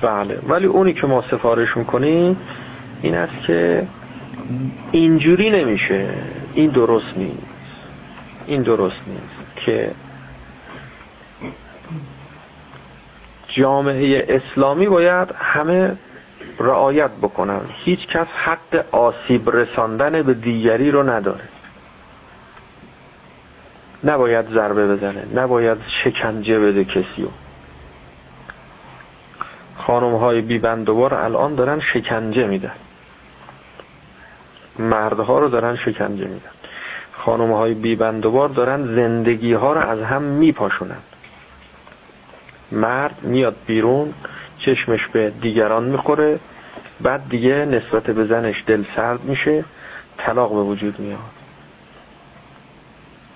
بله. 0.02 0.40
ولی 0.48 0.66
اونی 0.66 0.94
که 0.94 1.08
ما 1.08 1.22
سفارش 1.22 1.78
می‌کنیم 1.78 2.38
این 3.02 3.16
است 3.16 3.48
که 3.48 3.88
اینجوری 4.92 5.50
نمیشه. 5.50 6.10
این 6.54 6.70
درست 6.70 7.18
نیست. 7.18 7.38
این 8.48 8.62
درست 8.62 9.02
نیست 9.08 9.56
که 9.66 9.92
جامعه 13.48 14.26
اسلامی 14.30 14.88
باید 14.88 15.32
همه 15.36 15.98
رعایت 16.60 17.12
بکنن. 17.12 17.62
هیچ 17.70 18.08
کس 18.08 18.28
حق 18.28 18.86
آسیب 18.92 19.50
رساندن 19.50 20.22
به 20.22 20.34
دیگری 20.34 20.92
رو 20.92 21.10
نداره. 21.10 21.44
نباید 24.04 24.50
ضربه 24.50 24.96
بزنه 24.96 25.26
نباید 25.36 25.78
شکنجه 25.88 26.60
بده 26.60 26.84
کسیو 26.84 27.28
خانم 29.78 30.16
های 30.16 30.42
بیبندوار 30.42 31.14
الان 31.14 31.56
دارن 31.56 31.80
شکنجه 31.80 32.48
میدن. 32.48 32.76
مردها 34.80 35.40
رو 35.40 35.50
دارن 35.50 35.76
شکنجه 35.76 36.28
میدن. 36.28 36.50
خانم 37.12 37.52
های 37.52 37.74
بیبندوار 37.74 38.50
دارن 38.50 38.96
زندگی 38.96 39.54
ها 39.54 39.74
رو 39.74 39.80
از 39.80 40.02
هم 40.02 40.22
میپاشونن. 40.22 40.98
مرد 42.72 43.16
میاد 43.24 43.56
بیرون 43.66 44.14
چشمش 44.60 45.08
به 45.08 45.30
دیگران 45.30 45.84
می‌خوره 45.84 46.40
بعد 47.02 47.30
دیگه 47.30 47.66
نسبت 47.66 48.04
به 48.04 48.26
زنش 48.26 48.64
دل 48.68 48.84
سرد 48.96 49.24
میشه 49.24 49.66
طلاق 50.18 50.54
به 50.54 50.62
وجود 50.62 51.00
میاد. 51.00 51.20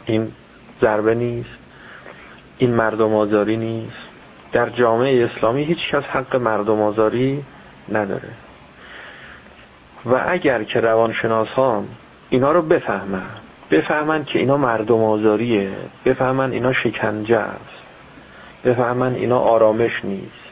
این 0.05 0.31
ضربه 0.81 1.15
نیست 1.15 1.49
این 2.57 2.73
مردم 2.73 3.15
آزاری 3.15 3.57
نیست. 3.57 4.09
در 4.51 4.69
جامعه 4.69 5.25
اسلامی 5.25 5.63
هیچ 5.63 5.89
کس 5.91 6.03
حق 6.03 6.35
مردم 6.35 6.81
آزاری 6.81 7.43
نداره. 7.89 8.29
و 10.05 10.23
اگر 10.27 10.63
که 10.63 10.79
روانشناسان 10.79 11.87
اینا 12.29 12.51
رو 12.51 12.61
بفهمن 12.61 13.29
بفهمن 13.71 14.23
که 14.23 14.39
اینا 14.39 14.57
مردم 14.57 15.03
آزاریه 15.03 15.71
بفهمن 16.05 16.51
اینا 16.51 16.73
شکنجه 16.73 17.37
است. 17.37 17.88
بفهمن 18.65 19.15
اینا 19.15 19.39
آرامش 19.39 20.05
نیست. 20.05 20.49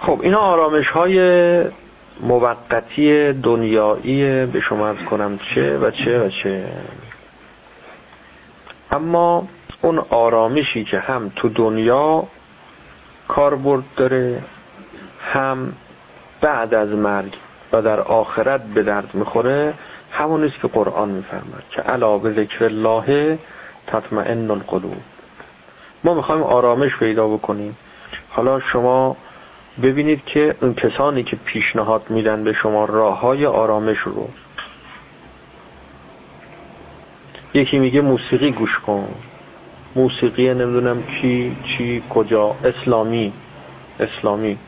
خب 0.00 0.20
اینا 0.22 0.38
آرامش 0.38 0.90
های 0.90 1.64
موقتی 2.20 3.32
دنیایی 3.32 4.46
به 4.46 4.60
شما 4.60 4.88
از 4.88 4.96
کنم 5.10 5.38
چه 5.38 5.78
و 5.78 5.90
چه 5.90 6.26
و 6.26 6.28
چه. 6.28 6.68
اما 8.92 9.48
اون 9.82 9.98
آرامشی 9.98 10.84
که 10.84 10.98
هم 10.98 11.32
تو 11.36 11.48
دنیا 11.48 12.24
کاربرد 13.28 13.82
داره 13.96 14.42
هم 15.32 15.72
بعد 16.40 16.74
از 16.74 16.88
مرگ 16.88 17.36
و 17.72 17.82
در 17.82 18.00
آخرت 18.00 18.62
به 18.62 18.82
درد 18.82 19.14
می‌خوره 19.14 19.74
همون 20.12 20.44
است 20.44 20.60
که 20.60 20.68
قرآن 20.68 21.08
میفرمد 21.08 21.64
که 21.70 21.82
علا 21.82 22.18
به 22.18 22.32
ذکر 22.32 22.64
الله 22.64 23.38
تطمئن 23.92 24.50
القلوب. 24.50 24.96
ما 26.04 26.14
می‌خوایم 26.14 26.42
آرامش 26.42 26.96
پیدا 26.96 27.28
بکنیم. 27.28 27.76
حالا 28.28 28.60
شما 28.60 29.16
ببینید 29.82 30.24
که 30.24 30.54
اون 30.60 30.74
کسانی 30.74 31.22
که 31.22 31.36
پیشنهاد 31.36 32.02
میدن 32.10 32.44
به 32.44 32.52
شما 32.52 32.84
راه 32.84 33.20
های 33.20 33.46
آرامش 33.46 33.98
رو. 33.98 34.28
یکی 37.54 37.78
میگه 37.78 38.00
موسیقی 38.00 38.50
گوش 38.52 38.78
کن. 38.78 39.08
موسیقی 39.96 40.54
نمی‌دونم 40.54 41.02
چی 41.02 41.56
چی 41.64 42.02
کجا. 42.10 42.56
اسلامی. 42.64 43.32
اسلامی. 44.00 44.58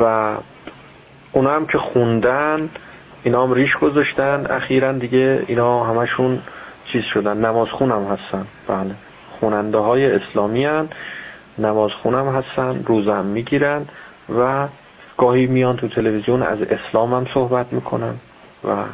و 0.00 0.34
اونا 1.32 1.50
هم 1.50 1.66
که 1.66 1.78
خوندن 1.78 2.70
اینا 3.22 3.42
هم 3.42 3.52
ریش 3.52 3.76
گذاشتن 3.76 4.46
اخیرا 4.50 4.92
دیگه 4.92 5.44
اینا 5.46 5.84
همشون 5.84 6.42
چیز 6.92 7.04
شدن. 7.04 7.44
نماز 7.46 7.68
خونم 7.68 8.04
هستن. 8.04 8.46
بله. 8.68 8.94
خوننده 9.40 9.78
های 9.78 10.12
اسلامی 10.12 10.64
هن. 10.64 10.88
نماز 11.58 11.90
خونم 11.92 12.28
هستن. 12.28 12.84
روزم 12.86 13.24
می‌گیرن 13.24 13.86
و 14.38 14.68
گاهی 15.16 15.46
میان 15.46 15.76
تو 15.76 15.88
تلویزیون 15.88 16.42
از 16.42 16.62
اسلام 16.62 17.14
هم 17.14 17.26
صحبت 17.34 17.72
می‌کنن 17.72 18.14
و 18.64 18.84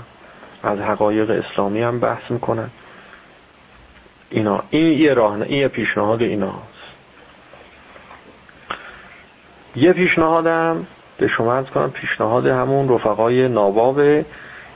از 0.62 0.78
حقایق 0.78 1.30
اسلامی 1.30 1.82
هم 1.82 2.01
بحث 2.01 2.30
می‌کنن. 2.30 2.70
اینا. 4.30 4.62
این 4.70 4.99
یه 4.99 5.14
راه 5.14 5.34
این 5.34 5.51
یه 5.51 5.68
پیشنهاد 5.68 6.22
ایناست. 6.22 6.84
یه 9.76 9.92
پیشنهادم 9.92 10.86
به 11.18 11.28
شما 11.28 11.55
از 11.55 11.66
کنم. 11.66 11.90
پیشنهاد 11.90 12.47
همون 12.47 12.88
رفقای 12.88 13.49
نابابه 13.49 14.24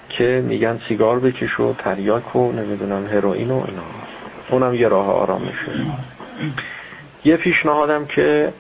که 0.09 0.44
میگن 0.46 0.80
سیگار 0.88 1.18
بکش 1.18 1.61
و 1.61 1.72
تریاک 1.72 2.36
و 2.36 2.52
نمی‌دونم 2.52 3.06
هروئین 3.06 3.50
و 3.50 3.64
اینا. 3.66 3.82
اونم 4.50 4.74
یه 4.74 4.88
راه 4.88 5.11
آرامشه. 5.11 5.72
یه 7.24 7.36
پیشنهادم 7.36 8.06
که 8.06 8.52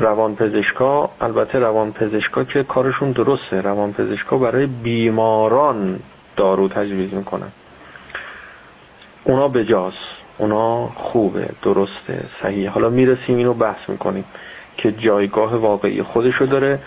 روان 0.00 0.36
پزشکا 0.36 1.10
البته 1.20 1.58
روان 1.58 1.92
پزشکا 1.92 2.44
که 2.44 2.62
کارشون 2.62 3.12
درسته. 3.12 3.60
روان 3.60 3.92
پزشکا 3.92 4.38
برای 4.38 4.66
بیماران 4.66 6.00
دارو 6.36 6.68
تجویز 6.68 7.14
می‌کنن. 7.14 7.48
اونا 9.24 9.48
بجاست. 9.48 9.96
اونا 10.38 10.86
خوبه 10.86 11.48
درسته 11.62 12.24
صحیح 12.42 12.70
حالا 12.70 12.88
می‌رسیم 12.90 13.36
اینو 13.36 13.54
بحث 13.54 13.88
می‌کنیم 13.88 14.24
که 14.76 14.92
جایگاه 14.92 15.56
واقعی 15.56 16.02
خودشو 16.02 16.44
داره. 16.46 16.78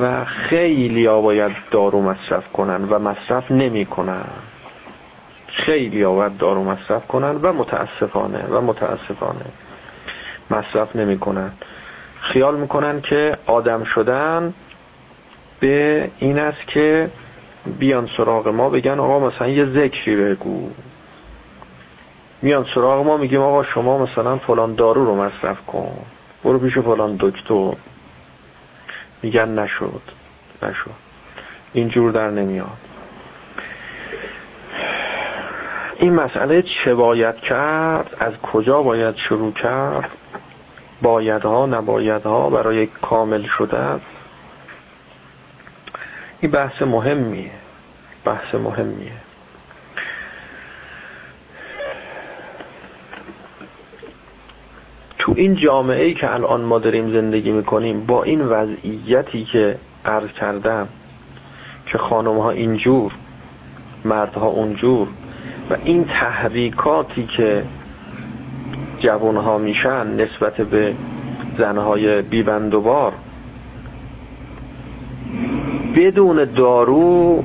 و 0.00 0.24
خیلی 0.24 1.06
ها 1.06 1.20
باید 1.20 1.52
دارو 1.70 2.02
مصرف 2.02 2.52
کنن 2.52 2.84
و 2.84 2.98
مصرف 2.98 3.50
نمی‌کنن 3.50 4.28
خیلی 5.46 6.02
ها 6.02 6.12
باید 6.12 6.36
دارو 6.36 6.64
مصرف 6.64 7.06
کنن 7.06 7.36
و 7.36 7.52
متاسفانه 7.52 8.46
و 8.50 8.60
متاسفانه 8.60 9.44
مصرف 10.50 10.96
نمی‌کنن 10.96 11.52
خیال 12.20 12.56
می‌کنن 12.56 13.00
که 13.00 13.36
آدم 13.46 13.84
شدن 13.84 14.54
به 15.60 16.10
این 16.18 16.38
است 16.38 16.66
که 16.66 17.10
بیان 17.78 18.08
سراغ 18.16 18.48
ما 18.48 18.70
بگن 18.70 18.98
آقا 19.00 19.28
مثلا 19.28 19.48
یه 19.48 19.66
ذکری 19.66 20.16
بگو. 20.16 20.70
میان 22.42 22.66
سراغ 22.74 23.06
ما 23.06 23.16
میگیم 23.16 23.40
آقا 23.40 23.62
شما 23.62 23.98
مثلا 23.98 24.36
فلان 24.38 24.74
دارو 24.74 25.04
رو 25.04 25.14
مصرف 25.16 25.66
کن. 25.66 25.96
برو 26.44 26.58
پیش 26.58 26.78
فلان 26.78 27.16
دکتر. 27.20 27.72
میگن 29.24 29.58
نشد. 29.58 30.02
نشد. 30.62 30.90
اینجور 31.72 32.12
در 32.12 32.30
نمیاد. 32.30 32.78
این 35.98 36.14
مسئله 36.14 36.62
چه 36.62 36.94
باید 36.94 37.36
کرد 37.36 38.16
از 38.18 38.32
کجا 38.36 38.82
باید 38.82 39.16
شروع 39.16 39.52
کرد 39.52 40.10
بایدها 41.02 41.66
نبایدها 41.66 42.50
برای 42.50 42.86
کامل 42.86 43.42
شدن 43.42 44.00
این 46.40 46.50
بحث 46.50 46.82
مهمیه. 46.82 47.50
بحث 48.24 48.54
مهمیه. 48.54 49.12
تو 55.24 55.34
این 55.36 55.54
جامعه 55.54 56.04
ای 56.04 56.14
که 56.14 56.34
الان 56.34 56.60
ما 56.60 56.78
داریم 56.78 57.12
زندگی 57.12 57.52
می‌کنیم 57.52 58.06
با 58.06 58.22
این 58.22 58.40
وضعیتی 58.40 59.44
که 59.44 59.78
عرض 60.04 60.32
کردم 60.32 60.88
که 61.86 61.98
خانم 61.98 62.38
ها 62.38 62.50
اینجور 62.50 63.12
مردها 64.04 64.46
اونجور 64.46 65.08
و 65.70 65.76
این 65.84 66.04
تحریکاتی 66.04 67.26
که 67.36 67.64
جوان 68.98 69.36
ها 69.36 69.58
میشن 69.58 70.06
نسبت 70.06 70.60
به 70.60 70.94
زنهای 71.58 72.22
بیبندوبار 72.22 73.12
بدون 75.96 76.44
دارو 76.44 77.44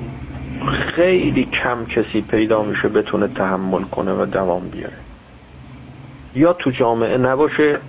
خیلی 0.67 1.45
کم 1.45 1.86
کسی 1.86 2.21
پیدا 2.21 2.63
میشه 2.63 2.88
بتونه 2.88 3.27
تحمل 3.27 3.84
کنه 3.84 4.13
و 4.13 4.25
دوام 4.25 4.69
بیاره. 4.69 5.09
یا 6.36 6.53
تو 6.53 6.71
جامعه 6.71 7.17
نباشه 7.17 7.80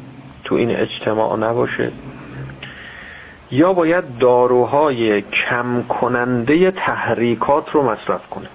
تو 0.44 0.54
این 0.54 0.70
اجتماع 0.70 1.36
نباشه. 1.36 1.92
یا 3.50 3.72
باید 3.72 4.18
داروهای 4.18 5.20
کم 5.20 5.82
کننده 5.88 6.70
تحریکات 6.70 7.70
رو 7.70 7.82
مصرف 7.82 8.26
کنه. 8.28 8.48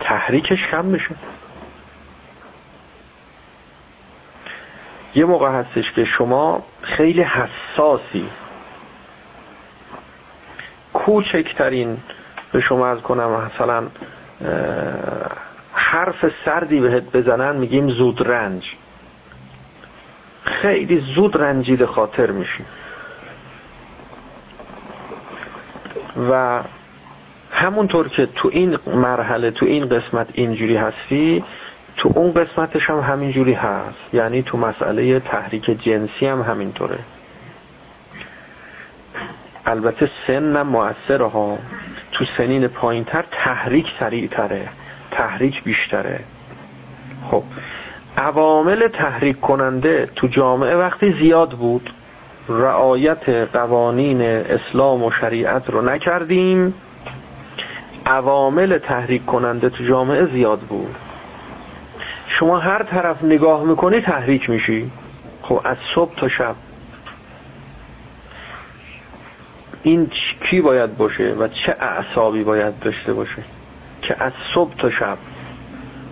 تحریکش 0.00 0.66
کم 0.66 0.92
بشه. 0.92 1.10
یه 5.14 5.24
موقع 5.24 5.50
هستش 5.50 5.92
که 5.92 6.04
شما 6.04 6.64
خیلی 6.82 7.22
حساسی 7.22 8.28
کوچکترین 10.92 11.98
به 12.52 12.60
شما 12.60 12.86
از 12.86 12.98
کنم 12.98 13.30
مثلا 13.30 13.86
حرف 15.78 16.32
سردی 16.44 16.80
بهت 16.80 17.02
بزنن 17.02 17.56
میگیم 17.56 17.88
زود 17.88 18.28
رنج. 18.28 18.76
خیلی 20.44 21.00
زود 21.14 21.36
رنجید 21.36 21.84
خاطر 21.84 22.30
میشی. 22.30 22.64
و 26.30 26.62
همونطور 27.50 28.08
که 28.08 28.26
تو 28.26 28.48
این 28.52 28.78
مرحله 28.86 29.50
تو 29.50 29.66
این 29.66 29.88
قسمت 29.88 30.28
اینجوری 30.32 30.76
هستی 30.76 31.44
تو 31.96 32.12
اون 32.14 32.32
قسمتش 32.32 32.90
هم 32.90 32.98
همینجوری 32.98 33.52
هست. 33.52 33.98
یعنی 34.12 34.42
تو 34.42 34.58
مسئله 34.58 35.20
تحریک 35.20 35.64
جنسی 35.64 36.26
هم 36.26 36.42
همینطوره. 36.42 36.98
البته 39.66 40.10
سن 40.26 40.56
هم 40.56 40.66
مؤثره 40.66 41.28
ها. 41.28 41.58
تو 42.12 42.24
سنین 42.36 42.68
پایینتر 42.68 43.24
تحریک 43.30 43.86
سریعتره. 44.00 44.68
تحریک 45.16 45.64
بیشتره. 45.64 46.20
خب 47.30 47.42
عوامل 48.16 48.88
تحریک 48.88 49.40
کننده 49.40 50.10
تو 50.16 50.26
جامعه 50.26 50.76
وقتی 50.76 51.12
زیاد 51.12 51.50
بود 51.50 51.90
رعایت 52.48 53.28
قوانین 53.28 54.22
اسلام 54.22 55.02
و 55.02 55.10
شریعت 55.10 55.70
رو 55.70 55.82
نکردیم 55.82 56.74
عوامل 58.06 58.78
تحریک 58.78 59.26
کننده 59.26 59.68
تو 59.68 59.84
جامعه 59.84 60.26
زیاد 60.26 60.60
بود. 60.60 60.94
شما 62.26 62.58
هر 62.58 62.82
طرف 62.82 63.24
نگاه 63.24 63.64
می‌کنی 63.64 64.00
تحریک 64.00 64.50
میشی. 64.50 64.90
خب 65.42 65.60
از 65.64 65.76
صبح 65.94 66.14
تا 66.16 66.28
شب. 66.28 66.54
این 69.82 70.10
کی 70.50 70.60
باید 70.60 70.96
باشه 70.96 71.34
و 71.34 71.48
چه 71.48 71.76
اعصابی 71.80 72.44
باید 72.44 72.78
داشته 72.78 73.12
باشه؟ 73.12 73.42
که 74.02 74.22
از 74.22 74.32
صبح 74.54 74.76
تا 74.76 74.90
شب 74.90 75.18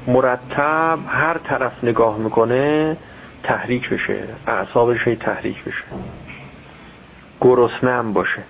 مرتب 0.07 0.99
هر 1.09 1.39
طرف 1.39 1.73
نگاه 1.85 2.19
می‌کنه 2.19 2.97
تحریک 3.43 3.91
بشه 3.91 4.25
اعصابش 4.47 5.05
تحریک 5.05 5.65
بشه. 5.65 5.85
گرسنه 7.41 7.91
هم 7.91 8.13
باشه. 8.13 8.43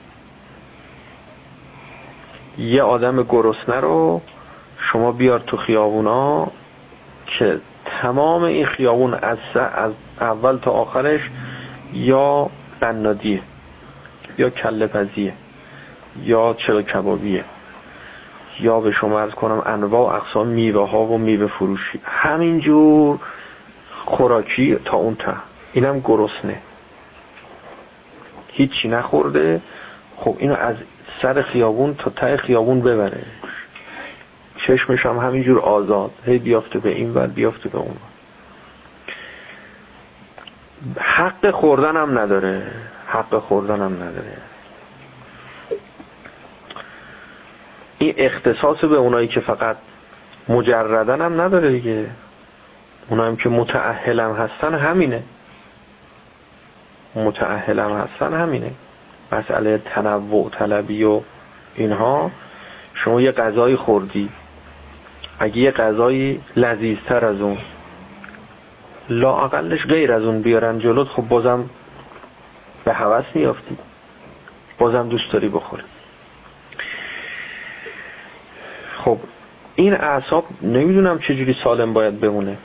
یه 2.58 2.82
آدم 2.82 3.22
گرسنه 3.22 3.80
رو 3.80 4.22
شما 4.78 5.12
بیار 5.12 5.40
تو 5.40 5.56
خیابونا 5.56 6.48
که 7.26 7.60
تمام 7.84 8.42
این 8.42 8.66
خیابون 8.66 9.14
از, 9.14 9.38
از 9.56 9.92
اول 10.20 10.56
تا 10.56 10.70
آخرش 10.70 11.30
یا 11.92 12.50
قنادیه 12.80 13.42
یا 14.38 14.50
کله 14.50 14.86
پزیه 14.86 15.32
یا 16.22 16.54
چلو 16.58 16.82
کبابیه. 16.82 17.44
یا 18.60 18.80
به 18.80 18.90
شما 18.90 19.20
از 19.20 19.30
کنم 19.30 19.62
انواع 19.66 20.14
اقسام 20.14 20.46
میوه 20.46 20.90
ها 20.90 21.04
و 21.04 21.18
میوه 21.18 21.46
فروشی. 21.46 22.00
همینجور 22.04 23.18
خوراکی 24.04 24.78
تا 24.84 24.96
اون 24.96 25.14
تا 25.14 25.34
اینم 25.72 26.00
گرسنه. 26.00 26.62
هیچی 28.48 28.88
نخورده. 28.88 29.60
خب 30.16 30.36
اینو 30.38 30.54
از 30.54 30.76
سر 31.22 31.42
خیابون 31.42 31.94
تا 31.94 32.10
ته 32.10 32.36
خیابون 32.36 32.80
ببره. 32.80 33.22
چشمش 34.56 35.06
هم 35.06 35.18
همینجور 35.18 35.58
آزاد. 35.58 36.10
هی 36.24 36.38
بیافته 36.38 36.78
به 36.78 36.90
این 36.90 37.14
ور 37.14 37.26
بیافته 37.26 37.68
به 37.68 37.78
اون 37.78 37.96
حق 40.98 41.50
خوردن 41.50 41.96
هم 41.96 42.18
نداره. 42.18 42.62
حق 43.06 43.38
خوردن 43.38 43.80
هم 43.80 43.94
نداره. 43.94 44.53
این 47.98 48.14
اختصاص 48.16 48.84
به 48.84 48.96
اونایی 48.96 49.28
که 49.28 49.40
فقط 49.40 49.76
مجردن 50.48 51.20
هم 51.20 51.40
نداره 51.40 51.70
دیگه. 51.70 52.06
اونایی 53.08 53.36
که 53.36 53.48
متعهل 53.48 54.20
هم 54.20 54.32
هستن 54.32 54.74
همینه. 54.74 55.22
متعهلم 57.14 57.92
هستن 57.96 58.34
همینه. 58.34 58.70
مسئله 59.32 59.78
تنوع 59.78 60.50
طلبی 60.50 61.04
و 61.04 61.20
اینها. 61.74 62.30
شما 62.94 63.20
یه 63.20 63.32
غذای 63.32 63.76
خوردی. 63.76 64.28
اگه 65.38 65.58
یه 65.58 65.70
غذایی 65.70 66.40
لذیذتر 66.56 67.24
از 67.24 67.40
اون 67.40 67.58
لااقلش 69.08 69.86
غیر 69.86 70.12
از 70.12 70.22
اون 70.22 70.42
بیارن 70.42 70.78
جلوت 70.78 71.08
خب 71.08 71.22
بازم 71.22 71.70
به 72.84 72.92
حوث 72.92 73.24
میافتی. 73.34 73.78
بازم 74.78 75.08
دوست 75.08 75.32
داری 75.32 75.48
بخوری. 75.48 75.82
خب 79.04 79.18
این 79.76 79.94
اعصاب 79.94 80.44
نمی‌دونم 80.62 81.18
چجوری 81.18 81.56
سالم 81.64 81.92
باید 81.92 82.20
بمونه. 82.20 82.58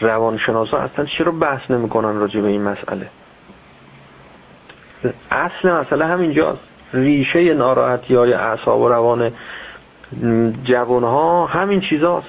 روانشناسا 0.00 0.78
اصلا 0.78 1.04
چرا 1.04 1.32
بحث 1.32 1.70
نمی‌کنن 1.70 2.16
راجع 2.16 2.40
به 2.40 2.48
این 2.48 2.62
مسئله؟ 2.62 3.08
اصل 5.30 5.72
مسئله 5.72 6.06
همینجاست. 6.06 6.60
ریشه 6.92 7.54
ناراحتی 7.54 8.14
های 8.14 8.32
اعصاب 8.32 8.80
و 8.80 8.88
روان 8.88 9.32
جوان 10.64 11.02
ها 11.02 11.46
همین 11.46 11.80
چیزاست. 11.80 12.28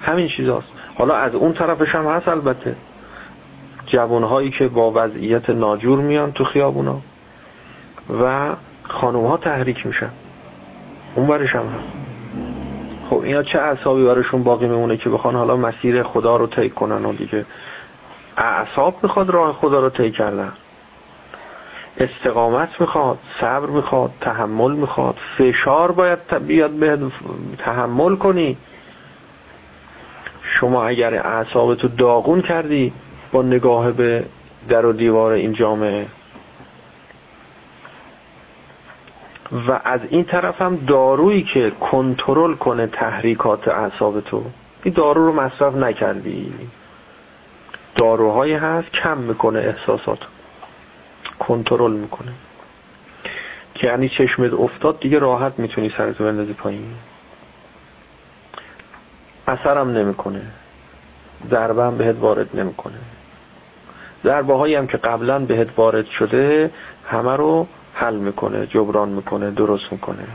همین 0.00 0.28
چیزاست. 0.28 0.68
حالا 0.98 1.14
از 1.14 1.34
اون 1.34 1.52
طرفش 1.52 1.94
هم 1.94 2.06
هست 2.06 2.28
البته. 2.28 2.76
جوان 3.86 4.22
هایی 4.22 4.50
که 4.50 4.68
با 4.68 4.92
وضعیت 4.94 5.50
ناجور 5.50 6.00
میان 6.00 6.32
تو 6.32 6.44
خیابونا. 6.44 7.00
و 8.20 8.54
خانوم 8.88 9.26
ها 9.26 9.36
تحریک 9.36 9.86
میشن. 9.86 10.10
اون 11.14 11.26
برش 11.26 11.56
هم. 11.56 11.64
خب 13.10 13.20
اینا 13.20 13.42
چه 13.42 13.58
اعصابی 13.58 14.04
براشون 14.04 14.42
باقی 14.42 14.68
میمونه 14.68 14.96
که 14.96 15.10
بخوان 15.10 15.34
حالا 15.34 15.56
مسیر 15.56 16.02
خدا 16.02 16.36
رو 16.36 16.46
طی 16.46 16.70
کنن 16.70 17.04
و 17.04 17.12
دیگه 17.12 17.46
اعصاب 18.36 18.98
می‌خواد 19.02 19.30
راه 19.30 19.52
خدا 19.52 19.80
رو 19.80 19.88
طی 19.88 20.10
کردن. 20.10 20.52
استقامت 21.98 22.80
می‌خواد 22.80 23.18
صبر 23.40 23.66
می‌خواد 23.66 24.10
تحمل 24.20 24.72
می‌خواد. 24.72 25.16
فشار 25.38 25.92
باید 25.92 26.46
بیاد 26.46 26.70
به 26.70 26.98
تحمل 27.58 28.16
کنی. 28.16 28.56
شما 30.42 30.84
اگر 30.84 31.14
اعصابتو 31.14 31.88
داغون 31.88 32.42
کردی 32.42 32.92
با 33.32 33.42
نگاه 33.42 33.92
به 33.92 34.24
در 34.68 34.86
و 34.86 34.92
دیوار 34.92 35.32
این 35.32 35.52
جامعه 35.52 36.06
و 39.54 39.80
از 39.84 40.00
این 40.10 40.24
طرف 40.24 40.62
هم 40.62 40.76
دارویی 40.76 41.42
که 41.42 41.70
کنترل 41.70 42.54
کنه 42.54 42.86
تحریکات 42.86 43.68
اعصاب 43.68 44.20
تو 44.20 44.42
این 44.82 44.94
دارو 44.94 45.26
رو 45.26 45.32
مصرف 45.32 45.74
نکردی. 45.74 46.54
داروهایی 47.96 48.54
هست 48.54 48.90
کم 48.90 49.18
می‌کنه 49.18 49.58
احساسات 49.58 50.18
کنترل 51.38 51.92
می‌کنه. 51.92 52.32
که 53.74 53.86
یعنی 53.86 54.08
چشمت 54.08 54.52
افتاد 54.52 55.00
دیگه 55.00 55.18
راحت 55.18 55.52
می‌تونی 55.58 55.90
سرتو 55.96 56.24
بندازی 56.24 56.52
پایین. 56.52 56.94
اثرم 59.46 59.90
نمی‌کنه. 59.90 60.42
ضربه 61.50 61.84
هم 61.84 61.98
بهت 61.98 62.16
وارد 62.20 62.60
نمی‌کنه. 62.60 62.98
ضربه 64.24 64.54
هایی 64.54 64.74
هم 64.74 64.86
که 64.86 64.96
قبلا 64.96 65.38
بهت 65.38 65.68
وارد 65.76 66.06
شده 66.06 66.70
همه 67.04 67.36
رو 67.36 67.66
حل 67.94 68.16
می‌کنه 68.16 68.66
جبران 68.66 69.08
می‌کنه 69.08 69.50
درست 69.50 69.92
می‌کنه. 69.92 70.26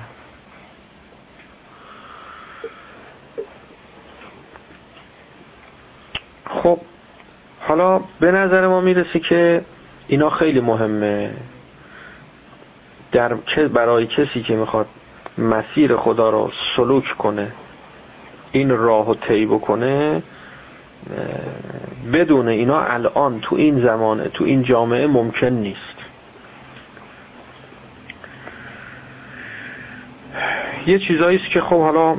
خب 6.45 6.79
حالا 7.59 8.01
به 8.19 8.31
نظر 8.31 8.67
ما 8.67 8.81
می‌رسه 8.81 9.19
که 9.19 9.65
اینا 10.07 10.29
خیلی 10.29 10.59
مهمه. 10.59 11.33
در 13.11 13.33
برای 13.73 14.07
کسی 14.07 14.43
که 14.43 14.55
می‌خواد 14.55 14.87
مسیر 15.37 15.95
خدا 15.95 16.29
رو 16.29 16.51
سلوک 16.75 17.17
کنه 17.17 17.51
این 18.51 18.69
راه 18.69 19.09
و 19.09 19.13
طی 19.13 19.45
بکنه 19.45 20.23
بدون 22.13 22.47
اینا 22.47 22.81
الان 22.81 23.39
تو 23.39 23.55
این 23.55 23.79
زمانه 23.79 24.27
تو 24.27 24.43
این 24.43 24.63
جامعه 24.63 25.07
ممکن 25.07 25.47
نیست. 25.47 25.98
یه 30.89 30.99
چیزایی 30.99 31.37
است 31.37 31.49
که 31.49 31.61
خب 31.61 31.81
حالا 31.81 32.17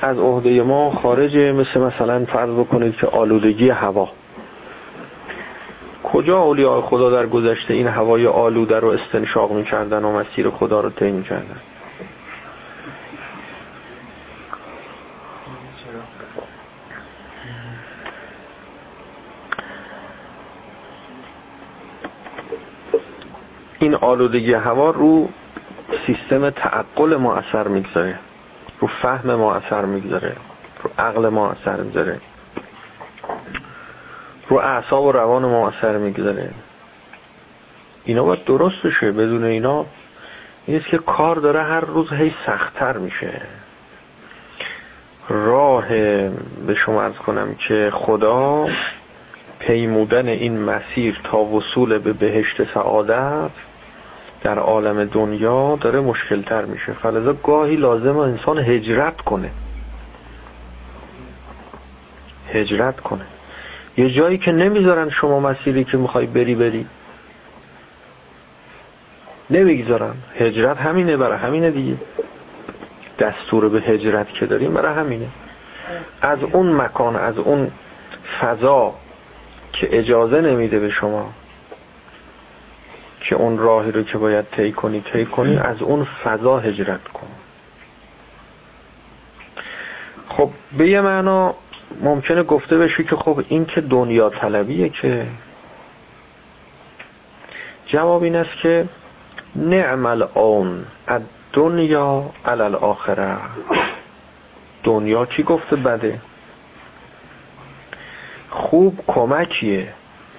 از 0.00 0.18
عهده 0.18 0.62
ما 0.62 0.90
خارجه 0.90 1.52
مثل 1.52 1.80
مثلا 1.80 2.24
فرض 2.24 2.50
بکنید 2.50 2.96
که 2.96 3.06
آلودگی 3.06 3.70
هوا. 3.70 4.08
کجا 6.04 6.38
اولیاء 6.38 6.80
خدا 6.80 7.10
در 7.10 7.26
گذشته 7.26 7.74
این 7.74 7.86
هوای 7.86 8.26
آلوده 8.26 8.80
رو 8.80 8.88
استنشاق 8.88 9.52
می‌کردن 9.52 10.04
و 10.04 10.12
مسیر 10.12 10.50
خدا 10.50 10.80
رو 10.80 10.90
طی 10.90 11.10
می‌کردن؟ 11.10 11.60
این 23.78 23.94
آلودگی 23.94 24.54
هوا 24.54 24.90
رو 24.90 25.28
سیستم 26.06 26.50
تعقل 26.50 27.16
ما 27.16 27.34
اثر 27.34 27.68
می‌گذاره. 27.68 28.18
رو 28.80 28.88
فهم 28.88 29.34
ما 29.34 29.54
اثر 29.54 29.84
می‌گذاره. 29.84 30.36
رو 30.82 30.90
عقل 30.98 31.28
ما 31.28 31.50
اثر 31.50 31.76
می‌گذاره. 31.76 32.20
رو 34.48 34.56
اعصاب 34.56 35.04
و 35.04 35.12
روان 35.12 35.44
ما 35.44 35.68
اثر 35.68 35.98
می‌گذاره. 35.98 36.50
اینا 38.04 38.24
باید 38.24 38.44
درست 38.44 38.86
بشه. 38.86 39.12
بدون 39.12 39.44
اینا 39.44 39.86
نیست 40.68 40.86
که 40.86 40.98
کار 40.98 41.36
داره 41.36 41.62
هر 41.62 41.80
روز 41.80 42.12
هی 42.12 42.34
سختتر 42.46 42.98
میشه. 42.98 43.42
راه 45.28 45.88
به 46.66 46.74
شما 46.74 47.02
ارز 47.02 47.16
کنم 47.16 47.54
که 47.54 47.90
خدا 47.94 48.68
پیمودن 49.58 50.28
این 50.28 50.60
مسیر 50.60 51.20
تا 51.24 51.38
وصول 51.38 51.98
به 51.98 52.12
بهشت 52.12 52.74
سعادت 52.74 53.50
در 54.46 54.58
عالم 54.58 55.04
دنیا 55.04 55.78
داره 55.80 56.00
مشکل 56.00 56.42
تر 56.42 56.64
میشه. 56.64 56.92
فلذا 56.92 57.32
گاهی 57.32 57.76
لازم 57.76 58.16
انسان 58.16 58.58
هجرت 58.58 59.20
کنه. 59.20 59.50
هجرت 62.52 63.00
کنه. 63.00 63.24
یه 63.96 64.10
جایی 64.10 64.38
که 64.38 64.52
نمی‌ذارن 64.52 65.10
شما 65.10 65.40
مسیری 65.40 65.84
که 65.84 65.96
می‌خوای 65.96 66.26
بری 66.26 66.54
بری. 66.54 66.86
نمی‌گذارن. 69.50 70.14
هجرت 70.38 70.76
همینه 70.76 71.16
برای 71.16 71.38
همینه 71.38 71.70
دیگه. 71.70 71.96
دستور 73.18 73.68
به 73.68 73.80
هجرت 73.80 74.28
که 74.28 74.46
داریم 74.46 74.74
برای 74.74 74.94
همینه. 74.94 75.28
از 76.22 76.38
اون 76.52 76.72
مکان 76.72 77.16
از 77.16 77.38
اون 77.38 77.70
فضا 78.40 78.94
که 79.72 79.98
اجازه 79.98 80.40
نمیده 80.40 80.78
به 80.78 80.90
شما. 80.90 81.32
که 83.28 83.36
اون 83.36 83.58
راهی 83.58 83.92
رو 83.92 84.02
که 84.02 84.18
باید 84.18 84.50
طی 84.50 84.72
کنی 84.72 85.00
طی 85.00 85.24
کنی 85.24 85.56
از 85.56 85.82
اون 85.82 86.06
فضا 86.24 86.58
هجرت 86.58 87.08
کن. 87.08 87.26
خب 90.28 90.50
به 90.78 90.88
یه 90.88 91.00
معنا 91.00 91.54
ممکنه 92.00 92.42
گفته 92.42 92.78
بشه 92.78 93.04
که 93.04 93.16
خب 93.16 93.44
این 93.48 93.64
که 93.64 93.80
دنیا 93.80 94.30
طلبیه 94.30 94.88
که 94.88 95.26
جواب 97.86 98.22
این 98.22 98.36
است 98.36 98.56
که 98.62 98.88
نعمل 99.56 100.22
اون 100.34 100.84
دنیا 101.52 102.30
علل 102.44 102.74
آخره 102.74 103.36
دنیا 104.82 105.26
کی 105.26 105.42
گفته 105.42 105.76
بده؟ 105.76 106.20
خوب 108.50 109.00
کمکیه 109.06 109.92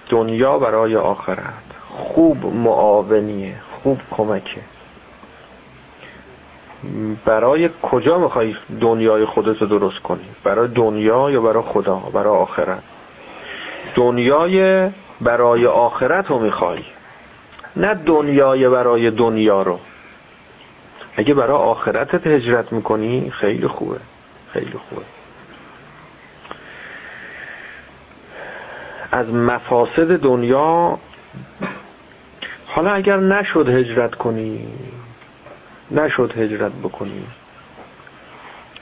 دنیا 0.10 0.60
برای 0.60 0.96
آخرت. 0.96 1.67
خوب 1.98 2.46
معاونیه 2.46 3.56
خوب 3.84 4.02
کمکه. 4.12 4.62
برای 7.26 7.70
کجا 7.82 8.18
می‌خوای 8.18 8.56
دنیای 8.82 9.26
خودتو 9.26 9.66
درست 9.66 10.00
کنی؟ 10.00 10.30
برای 10.44 10.68
دنیا 10.68 11.32
یا 11.32 11.42
برای 11.42 11.64
خدا؟ 11.64 11.96
برای 11.96 12.34
آخرت؟ 12.34 12.84
دنیای 13.96 14.90
برای 15.22 15.66
آخرت 15.66 16.30
رو 16.30 16.40
می‌خوای. 16.40 16.80
نه 17.76 17.94
دنیای 17.94 18.70
برای 18.70 19.12
دنیا 19.12 19.62
رو. 19.62 19.80
اگه 21.16 21.34
برای 21.34 21.58
آخرتت 21.58 22.28
هجرت 22.28 22.74
می‌کنی 22.74 23.30
خیلی 23.30 23.68
خوبه. 23.68 24.00
خیلی 24.54 24.78
خوبه. 24.90 25.02
از 29.12 29.30
مفاسد 29.30 30.20
دنیا 30.20 31.00
حالا 32.78 32.92
اگر 32.92 33.18
نشد 33.18 33.70
هجرت 33.70 34.16
کنی 34.16 34.68
نشد 35.92 36.34
هجرت 36.38 36.72
بکنی. 36.72 37.28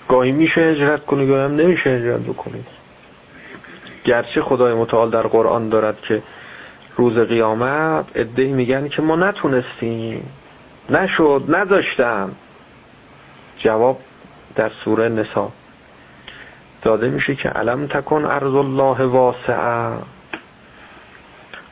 گاهی 0.09 0.31
میشه 0.31 0.61
هجرت 0.61 1.05
کنی 1.05 1.27
گاهی 1.27 1.43
هم 1.43 1.55
نمیشه 1.55 1.89
هجرت 1.89 2.19
بکنی. 2.19 2.63
گرچه 4.03 4.41
خدای 4.41 4.73
متعال 4.73 5.09
در 5.09 5.21
قرآن 5.21 5.69
دارد 5.69 6.01
که 6.01 6.23
روز 6.97 7.17
قیامت 7.17 8.05
ادهی 8.15 8.51
میگن 8.51 8.87
که 8.87 9.01
ما 9.01 9.15
نتونستیم. 9.15 10.29
نشد 10.89 11.43
نذاشتم. 11.47 12.31
جواب 13.57 13.99
در 14.55 14.71
سوره 14.83 15.09
نسا. 15.09 15.51
داده 16.81 17.09
میشه 17.09 17.35
که 17.35 17.49
علم 17.49 17.87
تکن 17.87 18.25
ارض 18.25 18.55
الله 18.55 19.05
واسعه. 19.05 19.97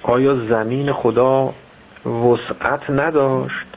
آیا 0.04 0.36
زمین 0.36 0.92
خدا 0.92 1.54
وسعت 2.06 2.90
نداشت 2.90 3.68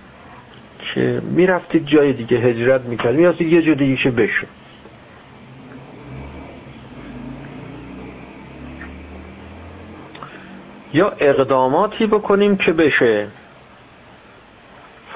که 0.78 1.22
می‌رفتید 1.24 1.86
جای 1.86 2.12
دیگه 2.12 2.36
هجرت 2.36 2.80
می‌کرد 2.80 3.14
می‌رفتید 3.14 3.52
یه 3.52 3.62
جای 3.62 3.74
دیگه 3.74 4.10
بشه 4.10 4.46
یا 10.94 11.12
اقداماتی 11.18 12.06
بکنیم 12.06 12.56
که 12.56 12.72
بشه. 12.72 13.28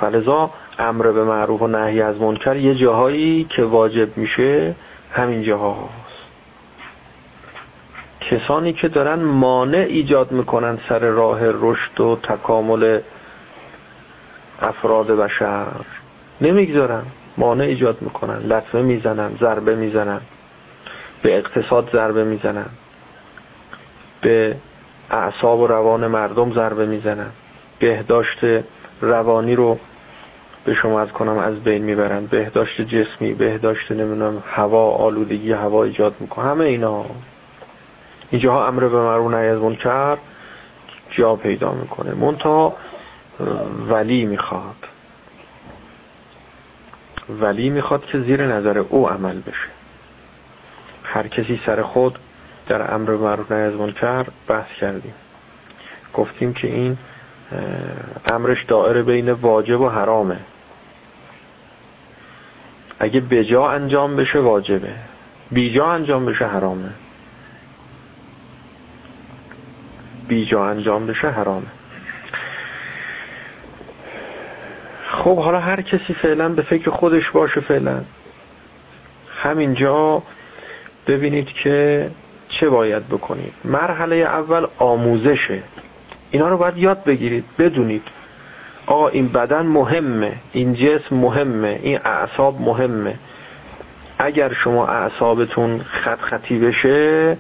فلزا 0.00 0.50
امر 0.78 1.12
به 1.12 1.24
معروف 1.24 1.62
و 1.62 1.66
نهی 1.66 2.02
از 2.02 2.20
منکر 2.20 2.56
یه 2.56 2.74
جاهایی 2.74 3.44
که 3.44 3.64
واجب 3.64 4.16
میشه 4.16 4.74
همین 5.12 5.42
جاهاست 5.42 6.09
کسانی 8.30 8.72
که 8.72 8.88
دارن 8.88 9.22
مانع 9.22 9.78
ایجاد 9.78 10.32
می‌کنن 10.32 10.78
سر 10.88 10.98
راه 10.98 11.38
رشد 11.42 12.00
و 12.00 12.16
تکامل 12.16 13.00
افراد 14.60 15.06
بشر. 15.06 15.66
نمی‌گذارن. 16.40 17.02
مانع 17.36 17.64
ایجاد 17.64 18.02
می‌کنن. 18.02 18.38
لطمه 18.38 18.82
می‌زنن 18.82 19.36
ضربه 19.40 19.76
می‌زنن. 19.76 20.20
به 21.22 21.38
اقتصاد 21.38 21.90
ضربه 21.92 22.24
می‌زنن. 22.24 22.66
به 24.20 24.56
اعصاب 25.10 25.60
و 25.60 25.66
روان 25.66 26.06
مردم 26.06 26.52
ضربه 26.52 26.86
می‌زنن. 26.86 27.30
بهداشت 27.78 28.38
روانی 29.00 29.56
رو 29.56 29.78
به 30.64 30.74
شما 30.74 31.00
از 31.00 31.08
کنم 31.08 31.38
از 31.38 31.60
بین 31.60 31.84
می‌برن. 31.84 32.26
بهداشت 32.26 32.80
جسمی 32.80 33.34
بهداشت 33.34 33.92
نمی‌دونم 33.92 34.42
هوا 34.46 34.90
آلودگی 34.90 35.52
هوا 35.52 35.84
ایجاد 35.84 36.14
می‌کنه. 36.20 36.44
همه 36.44 36.64
اینا. 36.64 37.04
اینجاها 38.30 38.66
امر 38.66 38.88
به 38.88 39.00
معروف 39.00 39.34
نهی 39.34 39.48
از 39.48 39.60
منکر 39.60 40.18
جا 41.10 41.36
پیدا 41.36 41.72
می‌کنه. 41.72 42.14
منتها 42.14 42.76
ولی 43.88 44.26
می‌خواد. 44.26 44.86
ولی 47.40 47.70
می‌خواد 47.70 48.06
که 48.06 48.20
زیر 48.20 48.46
نظر 48.46 48.78
او 48.78 49.08
عمل 49.08 49.40
بشه. 49.40 49.68
هر 51.04 51.26
کسی 51.26 51.60
سر 51.66 51.82
خود 51.82 52.18
در 52.68 52.94
امر 52.94 53.10
معروف 53.10 53.52
نهی 53.52 53.62
از 53.62 53.74
منکر 53.74 54.26
بحث 54.48 54.72
کردیم. 54.80 55.14
گفتیم 56.14 56.52
که 56.52 56.68
این 56.68 56.98
امرش 58.26 58.64
دائره 58.64 59.02
بین 59.02 59.32
واجب 59.32 59.80
و 59.80 59.88
حرامه. 59.88 60.38
اگه 62.98 63.20
بجا 63.20 63.68
انجام 63.68 64.16
بشه 64.16 64.40
واجبه. 64.40 64.94
بیجا 65.50 65.86
انجام 65.86 66.26
بشه 66.26 66.46
حرامه. 66.46 66.90
بیجا 70.30 70.64
انجام 70.64 71.06
بشه 71.06 71.28
حرامه. 71.28 71.66
خب 75.04 75.38
حالا 75.38 75.60
هر 75.60 75.82
کسی 75.82 76.14
فعلا 76.14 76.48
به 76.48 76.62
فکر 76.62 76.90
خودش 76.90 77.30
باشه 77.30 77.60
فعلا. 77.60 78.00
همینجا 79.42 80.22
ببینید 81.06 81.46
که 81.46 82.10
چه 82.48 82.68
باید 82.68 83.08
بکنید. 83.08 83.52
مرحله 83.64 84.16
اول 84.16 84.66
آموزشه. 84.78 85.62
اینا 86.30 86.48
رو 86.48 86.56
باید 86.56 86.76
یاد 86.76 87.04
بگیرید 87.04 87.44
بدونید. 87.58 88.02
آقا 88.86 89.08
این 89.08 89.28
بدن 89.28 89.66
مهمه 89.66 90.32
این 90.52 90.74
جسم 90.74 91.16
مهمه 91.16 91.80
این 91.82 91.98
اعصاب 92.04 92.60
مهمه. 92.60 93.14
اگر 94.18 94.52
شما 94.52 94.86
اعصابتون 94.86 95.80
خط 95.82 96.20
خطی 96.20 96.58
بشه 96.58 97.36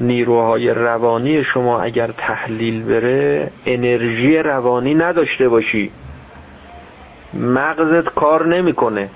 نیروهای 0.00 0.74
روانی 0.74 1.44
شما 1.44 1.80
اگر 1.80 2.10
تحلیل 2.18 2.82
بره 2.82 3.50
انرژی 3.66 4.38
روانی 4.38 4.94
نداشته 4.94 5.48
باشی. 5.48 5.90
مغزت 7.34 8.14
کار 8.14 8.46
نمی‌کنه 8.46 9.08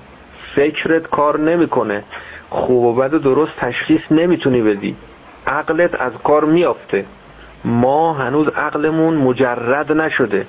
فکرت 0.55 1.07
کار 1.07 1.39
نمی‌کنه. 1.39 2.03
خوب 2.49 2.83
و 2.83 2.95
بد 2.95 3.11
درست 3.11 3.51
تشخیص 3.57 4.01
نمی‌تونی 4.11 4.61
بدی. 4.61 4.95
عقلت 5.47 6.01
از 6.01 6.11
کار 6.23 6.45
میافته 6.45 7.05
ما 7.65 8.13
هنوز 8.13 8.47
عقلمون 8.47 9.13
مجرد 9.13 9.91
نشده. 9.91 10.47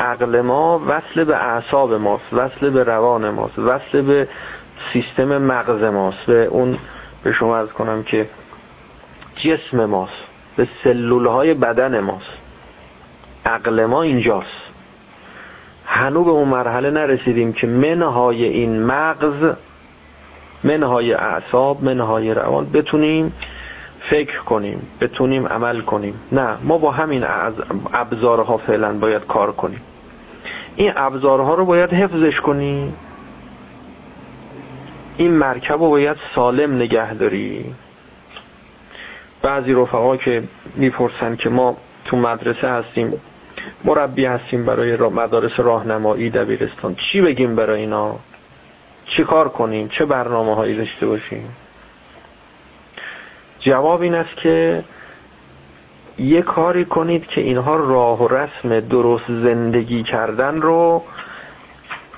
عقل 0.00 0.40
ما 0.40 0.82
وصل 0.86 1.24
به 1.24 1.36
اعصاب 1.36 1.94
ماست 1.94 2.32
وصل 2.32 2.70
به 2.70 2.84
روان 2.84 3.30
ماست 3.30 3.58
وصل 3.58 4.02
به 4.02 4.28
سیستم 4.92 5.38
مغز 5.38 5.82
ماست. 5.82 6.26
به 6.26 6.44
اون 6.44 6.78
به 7.22 7.32
شما 7.32 7.56
از 7.56 7.68
کنم 7.68 8.02
که 8.02 8.28
جسم 9.36 9.84
ماست 9.84 10.12
به 10.56 10.68
سلول 10.84 11.26
های 11.26 11.54
بدن 11.54 12.00
ماست. 12.00 12.36
عقل 13.46 13.84
ما 13.84 14.02
اینجاست. 14.02 14.66
هنو 15.86 16.24
به 16.24 16.30
اون 16.30 16.48
مرحله 16.48 16.90
نرسیدیم 16.90 17.52
که 17.52 17.66
منهای 17.66 18.44
این 18.44 18.82
مغز 18.82 19.54
منهای 20.64 21.12
اعصاب 21.12 21.84
منهای 21.84 22.34
روان 22.34 22.70
بتونیم 22.70 23.32
فکر 24.10 24.40
کنیم 24.40 24.82
بتونیم 25.00 25.46
عمل 25.46 25.80
کنیم. 25.80 26.14
نه 26.32 26.56
ما 26.62 26.78
با 26.78 26.90
همین 26.90 27.24
ابزارها 27.92 28.56
فعلا 28.56 28.98
باید 28.98 29.26
کار 29.26 29.52
کنیم. 29.52 29.80
این 30.76 30.92
ابزارها 30.96 31.54
رو 31.54 31.64
باید 31.64 31.92
حفظش 31.92 32.40
کنیم. 32.40 32.94
این 35.16 35.32
مرکب 35.32 35.82
رو 35.82 35.90
باید 35.90 36.16
سالم 36.34 36.76
نگه 36.76 37.14
داری 37.14 37.74
بعضی 39.46 39.72
رفقا 39.72 40.16
که 40.16 40.42
می‌پرسن 40.76 41.36
که 41.36 41.48
ما 41.48 41.76
تو 42.04 42.16
مدرسه 42.16 42.68
هستیم 42.68 43.20
مربی 43.84 44.24
هستیم 44.24 44.64
برای 44.64 44.96
مدارس 44.96 45.60
راهنمایی 45.60 46.30
دبیرستان. 46.30 46.94
چی 46.94 47.20
بگیم 47.20 47.56
برای 47.56 47.80
اینا؟ 47.80 48.18
چی 49.04 49.24
کار 49.24 49.48
کنیم؟ 49.48 49.88
چه 49.88 50.04
برنامه 50.04 50.54
هایی 50.54 50.76
داشته 50.76 51.06
باشیم؟ 51.06 51.48
جواب 53.60 54.00
این 54.00 54.14
است 54.14 54.36
که 54.36 54.84
یه 56.18 56.42
کاری 56.42 56.84
کنید 56.84 57.26
که 57.26 57.40
اینها 57.40 57.76
راه 57.76 58.22
و 58.22 58.28
رسم 58.28 58.80
درست 58.80 59.26
زندگی 59.28 60.02
کردن 60.02 60.60
رو 60.60 61.02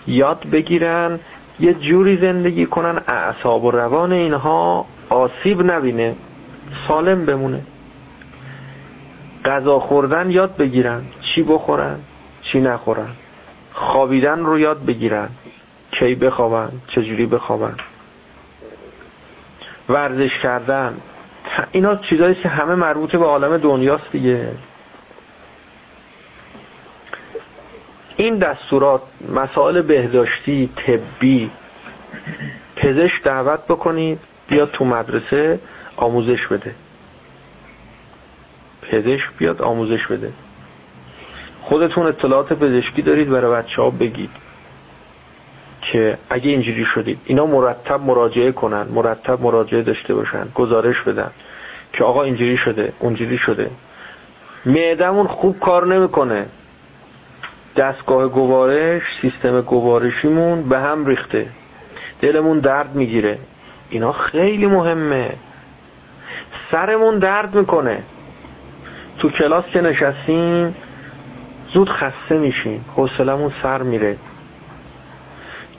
یاد 0.06 0.46
بگیرن 0.52 1.20
یه 1.60 1.74
جوری 1.74 2.16
زندگی 2.16 2.66
کنن 2.66 3.02
اعصاب 3.06 3.64
و 3.64 3.70
روان 3.70 4.12
اینها 4.12 4.86
آسیب 5.08 5.62
نبینه. 5.62 6.14
سالم 6.88 7.26
بمونه. 7.26 7.62
غذا 9.44 9.78
خوردن 9.78 10.30
یاد 10.30 10.56
بگیرن. 10.56 11.02
چی 11.20 11.42
بخورن؟ 11.42 12.00
چی 12.42 12.60
نخورن؟ 12.60 13.10
خوابیدن 13.72 14.38
رو 14.38 14.58
یاد 14.58 14.84
بگیرن. 14.84 15.28
کی 15.90 16.14
بخوابن؟ 16.14 16.72
چجوری 16.88 17.26
بخوابن؟ 17.26 17.74
ورزش 19.88 20.38
کردن. 20.38 20.96
اینا 21.72 21.96
چیزایی 21.96 22.34
که 22.34 22.48
همه 22.48 22.74
مربوط 22.74 23.16
به 23.16 23.24
عالم 23.24 23.56
دنیاست 23.56 24.12
دیگه. 24.12 24.52
این 28.16 28.38
دستورات 28.38 29.02
مسائل 29.34 29.82
بهداشتی 29.82 30.70
طبی 30.76 31.50
پزشک 32.76 33.22
دعوت 33.22 33.60
بکنید 33.64 34.18
بیاد 34.48 34.70
تو 34.70 34.84
مدرسه. 34.84 35.60
آموزش 35.98 36.46
بده. 36.46 36.74
پزشک 38.82 39.30
بیاد 39.38 39.62
آموزش 39.62 40.06
بده. 40.06 40.32
خودتون 41.62 42.06
اطلاعات 42.06 42.52
پزشکی 42.52 43.02
دارید 43.02 43.30
برای 43.30 43.62
بچه 43.62 43.82
ها 43.82 43.90
بگید 43.90 44.30
که 45.82 46.18
اگه 46.30 46.50
اینجوری 46.50 46.84
شدید 46.84 47.20
اینا 47.24 47.46
مرتب 47.46 48.00
مراجعه 48.00 48.52
کنن 48.52 48.82
مرتب 48.82 49.40
مراجعه 49.40 49.82
داشته 49.82 50.14
باشن 50.14 50.48
گزارش 50.54 51.02
بدن 51.02 51.30
که 51.92 52.04
آقا 52.04 52.22
اینجوری 52.22 52.56
شده 52.56 52.92
اونجوری 52.98 53.38
شده. 53.38 53.70
معدمون 54.66 55.26
خوب 55.26 55.60
کار 55.60 55.86
نمی‌کنه. 55.86 56.46
دستگاه 57.76 58.28
گوارش 58.28 59.02
سیستم 59.20 59.60
گوارشیمون 59.60 60.68
به 60.68 60.78
هم 60.78 61.06
ریخته. 61.06 61.48
دلمون 62.20 62.58
درد 62.58 62.94
می‌گیره. 62.94 63.38
اینا 63.90 64.12
خیلی 64.12 64.66
مهمه. 64.66 65.30
سرمون 66.70 67.18
درد 67.18 67.54
می‌کنه. 67.54 68.02
تو 69.18 69.30
کلاس 69.30 69.64
که 69.64 69.80
نشستیم 69.80 70.74
زود 71.72 71.88
خسته 71.88 72.38
میشیم 72.38 72.84
حوصلمون 72.96 73.52
سر 73.62 73.82
میره. 73.82 74.16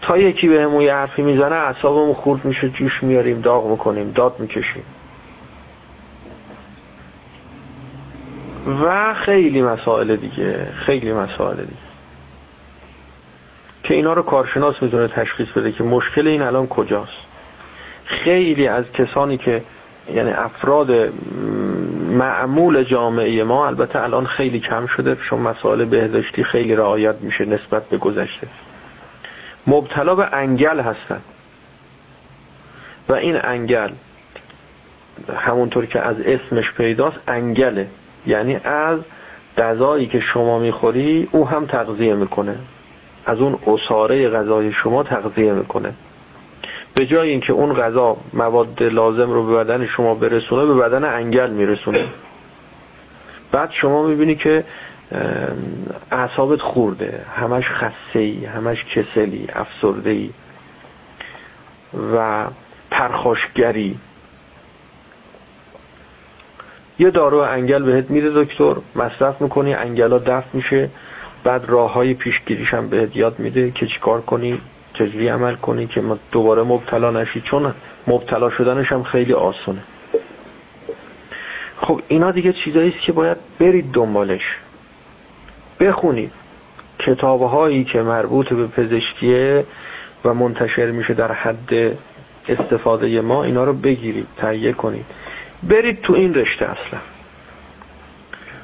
تا 0.01 0.17
یکی 0.17 0.49
به 0.49 0.61
همون 0.61 0.81
یه 0.81 0.93
حرفی 0.93 1.21
می‌زنه 1.21 1.55
اعصابمون 1.55 2.13
خورد 2.13 2.45
میشه 2.45 2.69
جوش 2.69 3.03
میاریم 3.03 3.41
داغ 3.41 3.67
می‌کنیم 3.67 4.11
داد 4.11 4.39
می‌کشیم. 4.39 4.83
و 8.83 9.13
خیلی 9.13 9.61
مسائل 9.61 10.15
دیگه 10.15 10.71
خیلی 10.71 11.13
مسائل 11.13 11.57
دیگه. 11.57 11.89
که 13.83 13.93
اینا 13.93 14.13
رو 14.13 14.21
کارشناس 14.21 14.83
می‌تونه 14.83 15.07
تشخیص 15.07 15.47
بده 15.47 15.71
که 15.71 15.83
مشکل 15.83 16.27
این 16.27 16.41
الان 16.41 16.67
کجاست. 16.67 17.25
خیلی 18.05 18.67
از 18.67 18.91
کسانی 18.91 19.37
که 19.37 19.63
یعنی 20.13 20.31
افراد 20.31 20.91
معمول 22.09 22.83
جامعه 22.83 23.43
ما 23.43 23.67
البته 23.67 24.03
الان 24.03 24.25
خیلی 24.25 24.59
کم 24.59 24.85
شده 24.85 25.15
چون 25.15 25.39
مسائل 25.39 25.85
بهداشتی 25.85 26.43
خیلی 26.43 26.75
رعایت 26.75 27.15
میشه 27.21 27.45
نسبت 27.45 27.89
به 27.89 27.97
گذشته. 27.97 28.47
مبتلا 29.67 30.15
به 30.15 30.33
انگل 30.33 30.79
هستن. 30.79 31.21
و 33.09 33.13
این 33.13 33.39
انگل 33.43 33.89
همونطور 35.37 35.85
که 35.85 35.99
از 35.99 36.15
اسمش 36.19 36.73
پیداست 36.73 37.19
انگله. 37.27 37.87
یعنی 38.27 38.55
از 38.63 38.99
غذایی 39.57 40.07
که 40.07 40.19
شما 40.19 40.59
می‌خوری 40.59 41.29
او 41.31 41.47
هم 41.47 41.65
تغذیه 41.65 42.15
می‌کنه. 42.15 42.55
از 43.25 43.39
اون 43.39 43.59
اصاره 43.67 44.29
غذای 44.29 44.71
شما 44.71 45.03
تغذیه 45.03 45.53
می‌کنه. 45.53 45.93
به 46.93 47.05
جای 47.05 47.29
اینکه 47.29 47.53
اون 47.53 47.73
غذا 47.73 48.17
مواد 48.33 48.83
لازم 48.83 49.31
رو 49.31 49.45
به 49.45 49.55
بدن 49.55 49.85
شما 49.85 50.15
برسونه 50.15 50.65
به 50.65 50.73
بدن 50.73 51.03
انگل 51.03 51.49
میرسونه. 51.49 52.05
بعد 53.51 53.71
شما 53.71 54.03
می‌بینی 54.03 54.35
که 54.35 54.63
اعصابت 56.11 56.61
خورده 56.61 57.25
همش 57.35 57.69
خسته 57.69 58.19
ای 58.19 58.45
همش 58.45 58.85
کسلی 58.85 59.47
افسرده 59.53 60.09
ای 60.09 60.29
و 62.13 62.47
پرخاشگری. 62.91 63.99
یه 66.99 67.09
دارو 67.09 67.37
انگل 67.37 67.83
بهت 67.83 68.09
میده 68.09 68.43
دکتر 68.43 68.75
مصرف 68.95 69.41
می‌کنی 69.41 69.73
انگلا 69.73 70.17
دفع 70.17 70.47
میشه 70.53 70.89
بعد 71.43 71.65
راه 71.67 71.93
های 71.93 72.13
پیشگیریش 72.13 72.73
هم 72.73 72.89
بهت 72.89 73.15
یاد 73.15 73.39
میده 73.39 73.71
که 73.71 73.87
چیکار 73.87 74.21
کنی. 74.21 74.61
چجوری 74.93 75.27
عمل 75.27 75.55
کنی 75.55 75.87
که 75.87 76.03
دوباره 76.31 76.63
مبتلا 76.63 77.11
نشی؟ 77.11 77.41
چون 77.41 77.73
مبتلا 78.07 78.49
شدنش 78.49 78.91
هم 78.91 79.03
خیلی 79.03 79.33
آسونه. 79.33 79.83
خب 81.81 82.01
اینا 82.07 82.31
دیگه 82.31 82.53
چیزایی 82.53 82.91
که 82.91 83.11
باید 83.11 83.37
برید 83.59 83.91
دنبالش. 83.91 84.57
بخونید 85.79 86.31
کتابهایی 86.99 87.83
که 87.83 88.01
مربوط 88.01 88.53
به 88.53 88.67
پزشکیه 88.67 89.65
و 90.25 90.33
منتشر 90.33 90.91
میشه 90.91 91.13
در 91.13 91.31
حد 91.31 91.97
استفاده 92.49 93.21
ما 93.21 93.43
اینا 93.43 93.63
رو 93.63 93.73
بگیرید 93.73 94.27
تهیه 94.37 94.73
کنید. 94.73 95.05
برید 95.63 96.01
تو 96.01 96.13
این 96.13 96.33
رشته 96.33 96.65
اصلا. 96.65 96.99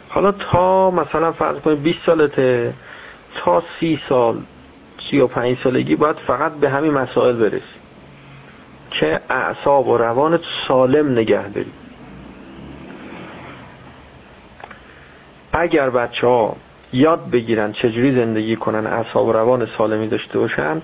حالا 0.10 0.32
تا 0.32 0.92
مثلا 0.92 1.32
فرض 1.32 1.58
کنید 1.60 1.84
20 1.84 2.00
سالته 2.06 2.74
تا 3.36 3.64
30 3.80 4.00
سال 4.10 4.42
35 5.10 5.58
سالگی 5.64 5.96
باید 5.96 6.16
فقط 6.16 6.52
به 6.54 6.70
همین 6.70 6.92
مسائل 6.92 7.36
برسی. 7.36 7.86
که 8.92 9.22
اعصاب 9.30 9.88
و 9.88 9.98
روان 9.98 10.40
سالم 10.68 11.12
نگه 11.12 11.50
دارید 11.50 11.74
اگر 15.54 15.90
بچه 15.90 16.28
ها 16.28 16.56
یاد 16.94 17.30
بگیرن 17.30 17.72
چجوری 17.72 18.16
زندگی 18.16 18.56
کنن 18.56 18.88
اعصاب 18.88 19.28
و 19.28 19.32
روان 19.32 19.68
سالمی 19.78 20.08
داشته 20.08 20.40
باشن 20.40 20.82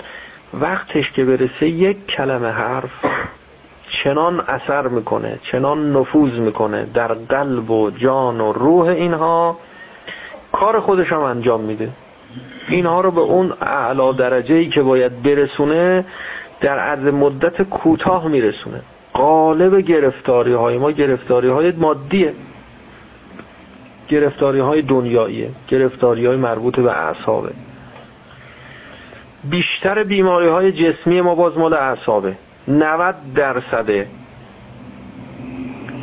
وقتش 0.54 1.12
که 1.12 1.26
برسه 1.26 1.68
یک 1.68 2.08
کلمه 2.08 2.50
حرف 2.50 2.92
چنان 4.04 4.40
اثر 4.40 4.88
می‌کنه 4.88 5.40
چنان 5.52 5.98
نفوذ 5.98 6.40
می‌کنه 6.40 6.86
در 6.94 7.14
قلب 7.14 7.72
و 7.72 7.92
جان 7.92 8.42
و 8.42 8.54
روح 8.54 8.88
اینها 8.88 9.58
کار 10.52 10.80
خودش 10.80 11.12
هم 11.12 11.22
انجام 11.22 11.62
میده. 11.62 11.90
اینها 12.70 13.02
رو 13.02 13.12
به 13.12 13.22
اون 13.22 13.54
اعلا 13.62 14.12
درجه 14.12 14.56
ای 14.56 14.70
که 14.70 14.82
باید 14.82 15.24
برسونه 15.24 16.06
در 16.62 16.80
عرض 16.80 17.14
مدت 17.14 17.62
کوتاه 17.62 18.28
میرسونه. 18.28 18.82
قالب 19.14 19.78
گرفتاری 19.78 20.54
های 20.54 20.78
ما 20.78 20.92
گرفتاری 20.92 21.48
های 21.48 21.72
مادیه. 21.72 22.34
گرفتاری 24.08 24.60
های 24.60 24.82
دنیاییه. 24.82 25.50
گرفتاری 25.68 26.26
های 26.26 26.38
مربوط 26.38 26.80
به 26.80 26.92
اعصابه. 26.92 27.52
بیشتر 29.44 30.04
بیماری 30.04 30.48
های 30.48 30.72
جسمی 30.72 31.22
ما 31.22 31.36
باز 31.36 31.58
مال 31.58 31.74
اعصابه. 31.74 32.38
90 32.68 33.16
درصد 33.36 34.06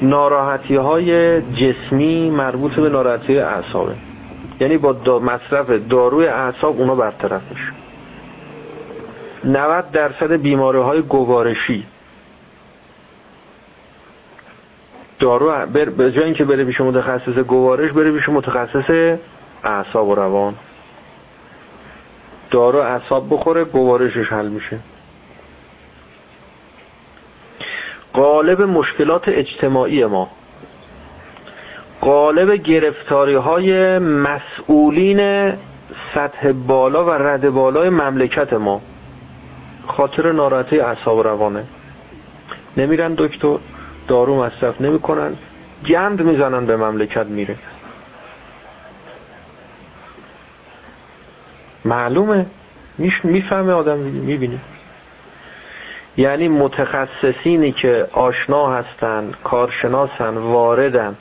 ناراحتی 0.03 0.77
های 0.77 1.41
جسمی 1.43 2.31
مربوط 2.31 2.75
به 2.75 2.89
ناراحتی 2.89 3.39
اعصابه. 3.39 4.08
یعنی 4.61 4.79
با 4.79 5.19
مصرف 5.19 5.71
داروی 5.71 6.27
اعصاب 6.27 6.81
اونا 6.81 6.95
برطرف 6.95 7.43
میشه 7.51 7.73
90 9.45 9.91
درصد 9.91 10.33
بیماری 10.33 10.79
های 10.79 11.03
گوارشی. 11.03 11.87
دارو 15.19 15.67
به 15.67 16.13
جای 16.13 16.25
اینکه 16.25 16.45
بره 16.45 16.65
پیش 16.65 16.81
متخصص 16.81 17.39
گوارش 17.39 17.93
بره 17.93 18.13
پیش 18.13 18.29
متخصص 18.29 19.17
اعصاب 19.65 20.09
و 20.09 20.15
روان. 20.15 20.55
دارو 22.51 22.79
اعصاب 22.79 23.27
بخوره 23.31 23.65
گوارشش 23.65 24.33
حل 24.33 24.49
میشه. 24.49 24.79
قالب 28.13 28.63
مشکلات 28.63 29.29
اجتماعی 29.29 30.05
ما. 30.05 30.31
قالب 32.01 32.51
گرفتاری 32.51 33.35
های 33.35 33.99
مسئولین 33.99 35.53
سطح 36.15 36.53
بالا 36.53 37.05
و 37.05 37.11
رد 37.11 37.51
بالای 37.51 37.91
مملکت 37.91 38.53
ما. 38.53 38.81
خاطر 39.87 40.33
ناراحتی 40.33 40.81
اعصاب 40.81 41.27
روانه. 41.27 41.65
نمیرن 42.77 43.15
دکتر 43.15 43.59
دارو 44.09 44.43
مصرف 44.43 44.81
نمی‌کنن. 44.81 45.37
گند 45.87 46.23
می‌زنن 46.23 46.67
به 46.67 46.77
مملکت 46.77 47.27
میره. 47.27 47.57
معلومه. 51.85 52.47
می‌فهمه 53.25 53.73
آدم 53.73 53.99
می‌بینه. 53.99 54.59
یعنی 56.17 56.49
متخصصینی 56.49 57.73
که 57.73 58.09
آشنا 58.13 58.73
هستن 58.73 59.33
کارشناسن 59.45 60.37
واردن 60.37 61.17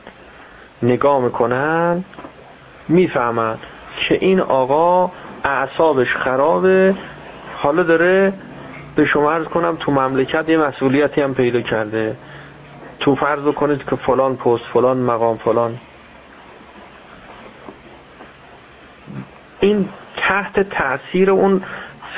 نگاه 0.83 1.21
می‌کنن 1.21 2.03
می‌فهمن 2.87 3.57
که 3.97 4.17
این 4.21 4.39
آقا 4.39 5.11
اعصابش 5.43 6.15
خرابه. 6.15 6.95
حالا 7.55 7.83
داره 7.83 8.33
به 8.95 9.05
شما 9.05 9.31
عرض 9.31 9.45
کنم 9.45 9.77
تو 9.79 9.91
مملکت 9.91 10.49
یه 10.49 10.57
مسئولیتی 10.57 11.21
هم 11.21 11.33
پیدا 11.33 11.61
کرده. 11.61 12.17
تو 12.99 13.15
فرض 13.15 13.53
کنید 13.53 13.85
که 13.89 13.95
فلان 13.95 14.35
پست 14.35 14.63
فلان 14.73 14.97
مقام 14.97 15.37
فلان. 15.37 15.77
این 19.59 19.89
تحت 20.17 20.69
تاثیر 20.69 21.29
اون 21.29 21.63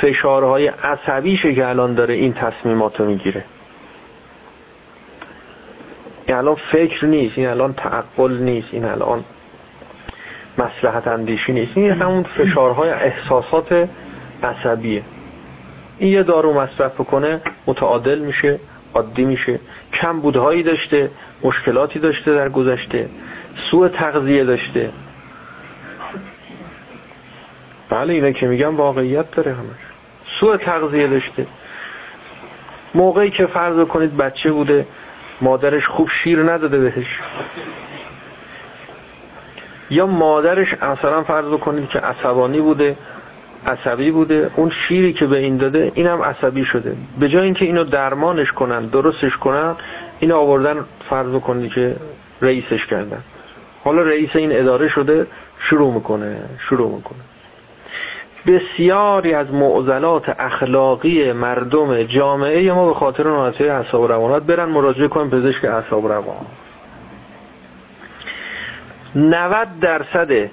فشارهای 0.02 0.68
عصبیشه 0.68 1.56
که 1.56 1.68
الان 1.68 1.95
داره 1.95 2.14
این 2.14 2.34
تصمیماتو 2.34 3.06
می‌گیره. 3.06 3.45
این 6.30 6.38
الان 6.38 6.56
فکر 6.72 7.06
نیست 7.06 7.38
این 7.38 7.48
الان 7.48 7.74
تعقل 7.74 8.38
نیست 8.38 8.68
این 8.72 8.86
الان 8.86 9.24
مسلحت 10.58 11.08
اندیشی 11.08 11.54
نیست. 11.54 11.78
این 11.78 11.92
همون 11.92 12.24
فشارهای 12.24 12.90
احساسات 12.90 13.90
عصبیه. 14.44 15.04
این 15.98 16.14
یه 16.14 16.24
دارو 16.24 16.54
مصرف 16.54 16.94
بکنه 16.94 17.42
متعادل 17.68 18.20
میشه 18.20 18.60
عادی 18.94 19.26
میشه. 19.26 19.60
کم 19.94 20.20
بودهایی 20.20 20.64
داشته 20.64 21.12
مشکلاتی 21.44 22.00
داشته 22.00 22.34
در 22.34 22.50
گذشته. 22.50 23.10
سوء 23.72 23.88
تغذیه 23.88 24.44
داشته. 24.44 24.92
بله 27.90 28.14
اینه 28.14 28.34
که 28.34 28.48
میگم 28.48 28.78
واقعیت 28.78 29.32
داره 29.32 29.54
همش. 29.54 29.80
سوء 30.40 30.58
تغذیه 30.58 31.08
داشته. 31.08 31.48
موقعی 32.96 33.30
که 33.30 33.46
فرض 33.46 33.86
کنید 33.86 34.18
بچه 34.18 34.52
بوده 34.52 34.86
مادرش 35.41 35.88
خوب 35.88 36.10
شیر 36.10 36.44
نداده 36.44 36.80
بهش. 36.80 37.20
یا 39.90 40.07
مادرش 40.07 40.74
مثلا 40.74 41.24
فرض 41.24 41.60
کنید 41.60 41.90
که 41.90 41.99
عصبانی 41.99 42.61
بوده 42.61 42.98
عصبی 43.66 44.11
بوده 44.11 44.52
اون 44.56 44.70
شیری 44.70 45.14
که 45.14 45.26
به 45.26 45.38
این 45.38 45.57
داده 45.57 45.91
اینم 45.95 46.22
عصبی 46.22 46.66
شده. 46.66 46.95
به 47.20 47.30
جای 47.30 47.45
اینکه 47.45 47.66
اینو 47.66 47.84
درمانش 47.84 48.52
کنن 48.52 48.86
درستش 48.86 49.38
کنن 49.38 49.76
اینو 50.20 50.36
آوردن 50.36 50.86
فرض 51.10 51.41
کنید 51.41 51.72
که 51.72 51.95
رئیسش 52.41 52.86
کردن. 52.86 53.24
حالا 53.84 54.02
رئیس 54.02 54.30
این 54.36 54.60
اداره 54.60 54.88
شده 54.88 55.28
شروع 55.60 55.94
می‌کنه 55.94 56.38
شروع 56.60 56.95
می‌کنه. 56.95 57.20
بسیاری 58.48 59.34
از 59.34 59.53
معضلات 59.53 60.36
اخلاقی 60.40 61.32
مردم 61.32 62.03
جامعه 62.03 62.74
ما 62.74 62.88
به 62.88 62.94
خاطر 62.94 63.24
ناراحتی 63.24 63.68
اعصاب 63.68 64.11
روانات 64.11 64.44
برن 64.44 64.66
مراجعه 64.66 65.07
کنن 65.07 65.30
پزشک 65.30 65.66
اعصاب 65.66 66.07
روان. 66.07 66.45
90 69.16 69.80
درصد 69.82 70.49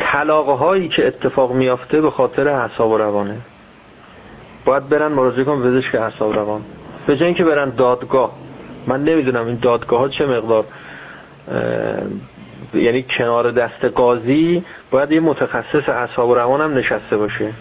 طلاق 0.00 0.48
هایی 0.48 0.88
که 0.88 1.06
اتفاق 1.06 1.52
میافته 1.52 2.00
به 2.00 2.10
خاطر 2.10 2.48
اعصاب 2.48 2.92
روانه. 2.92 3.36
باید 4.64 4.88
برن 4.88 5.12
مراجعه 5.12 5.44
کن 5.44 5.62
پزشک 5.62 5.94
اعصاب 5.94 6.34
روان. 6.34 6.60
به 7.06 7.16
جای 7.16 7.26
اینکه 7.26 7.44
برن 7.44 7.70
دادگاه. 7.70 8.32
من 8.86 9.04
نمی‌دونم 9.04 9.46
این 9.46 9.58
دادگاه 9.62 10.00
ها 10.00 10.08
چه 10.08 10.26
مقدار 10.26 10.64
یعنی 12.74 13.02
کنار 13.02 13.50
دست 13.50 13.84
قاضی 13.84 14.64
باید 14.90 15.12
یه 15.12 15.20
متخصص 15.20 15.88
اعصاب 15.88 16.28
و 16.28 16.34
روان 16.34 16.60
هم 16.60 16.74
نشسته 16.74 17.16
باشه. 17.16 17.52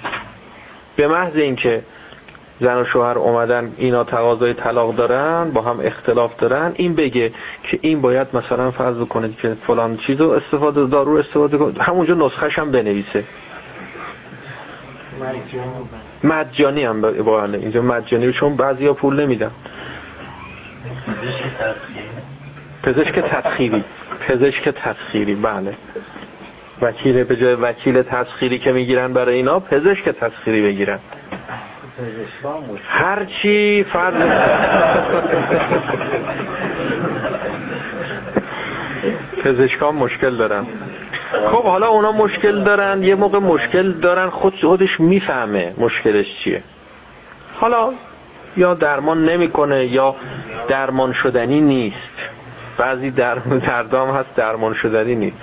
به 0.95 1.07
محض 1.07 1.35
اینکه 1.35 1.83
زن 2.59 2.81
و 2.81 2.83
شوهر 2.83 3.17
اومدن 3.17 3.73
اینا 3.77 4.03
تقاضای 4.03 4.53
طلاق 4.53 4.95
دارن 4.95 5.51
با 5.51 5.61
هم 5.61 5.79
اختلاف 5.79 6.35
دارن 6.35 6.71
این 6.75 6.95
بگه 6.95 7.31
که 7.63 7.79
این 7.81 8.01
باید 8.01 8.27
مثلا 8.33 8.71
فرض 8.71 9.07
کنید 9.07 9.37
که 9.37 9.57
فلان 9.67 9.97
چیزو 9.97 10.29
استفاده 10.29 10.85
دارو 10.87 11.15
استفاده 11.15 11.57
کنید 11.57 11.77
همونجا 11.77 12.13
نسخش 12.13 12.59
هم 12.59 12.71
بنویسه. 12.71 13.23
مجانی 16.23 16.83
هم 16.83 17.01
با 17.01 17.45
اینجا 17.45 17.81
مجانی 17.81 18.33
چون 18.33 18.55
بعضی 18.55 18.87
ها 18.87 18.93
پول 18.93 19.19
نمیدن. 19.19 19.51
پزشک 22.83 23.19
تسخیری 23.19 23.83
پزشک 24.19 24.69
تسخیری 24.69 25.35
بله. 25.35 25.75
وکیل 26.81 27.23
به 27.23 27.35
جای 27.35 27.55
وکیل 27.55 28.01
تسخیری 28.01 28.59
که 28.59 28.71
می‌گیرن 28.71 29.13
برای 29.13 29.35
اینا 29.35 29.59
پزشک 29.59 30.09
تسخیری 30.09 30.61
بگیرن. 30.61 30.99
هرچی 32.83 33.85
فرض 33.93 34.15
پزشکان 39.43 39.95
مشکل 39.95 40.35
دارن. 40.35 40.65
خب 41.51 41.63
حالا 41.63 41.87
اونا 41.87 42.11
مشکل 42.11 42.63
دارن 42.63 43.03
یه 43.03 43.15
موقع 43.15 43.39
مشکل 43.39 43.91
دارن 43.91 44.29
خود 44.29 44.53
خودش 44.61 44.99
می‌فهمه 44.99 45.73
مشکلش 45.77 46.25
چیه. 46.43 46.63
حالا 47.55 47.93
یا 48.57 48.73
درمان 48.73 49.25
نمی‌کنه 49.25 49.85
یا 49.85 50.15
درمان 50.67 51.13
شدنی 51.13 51.61
نیست. 51.61 51.97
بعضی 52.77 53.11
در 53.11 53.35
دردام 53.35 54.09
هست 54.09 54.35
درمان 54.35 54.73
شدنی 54.73 55.15
نیست. 55.15 55.37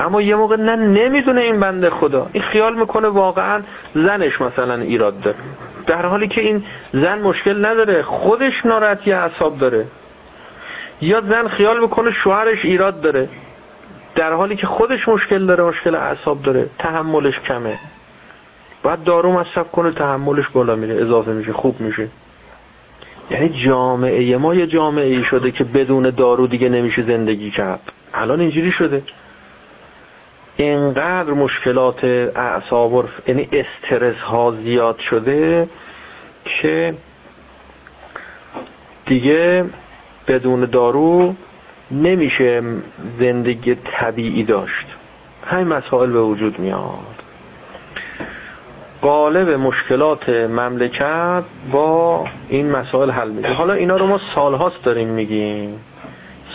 اما 0.00 0.22
یه 0.22 0.36
موقع 0.36 0.56
نه 0.56 0.76
نمی‌دونه 0.76 1.40
این 1.40 1.60
بنده 1.60 1.90
خدا. 1.90 2.30
این 2.32 2.42
خیال 2.42 2.76
می‌کنه 2.76 3.08
واقعا 3.08 3.62
زنش 3.94 4.40
مثلا 4.40 4.74
ایراد 4.74 5.20
داره. 5.20 5.36
در 5.86 6.06
حالی 6.06 6.28
که 6.28 6.40
این 6.40 6.64
زن 6.92 7.18
مشکل 7.22 7.64
نداره 7.66 8.02
خودش 8.02 8.66
ناراحتی 8.66 9.12
اعصاب 9.12 9.58
داره. 9.58 9.86
یا 11.00 11.20
زن 11.20 11.48
خیال 11.48 11.80
می‌کنه 11.80 12.10
شوهرش 12.10 12.64
ایراد 12.64 13.00
داره. 13.00 13.28
در 14.14 14.32
حالی 14.32 14.56
که 14.56 14.66
خودش 14.66 15.08
مشکل 15.08 15.46
داره 15.46 15.64
مشکل 15.64 15.94
اعصاب 15.94 16.42
داره. 16.42 16.70
تحملش 16.78 17.40
کمه. 17.40 17.78
بعد 18.82 19.04
دارو 19.04 19.32
مصرف 19.32 19.70
کنه 19.70 19.90
تحملش 19.90 20.48
بالا 20.48 20.76
میره. 20.76 21.02
اضافه 21.02 21.30
میشه 21.30 21.52
خوب 21.52 21.80
میشه. 21.80 22.08
یعنی 23.30 23.48
جامعه 23.48 24.36
ما 24.36 24.54
یه 24.54 24.66
جامعه 24.66 25.16
ای 25.16 25.22
شده 25.22 25.50
که 25.50 25.64
بدون 25.64 26.10
دارو 26.10 26.46
دیگه 26.46 26.68
نمیشه 26.68 27.02
زندگی 27.02 27.50
کرد. 27.50 27.92
الان 28.14 28.40
اینجوری 28.40 28.70
شده. 28.70 29.02
اینقدر 30.56 31.30
مشکلات 31.30 32.04
اعصاب 32.04 33.08
یعنی 33.26 33.48
استرس 33.52 34.16
ها 34.16 34.54
زیاد 34.64 34.98
شده 34.98 35.68
که 36.44 36.94
دیگه 39.06 39.64
بدون 40.28 40.60
دارو 40.64 41.34
نمیشه 41.90 42.62
زندگی 43.20 43.74
طبیعی 43.74 44.44
داشت. 44.44 44.86
همین 45.46 45.68
مسائل 45.68 46.10
به 46.10 46.20
وجود 46.20 46.58
میاد. 46.58 47.23
قالب 49.04 49.48
مشکلات 49.48 50.28
مملکت 50.28 51.42
با 51.72 52.24
این 52.48 52.70
مسائل 52.70 53.10
حل 53.10 53.30
میشه. 53.30 53.52
حالا 53.52 53.72
اینا 53.72 53.96
رو 53.96 54.06
ما 54.06 54.20
سالهاست 54.34 54.82
داریم 54.82 55.08
میگیم. 55.08 55.80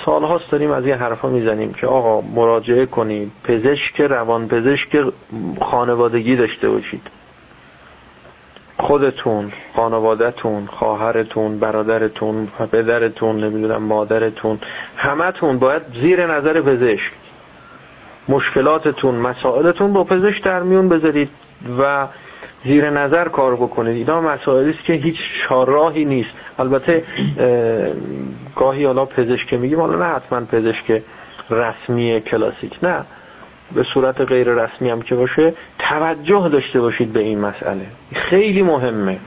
سالهاست 0.06 0.52
داریم 0.52 0.72
از 0.72 0.86
این 0.86 0.96
حرفا 0.96 1.30
می‌زنیم 1.30 1.74
که 1.74 1.88
آقا 1.88 2.22
مراجعه 2.22 2.86
کنید 2.86 3.32
پزشک 3.44 4.02
روان 4.02 4.48
پزشک 4.48 5.04
خانوادگی 5.62 6.36
داشته 6.36 6.70
باشید. 6.70 7.02
خودتون 8.78 9.52
خانوادهتون 9.76 10.66
خواهرتون 10.66 11.60
برادرتون 11.60 12.48
پدرتون 12.72 13.44
نمی‌دونم 13.44 13.84
مادرتون 13.84 14.60
همتون 14.98 15.60
باید 15.60 15.82
زیر 16.02 16.26
نظر 16.26 16.62
پزشک. 16.62 17.12
مشکلاتتون 18.30 19.16
مسائلتون 19.16 19.94
با 19.94 20.04
پزشک 20.04 20.44
در 20.44 20.64
میون 20.64 20.90
بذارید 20.90 21.30
و 21.80 22.08
زیر 22.64 22.90
نظر 22.90 23.28
کار 23.28 23.56
بکنید. 23.56 23.98
اینا 23.98 24.22
مسائلی 24.22 24.70
است 24.70 24.84
که 24.84 24.94
هیچ 24.94 25.18
راهی 25.50 26.06
نیست. 26.06 26.30
البته 26.60 27.04
گاهی 28.56 28.86
حالا 28.86 29.06
پزشک 29.06 29.54
میگیم 29.54 29.80
حالا 29.80 29.98
نه 29.98 30.16
حتما 30.16 30.42
پزشک 30.42 31.02
رسمی 31.50 32.22
کلاسیک. 32.22 32.80
نه. 32.84 33.06
به 33.76 33.84
صورت 33.84 34.22
غیر 34.22 34.48
رسمی 34.48 34.90
هم 34.90 35.02
که 35.02 35.16
باشه 35.16 35.54
توجه 35.80 36.50
داشته 36.50 36.82
باشید 36.82 37.14
به 37.14 37.20
این 37.20 37.40
مسئله. 37.40 37.86
خیلی 38.14 38.64
مهمه. 38.64 39.20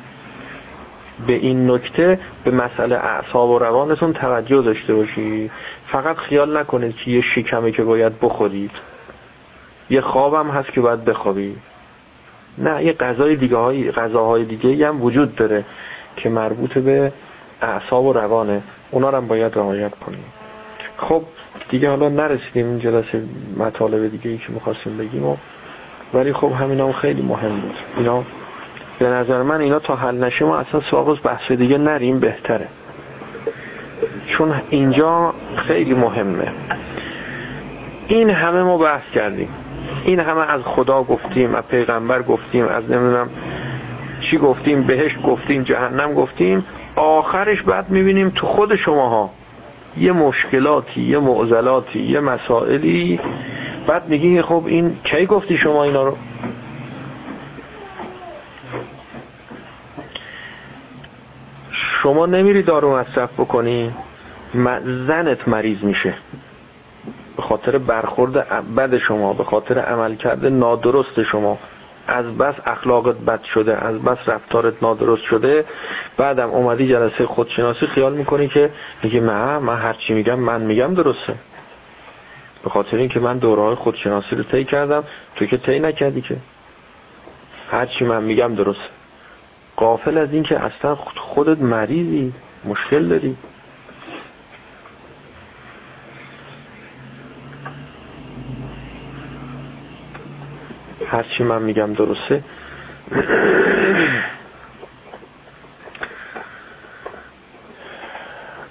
به 1.27 1.33
این 1.33 1.71
نکته 1.71 2.21
به 2.45 2.51
مسئله 2.51 2.97
اعصاب 2.97 3.51
و 3.51 3.59
روانتون 3.59 4.13
توجه 4.13 4.63
داشته 4.63 4.95
باشید. 4.95 5.51
فقط 5.87 6.17
خیال 6.17 6.57
نکنید 6.57 6.97
که 6.97 7.11
یه 7.11 7.21
شکمه 7.21 7.71
که 7.71 7.85
باید 7.85 8.21
بخورید. 8.21 8.71
یه 9.91 10.01
خوابم 10.01 10.51
هست 10.51 10.73
که 10.73 10.81
باید 10.81 11.05
بخوابید. 11.05 11.72
نه 12.59 12.85
یه 12.85 12.93
غذای 12.93 13.37
دیگه 13.37 13.57
های 13.57 13.91
غذاهای 13.91 14.45
دیگه 14.45 14.89
هم 14.89 15.03
وجود 15.03 15.35
داره 15.35 15.65
که 16.17 16.29
مربوط 16.29 16.79
به 16.79 17.13
اعصاب 17.63 18.05
و 18.05 18.13
روانه. 18.13 18.63
اونا 18.91 19.11
رو 19.11 19.17
هم 19.17 19.29
باید 19.29 19.57
رعایت 19.57 19.95
کنیم. 20.07 20.25
خب 20.97 21.23
دیگه 21.69 21.91
حالا 21.91 22.09
نرسیدیم 22.09 22.67
این 22.67 22.79
جلسه 22.79 23.23
مطالب 23.57 24.11
دیگه 24.11 24.31
ای 24.31 24.39
که 24.39 24.53
می‌خواستیم 24.53 24.97
بگیم 24.97 25.27
و 25.27 25.37
ولی 26.15 26.33
خب 26.33 26.53
همین 26.53 26.81
هم 26.81 26.93
خیلی 26.93 27.23
مهم 27.23 27.61
بود. 27.61 27.77
اینا 27.97 28.25
به 28.99 29.07
نظر 29.07 29.43
من 29.43 29.61
اینا 29.61 29.79
تا 29.79 29.97
حل 29.97 30.25
نشه 30.25 30.45
ما 30.45 30.57
اصلا 30.57 30.81
سراغ 30.91 31.23
بحث 31.23 31.53
دیگه 31.53 31.79
نریم 31.79 32.21
بهتره. 32.21 32.69
چون 34.27 34.55
اینجا 34.71 35.35
خیلی 35.57 35.95
مهمه. 35.95 36.53
این 38.07 38.31
همه 38.31 38.63
ما 38.63 38.79
بحث 38.79 39.11
کردیم. 39.15 39.49
این 40.05 40.21
همه 40.21 40.51
از 40.53 40.61
خدا 40.65 41.03
گفتیم 41.03 41.55
از 41.55 41.63
پیغمبر 41.63 42.23
گفتیم 42.23 42.69
از 42.69 42.91
نمی‌دونم 42.91 43.31
چی 44.21 44.39
گفتیم 44.39 44.83
بهشت 44.83 45.23
گفتیم 45.23 45.63
جهنم 45.63 46.15
گفتیم. 46.15 46.65
آخرش 46.97 47.63
بعد 47.63 47.91
می‌بینیم 47.91 48.33
تو 48.35 48.47
خود 48.47 48.77
شماها 48.77 49.31
یه 49.97 50.13
مشکلاتی 50.13 51.01
یه 51.01 51.19
معضلاتی 51.19 52.03
یه 52.03 52.21
مسائلی. 52.21 53.21
بعد 53.87 54.09
میگی 54.09 54.43
خب 54.43 54.63
این 54.67 54.97
کی 55.05 55.27
گفتی 55.27 55.57
شما 55.57 55.85
اینا 55.85 56.05
رو؟ 56.05 56.17
شما 62.03 62.27
نمیری 62.27 62.63
دارو 62.63 62.97
مصرف 62.97 63.33
بکنی 63.33 63.95
زنت 65.07 65.49
مریض 65.49 65.83
میشه. 65.83 66.15
به 67.37 67.43
خاطر 67.43 67.79
برخورد 67.79 68.33
بد 68.75 68.97
شما 68.97 69.33
به 69.33 69.45
خاطر 69.45 69.79
عملکرد 69.79 70.47
نادرست 70.47 71.23
شما. 71.23 71.59
از 72.07 72.27
بس 72.39 72.55
اخلاقت 72.67 73.17
بد 73.17 73.43
شده 73.43 73.85
از 73.85 74.03
بس 74.03 74.19
رفتارت 74.27 74.83
نادرست 74.83 75.23
شده. 75.23 75.65
بعدم 76.17 76.51
اومدی 76.51 76.89
جلسه 76.89 77.27
خودشناسی 77.27 77.87
خیال 77.87 78.13
می‌کنی 78.15 78.49
که 78.49 78.71
میگه 79.03 79.21
نه 79.21 79.59
من 79.59 79.77
هرچی 79.77 80.15
میگم 80.15 80.39
من 80.39 80.61
میگم 80.61 80.95
درسته. 80.95 81.35
به 82.65 82.71
خاطر 82.71 82.97
اینکه 82.97 83.21
من 83.21 83.39
دوره 83.39 83.75
خودشناسی 83.75 84.37
رو 84.37 84.43
طی 84.43 84.65
کردم 84.65 85.05
تو 85.37 85.47
که 85.47 85.57
طی 85.57 85.81
نکردی 85.81 86.21
که. 86.21 86.37
هرچی 87.71 88.05
من 88.05 88.23
میگم 88.23 88.55
درسته. 88.55 88.91
قافل 89.77 90.19
از 90.19 90.33
اینکه 90.33 90.59
اصلا 90.59 90.95
خودت 90.95 91.59
مریضی 91.59 92.33
مشکل 92.65 93.09
داری. 93.09 93.37
هرچی 101.13 101.45
من 101.45 101.63
میگم 101.63 101.93
درسته. 101.93 102.43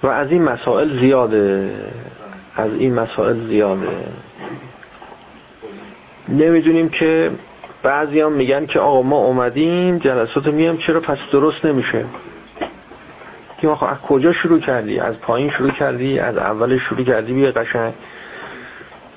و 0.04 0.08
از 0.08 0.32
این 0.32 0.44
مسائل 0.44 1.00
زیاده. 1.00 1.72
از 2.56 2.72
این 2.72 2.94
مسائل 2.94 3.48
زیاده. 3.48 3.88
نمی‌دونیم 6.30 6.90
که 6.90 7.32
بعضی 7.84 8.22
هم 8.22 8.32
میگن 8.32 8.66
که 8.66 8.80
آقا 8.80 9.02
ما 9.02 9.18
اومدیم 9.18 9.98
جلسات 9.98 10.48
میام 10.48 10.78
چرا 10.78 11.00
پس 11.00 11.18
درست 11.32 11.66
نمیشه؟ 11.66 12.06
که 13.58 13.68
آقا 13.68 13.88
از 13.88 13.98
کجا 13.98 14.32
شروع 14.32 14.60
کردی؟ 14.60 15.00
از 15.00 15.20
پایین 15.20 15.50
شروع 15.50 15.72
کردی؟ 15.72 16.20
از 16.20 16.38
اول 16.38 16.78
شروع 16.78 17.04
کردی؟ 17.04 17.34
بیا 17.34 17.52
قشنگ. 17.52 17.94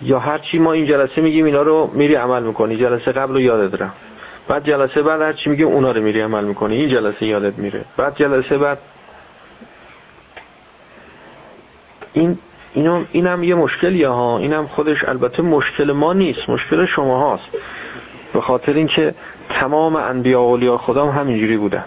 یا 0.05 0.19
هر 0.19 0.39
چی 0.39 0.59
ما 0.59 0.73
این 0.73 0.87
جلسه 0.87 1.21
میگیم 1.21 1.45
اینا 1.45 1.63
رو 1.63 1.91
میری 1.95 2.15
عمل 2.15 2.43
می‌کنی. 2.43 2.77
جلسه 2.77 3.13
قبل 3.13 3.33
رو 3.33 3.41
یادت 3.41 3.81
رفت. 3.81 3.97
بعد 4.49 4.65
جلسه 4.65 5.03
بعد 5.03 5.21
هر 5.21 5.33
چی 5.33 5.51
میگیم 5.51 5.69
اونا 5.69 5.93
رو 5.93 6.03
میری 6.03 6.21
عمل 6.21 6.45
می‌کنی. 6.45 6.77
این 6.77 6.89
جلسه 6.89 7.27
یادت 7.27 7.59
میره. 7.59 7.85
بعد 7.97 8.17
جلسه 8.17 8.59
بعد 8.59 8.79
این 12.13 12.39
اینم 12.75 13.07
اینم 13.13 13.43
یه 13.43 13.55
مشکلیه 13.55 14.09
ها. 14.09 14.39
اینم 14.39 14.67
خودش 14.67 15.05
البته 15.05 15.43
مشکل 15.43 15.93
ما 15.93 16.13
نیست. 16.13 16.49
مشکل 16.49 16.87
شما 16.87 17.19
هاست. 17.19 17.49
به 18.33 18.41
خاطر 18.41 18.73
اینکه 18.73 19.15
تمام 19.49 19.97
انبیا 19.97 20.43
و 20.43 20.49
اولیا 20.49 20.79
خدا 20.79 21.07
هم 21.07 21.21
همینجوری 21.21 21.57
بودن. 21.57 21.85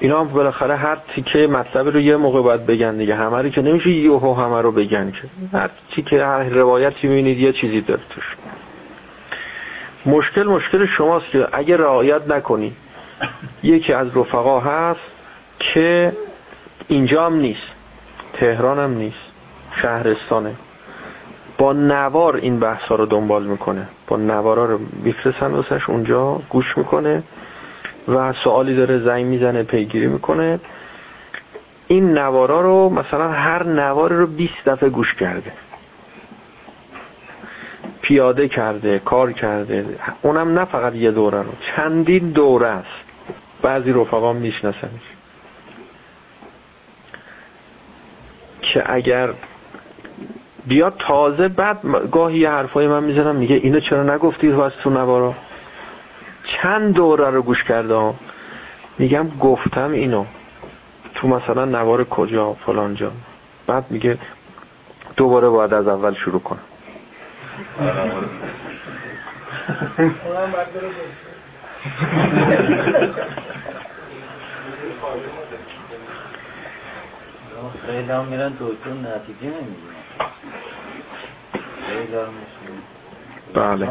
اینا 0.00 0.20
هم 0.20 0.28
بالاخره 0.28 0.76
هر 0.76 0.96
تیکه 1.14 1.46
مطلب 1.46 1.88
رو 1.88 2.00
یه 2.00 2.16
موقع 2.16 2.42
باید 2.42 2.66
بگن 2.66 2.96
دیگه. 2.96 3.14
همه 3.14 3.42
رو 3.42 3.48
که 3.48 3.62
نمیشه 3.62 3.90
یهو 3.90 4.34
همه 4.34 4.60
رو 4.60 4.72
بگن 4.72 5.10
که. 5.10 5.58
هر 5.58 5.70
تیکه 5.94 6.24
هر 6.24 6.44
روایتی 6.44 7.08
می‌بینید 7.08 7.38
یه 7.38 7.52
چیزی 7.52 7.80
داره 7.80 8.00
توش. 8.10 8.36
مشکل 10.06 10.42
مشکل 10.42 10.86
شماست 10.86 11.30
که 11.30 11.48
اگه 11.52 11.76
رعایت 11.76 12.28
نکنی 12.28 12.72
یکی 13.62 13.92
از 13.92 14.16
رفقا 14.16 14.60
هست 14.60 15.00
که 15.58 16.12
اینجا 16.88 17.26
هم 17.26 17.34
نیست. 17.34 17.72
تهران 18.32 18.78
هم 18.78 18.90
نیست. 18.90 19.18
شهرستانه. 19.82 20.54
با 21.58 21.72
نوار 21.72 22.36
این 22.36 22.58
بحثا 22.58 22.94
رو 22.94 23.06
دنبال 23.06 23.46
می‌کنه. 23.46 23.88
با 24.06 24.16
نوارا 24.16 24.64
رو 24.64 24.78
میفرستن 25.02 25.46
واسش 25.46 25.90
اونجا 25.90 26.40
گوش 26.48 26.78
می‌کنه. 26.78 27.22
و 28.08 28.32
سوالی 28.32 28.76
داره 28.76 28.98
زنگ 28.98 29.26
می‌زنه 29.26 29.62
پیگیری 29.62 30.06
می‌کنه. 30.06 30.60
این 31.86 32.18
نوارا 32.18 32.60
رو 32.60 32.88
مثلا 32.88 33.32
هر 33.32 33.62
نوار 33.62 34.12
رو 34.12 34.26
20 34.26 34.52
دفعه 34.66 34.88
گوش 34.88 35.14
کرده. 35.14 35.52
پیاده 38.02 38.48
کرده 38.48 38.98
کار 38.98 39.32
کرده. 39.32 39.86
اونم 40.22 40.58
نه 40.58 40.64
فقط 40.64 40.94
یه 40.94 41.10
دوره 41.10 41.38
رو 41.38 41.52
چندین 41.76 42.30
دوره 42.30 42.66
است. 42.66 43.04
بعضی 43.62 43.92
رفقام 43.92 44.36
میشناسنش. 44.36 45.02
که 48.60 48.92
اگر 48.92 49.30
بیاد 50.66 50.94
تازه 50.98 51.48
بعد 51.48 51.80
گاهی 52.12 52.38
یه 52.38 52.50
حرفای 52.50 52.88
من 52.88 53.04
می‌زنم 53.04 53.36
میگه 53.36 53.56
اینو 53.56 53.80
چرا 53.80 54.14
نگفتید 54.14 54.52
واسه 54.54 54.76
تو 54.82 54.90
نوارا؟ 54.90 55.34
چند 56.44 56.94
دوره 56.94 57.30
رو 57.30 57.42
گوش 57.42 57.64
کرده 57.64 58.14
میگم 58.98 59.28
گفتم 59.28 59.90
اینو. 59.90 60.24
تو 61.14 61.28
مثلا 61.28 61.64
نوار 61.64 62.04
کجا 62.04 62.52
فلان 62.52 62.94
جا. 62.94 63.12
بعد 63.66 63.84
میگه 63.90 64.18
دوباره 65.16 65.48
باید 65.48 65.74
از 65.74 65.88
اول 65.88 66.14
شروع 66.14 66.40
کنم. 66.40 66.58
خیلی 77.86 78.10
هم 78.10 78.24
میرن 78.24 78.52
دکتر 78.60 78.90
نتیجه 78.90 79.46
نمی‌گیرن. 79.46 79.94
بله. 83.54 83.90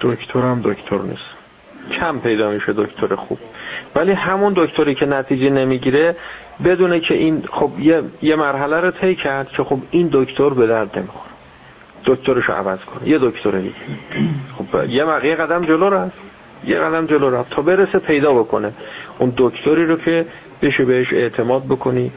دکترم 0.00 0.60
دکتر 0.64 0.98
نیست. 0.98 1.24
کم 1.92 2.18
پیدا 2.18 2.50
میشه 2.50 2.72
دکتر 2.72 3.14
خوب. 3.16 3.38
ولی 3.96 4.12
همون 4.12 4.52
دکتری 4.56 4.94
که 4.94 5.06
نتیجه 5.06 5.50
نمی‌گیره 5.50 6.16
بدونه 6.64 7.00
که 7.00 7.14
این 7.14 7.44
خب 7.50 7.70
یه, 7.78 8.02
یه 8.22 8.36
مرحله 8.36 8.80
رو 8.80 8.90
طی 8.90 9.14
کرد 9.14 9.48
که 9.48 9.64
خب 9.64 9.78
این 9.90 10.08
دکتر 10.12 10.50
به 10.50 10.66
درد 10.66 10.98
نمی‌خوره. 10.98 11.30
دکترشو 12.04 12.52
عوض 12.52 12.78
کنه 12.78 13.08
یه 13.08 13.18
دکتر 13.18 13.50
دیگه. 13.50 13.74
خب 14.58 14.88
یه 14.88 15.04
یه 15.24 15.34
قدم 15.34 15.64
جلو 15.64 15.90
رفت. 15.90 16.12
یه 16.64 16.78
قدم 16.78 17.06
جلو 17.06 17.30
رفت 17.30 17.50
تا 17.50 17.62
برسه 17.62 17.98
پیدا 17.98 18.34
بکنه. 18.34 18.72
اون 19.18 19.32
دکتری 19.36 19.86
رو 19.86 19.96
که 19.96 20.26
بشه 20.62 20.84
بهش 20.84 21.12
اعتماد 21.12 21.64
بکنی 21.64 22.12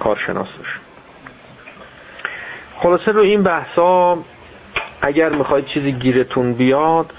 کارشناسش. 0.00 0.80
خلاصه 2.76 3.12
رو 3.12 3.20
این 3.20 3.42
بحثا 3.42 4.18
اگر 5.00 5.28
می‌خواید 5.28 5.66
چیزی 5.66 5.92
گیرتون 5.92 6.52
بیاد 6.54 7.12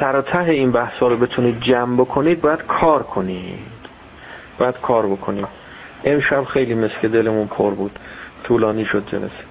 سرته 0.00 0.38
این 0.38 0.72
بحثا 0.72 1.08
رو 1.08 1.16
بتونید 1.16 1.60
جمع 1.60 1.96
بکنید 1.96 2.40
باید 2.40 2.62
کار 2.66 3.02
کنید. 3.02 3.58
باید 4.58 4.74
کار 4.82 5.06
بکنید. 5.06 5.46
امشب 6.04 6.44
خیلی 6.44 6.74
مسک 6.74 7.04
دلمون 7.04 7.46
پر 7.46 7.70
بود. 7.70 7.98
طولانی 8.44 8.84
شد 8.84 9.06
جلسه. 9.06 9.44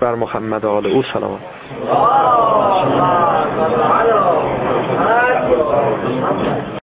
بر 0.00 0.14
محمد 0.14 0.66
آل 0.66 0.86
او 0.86 1.02
سلام. 1.02 1.40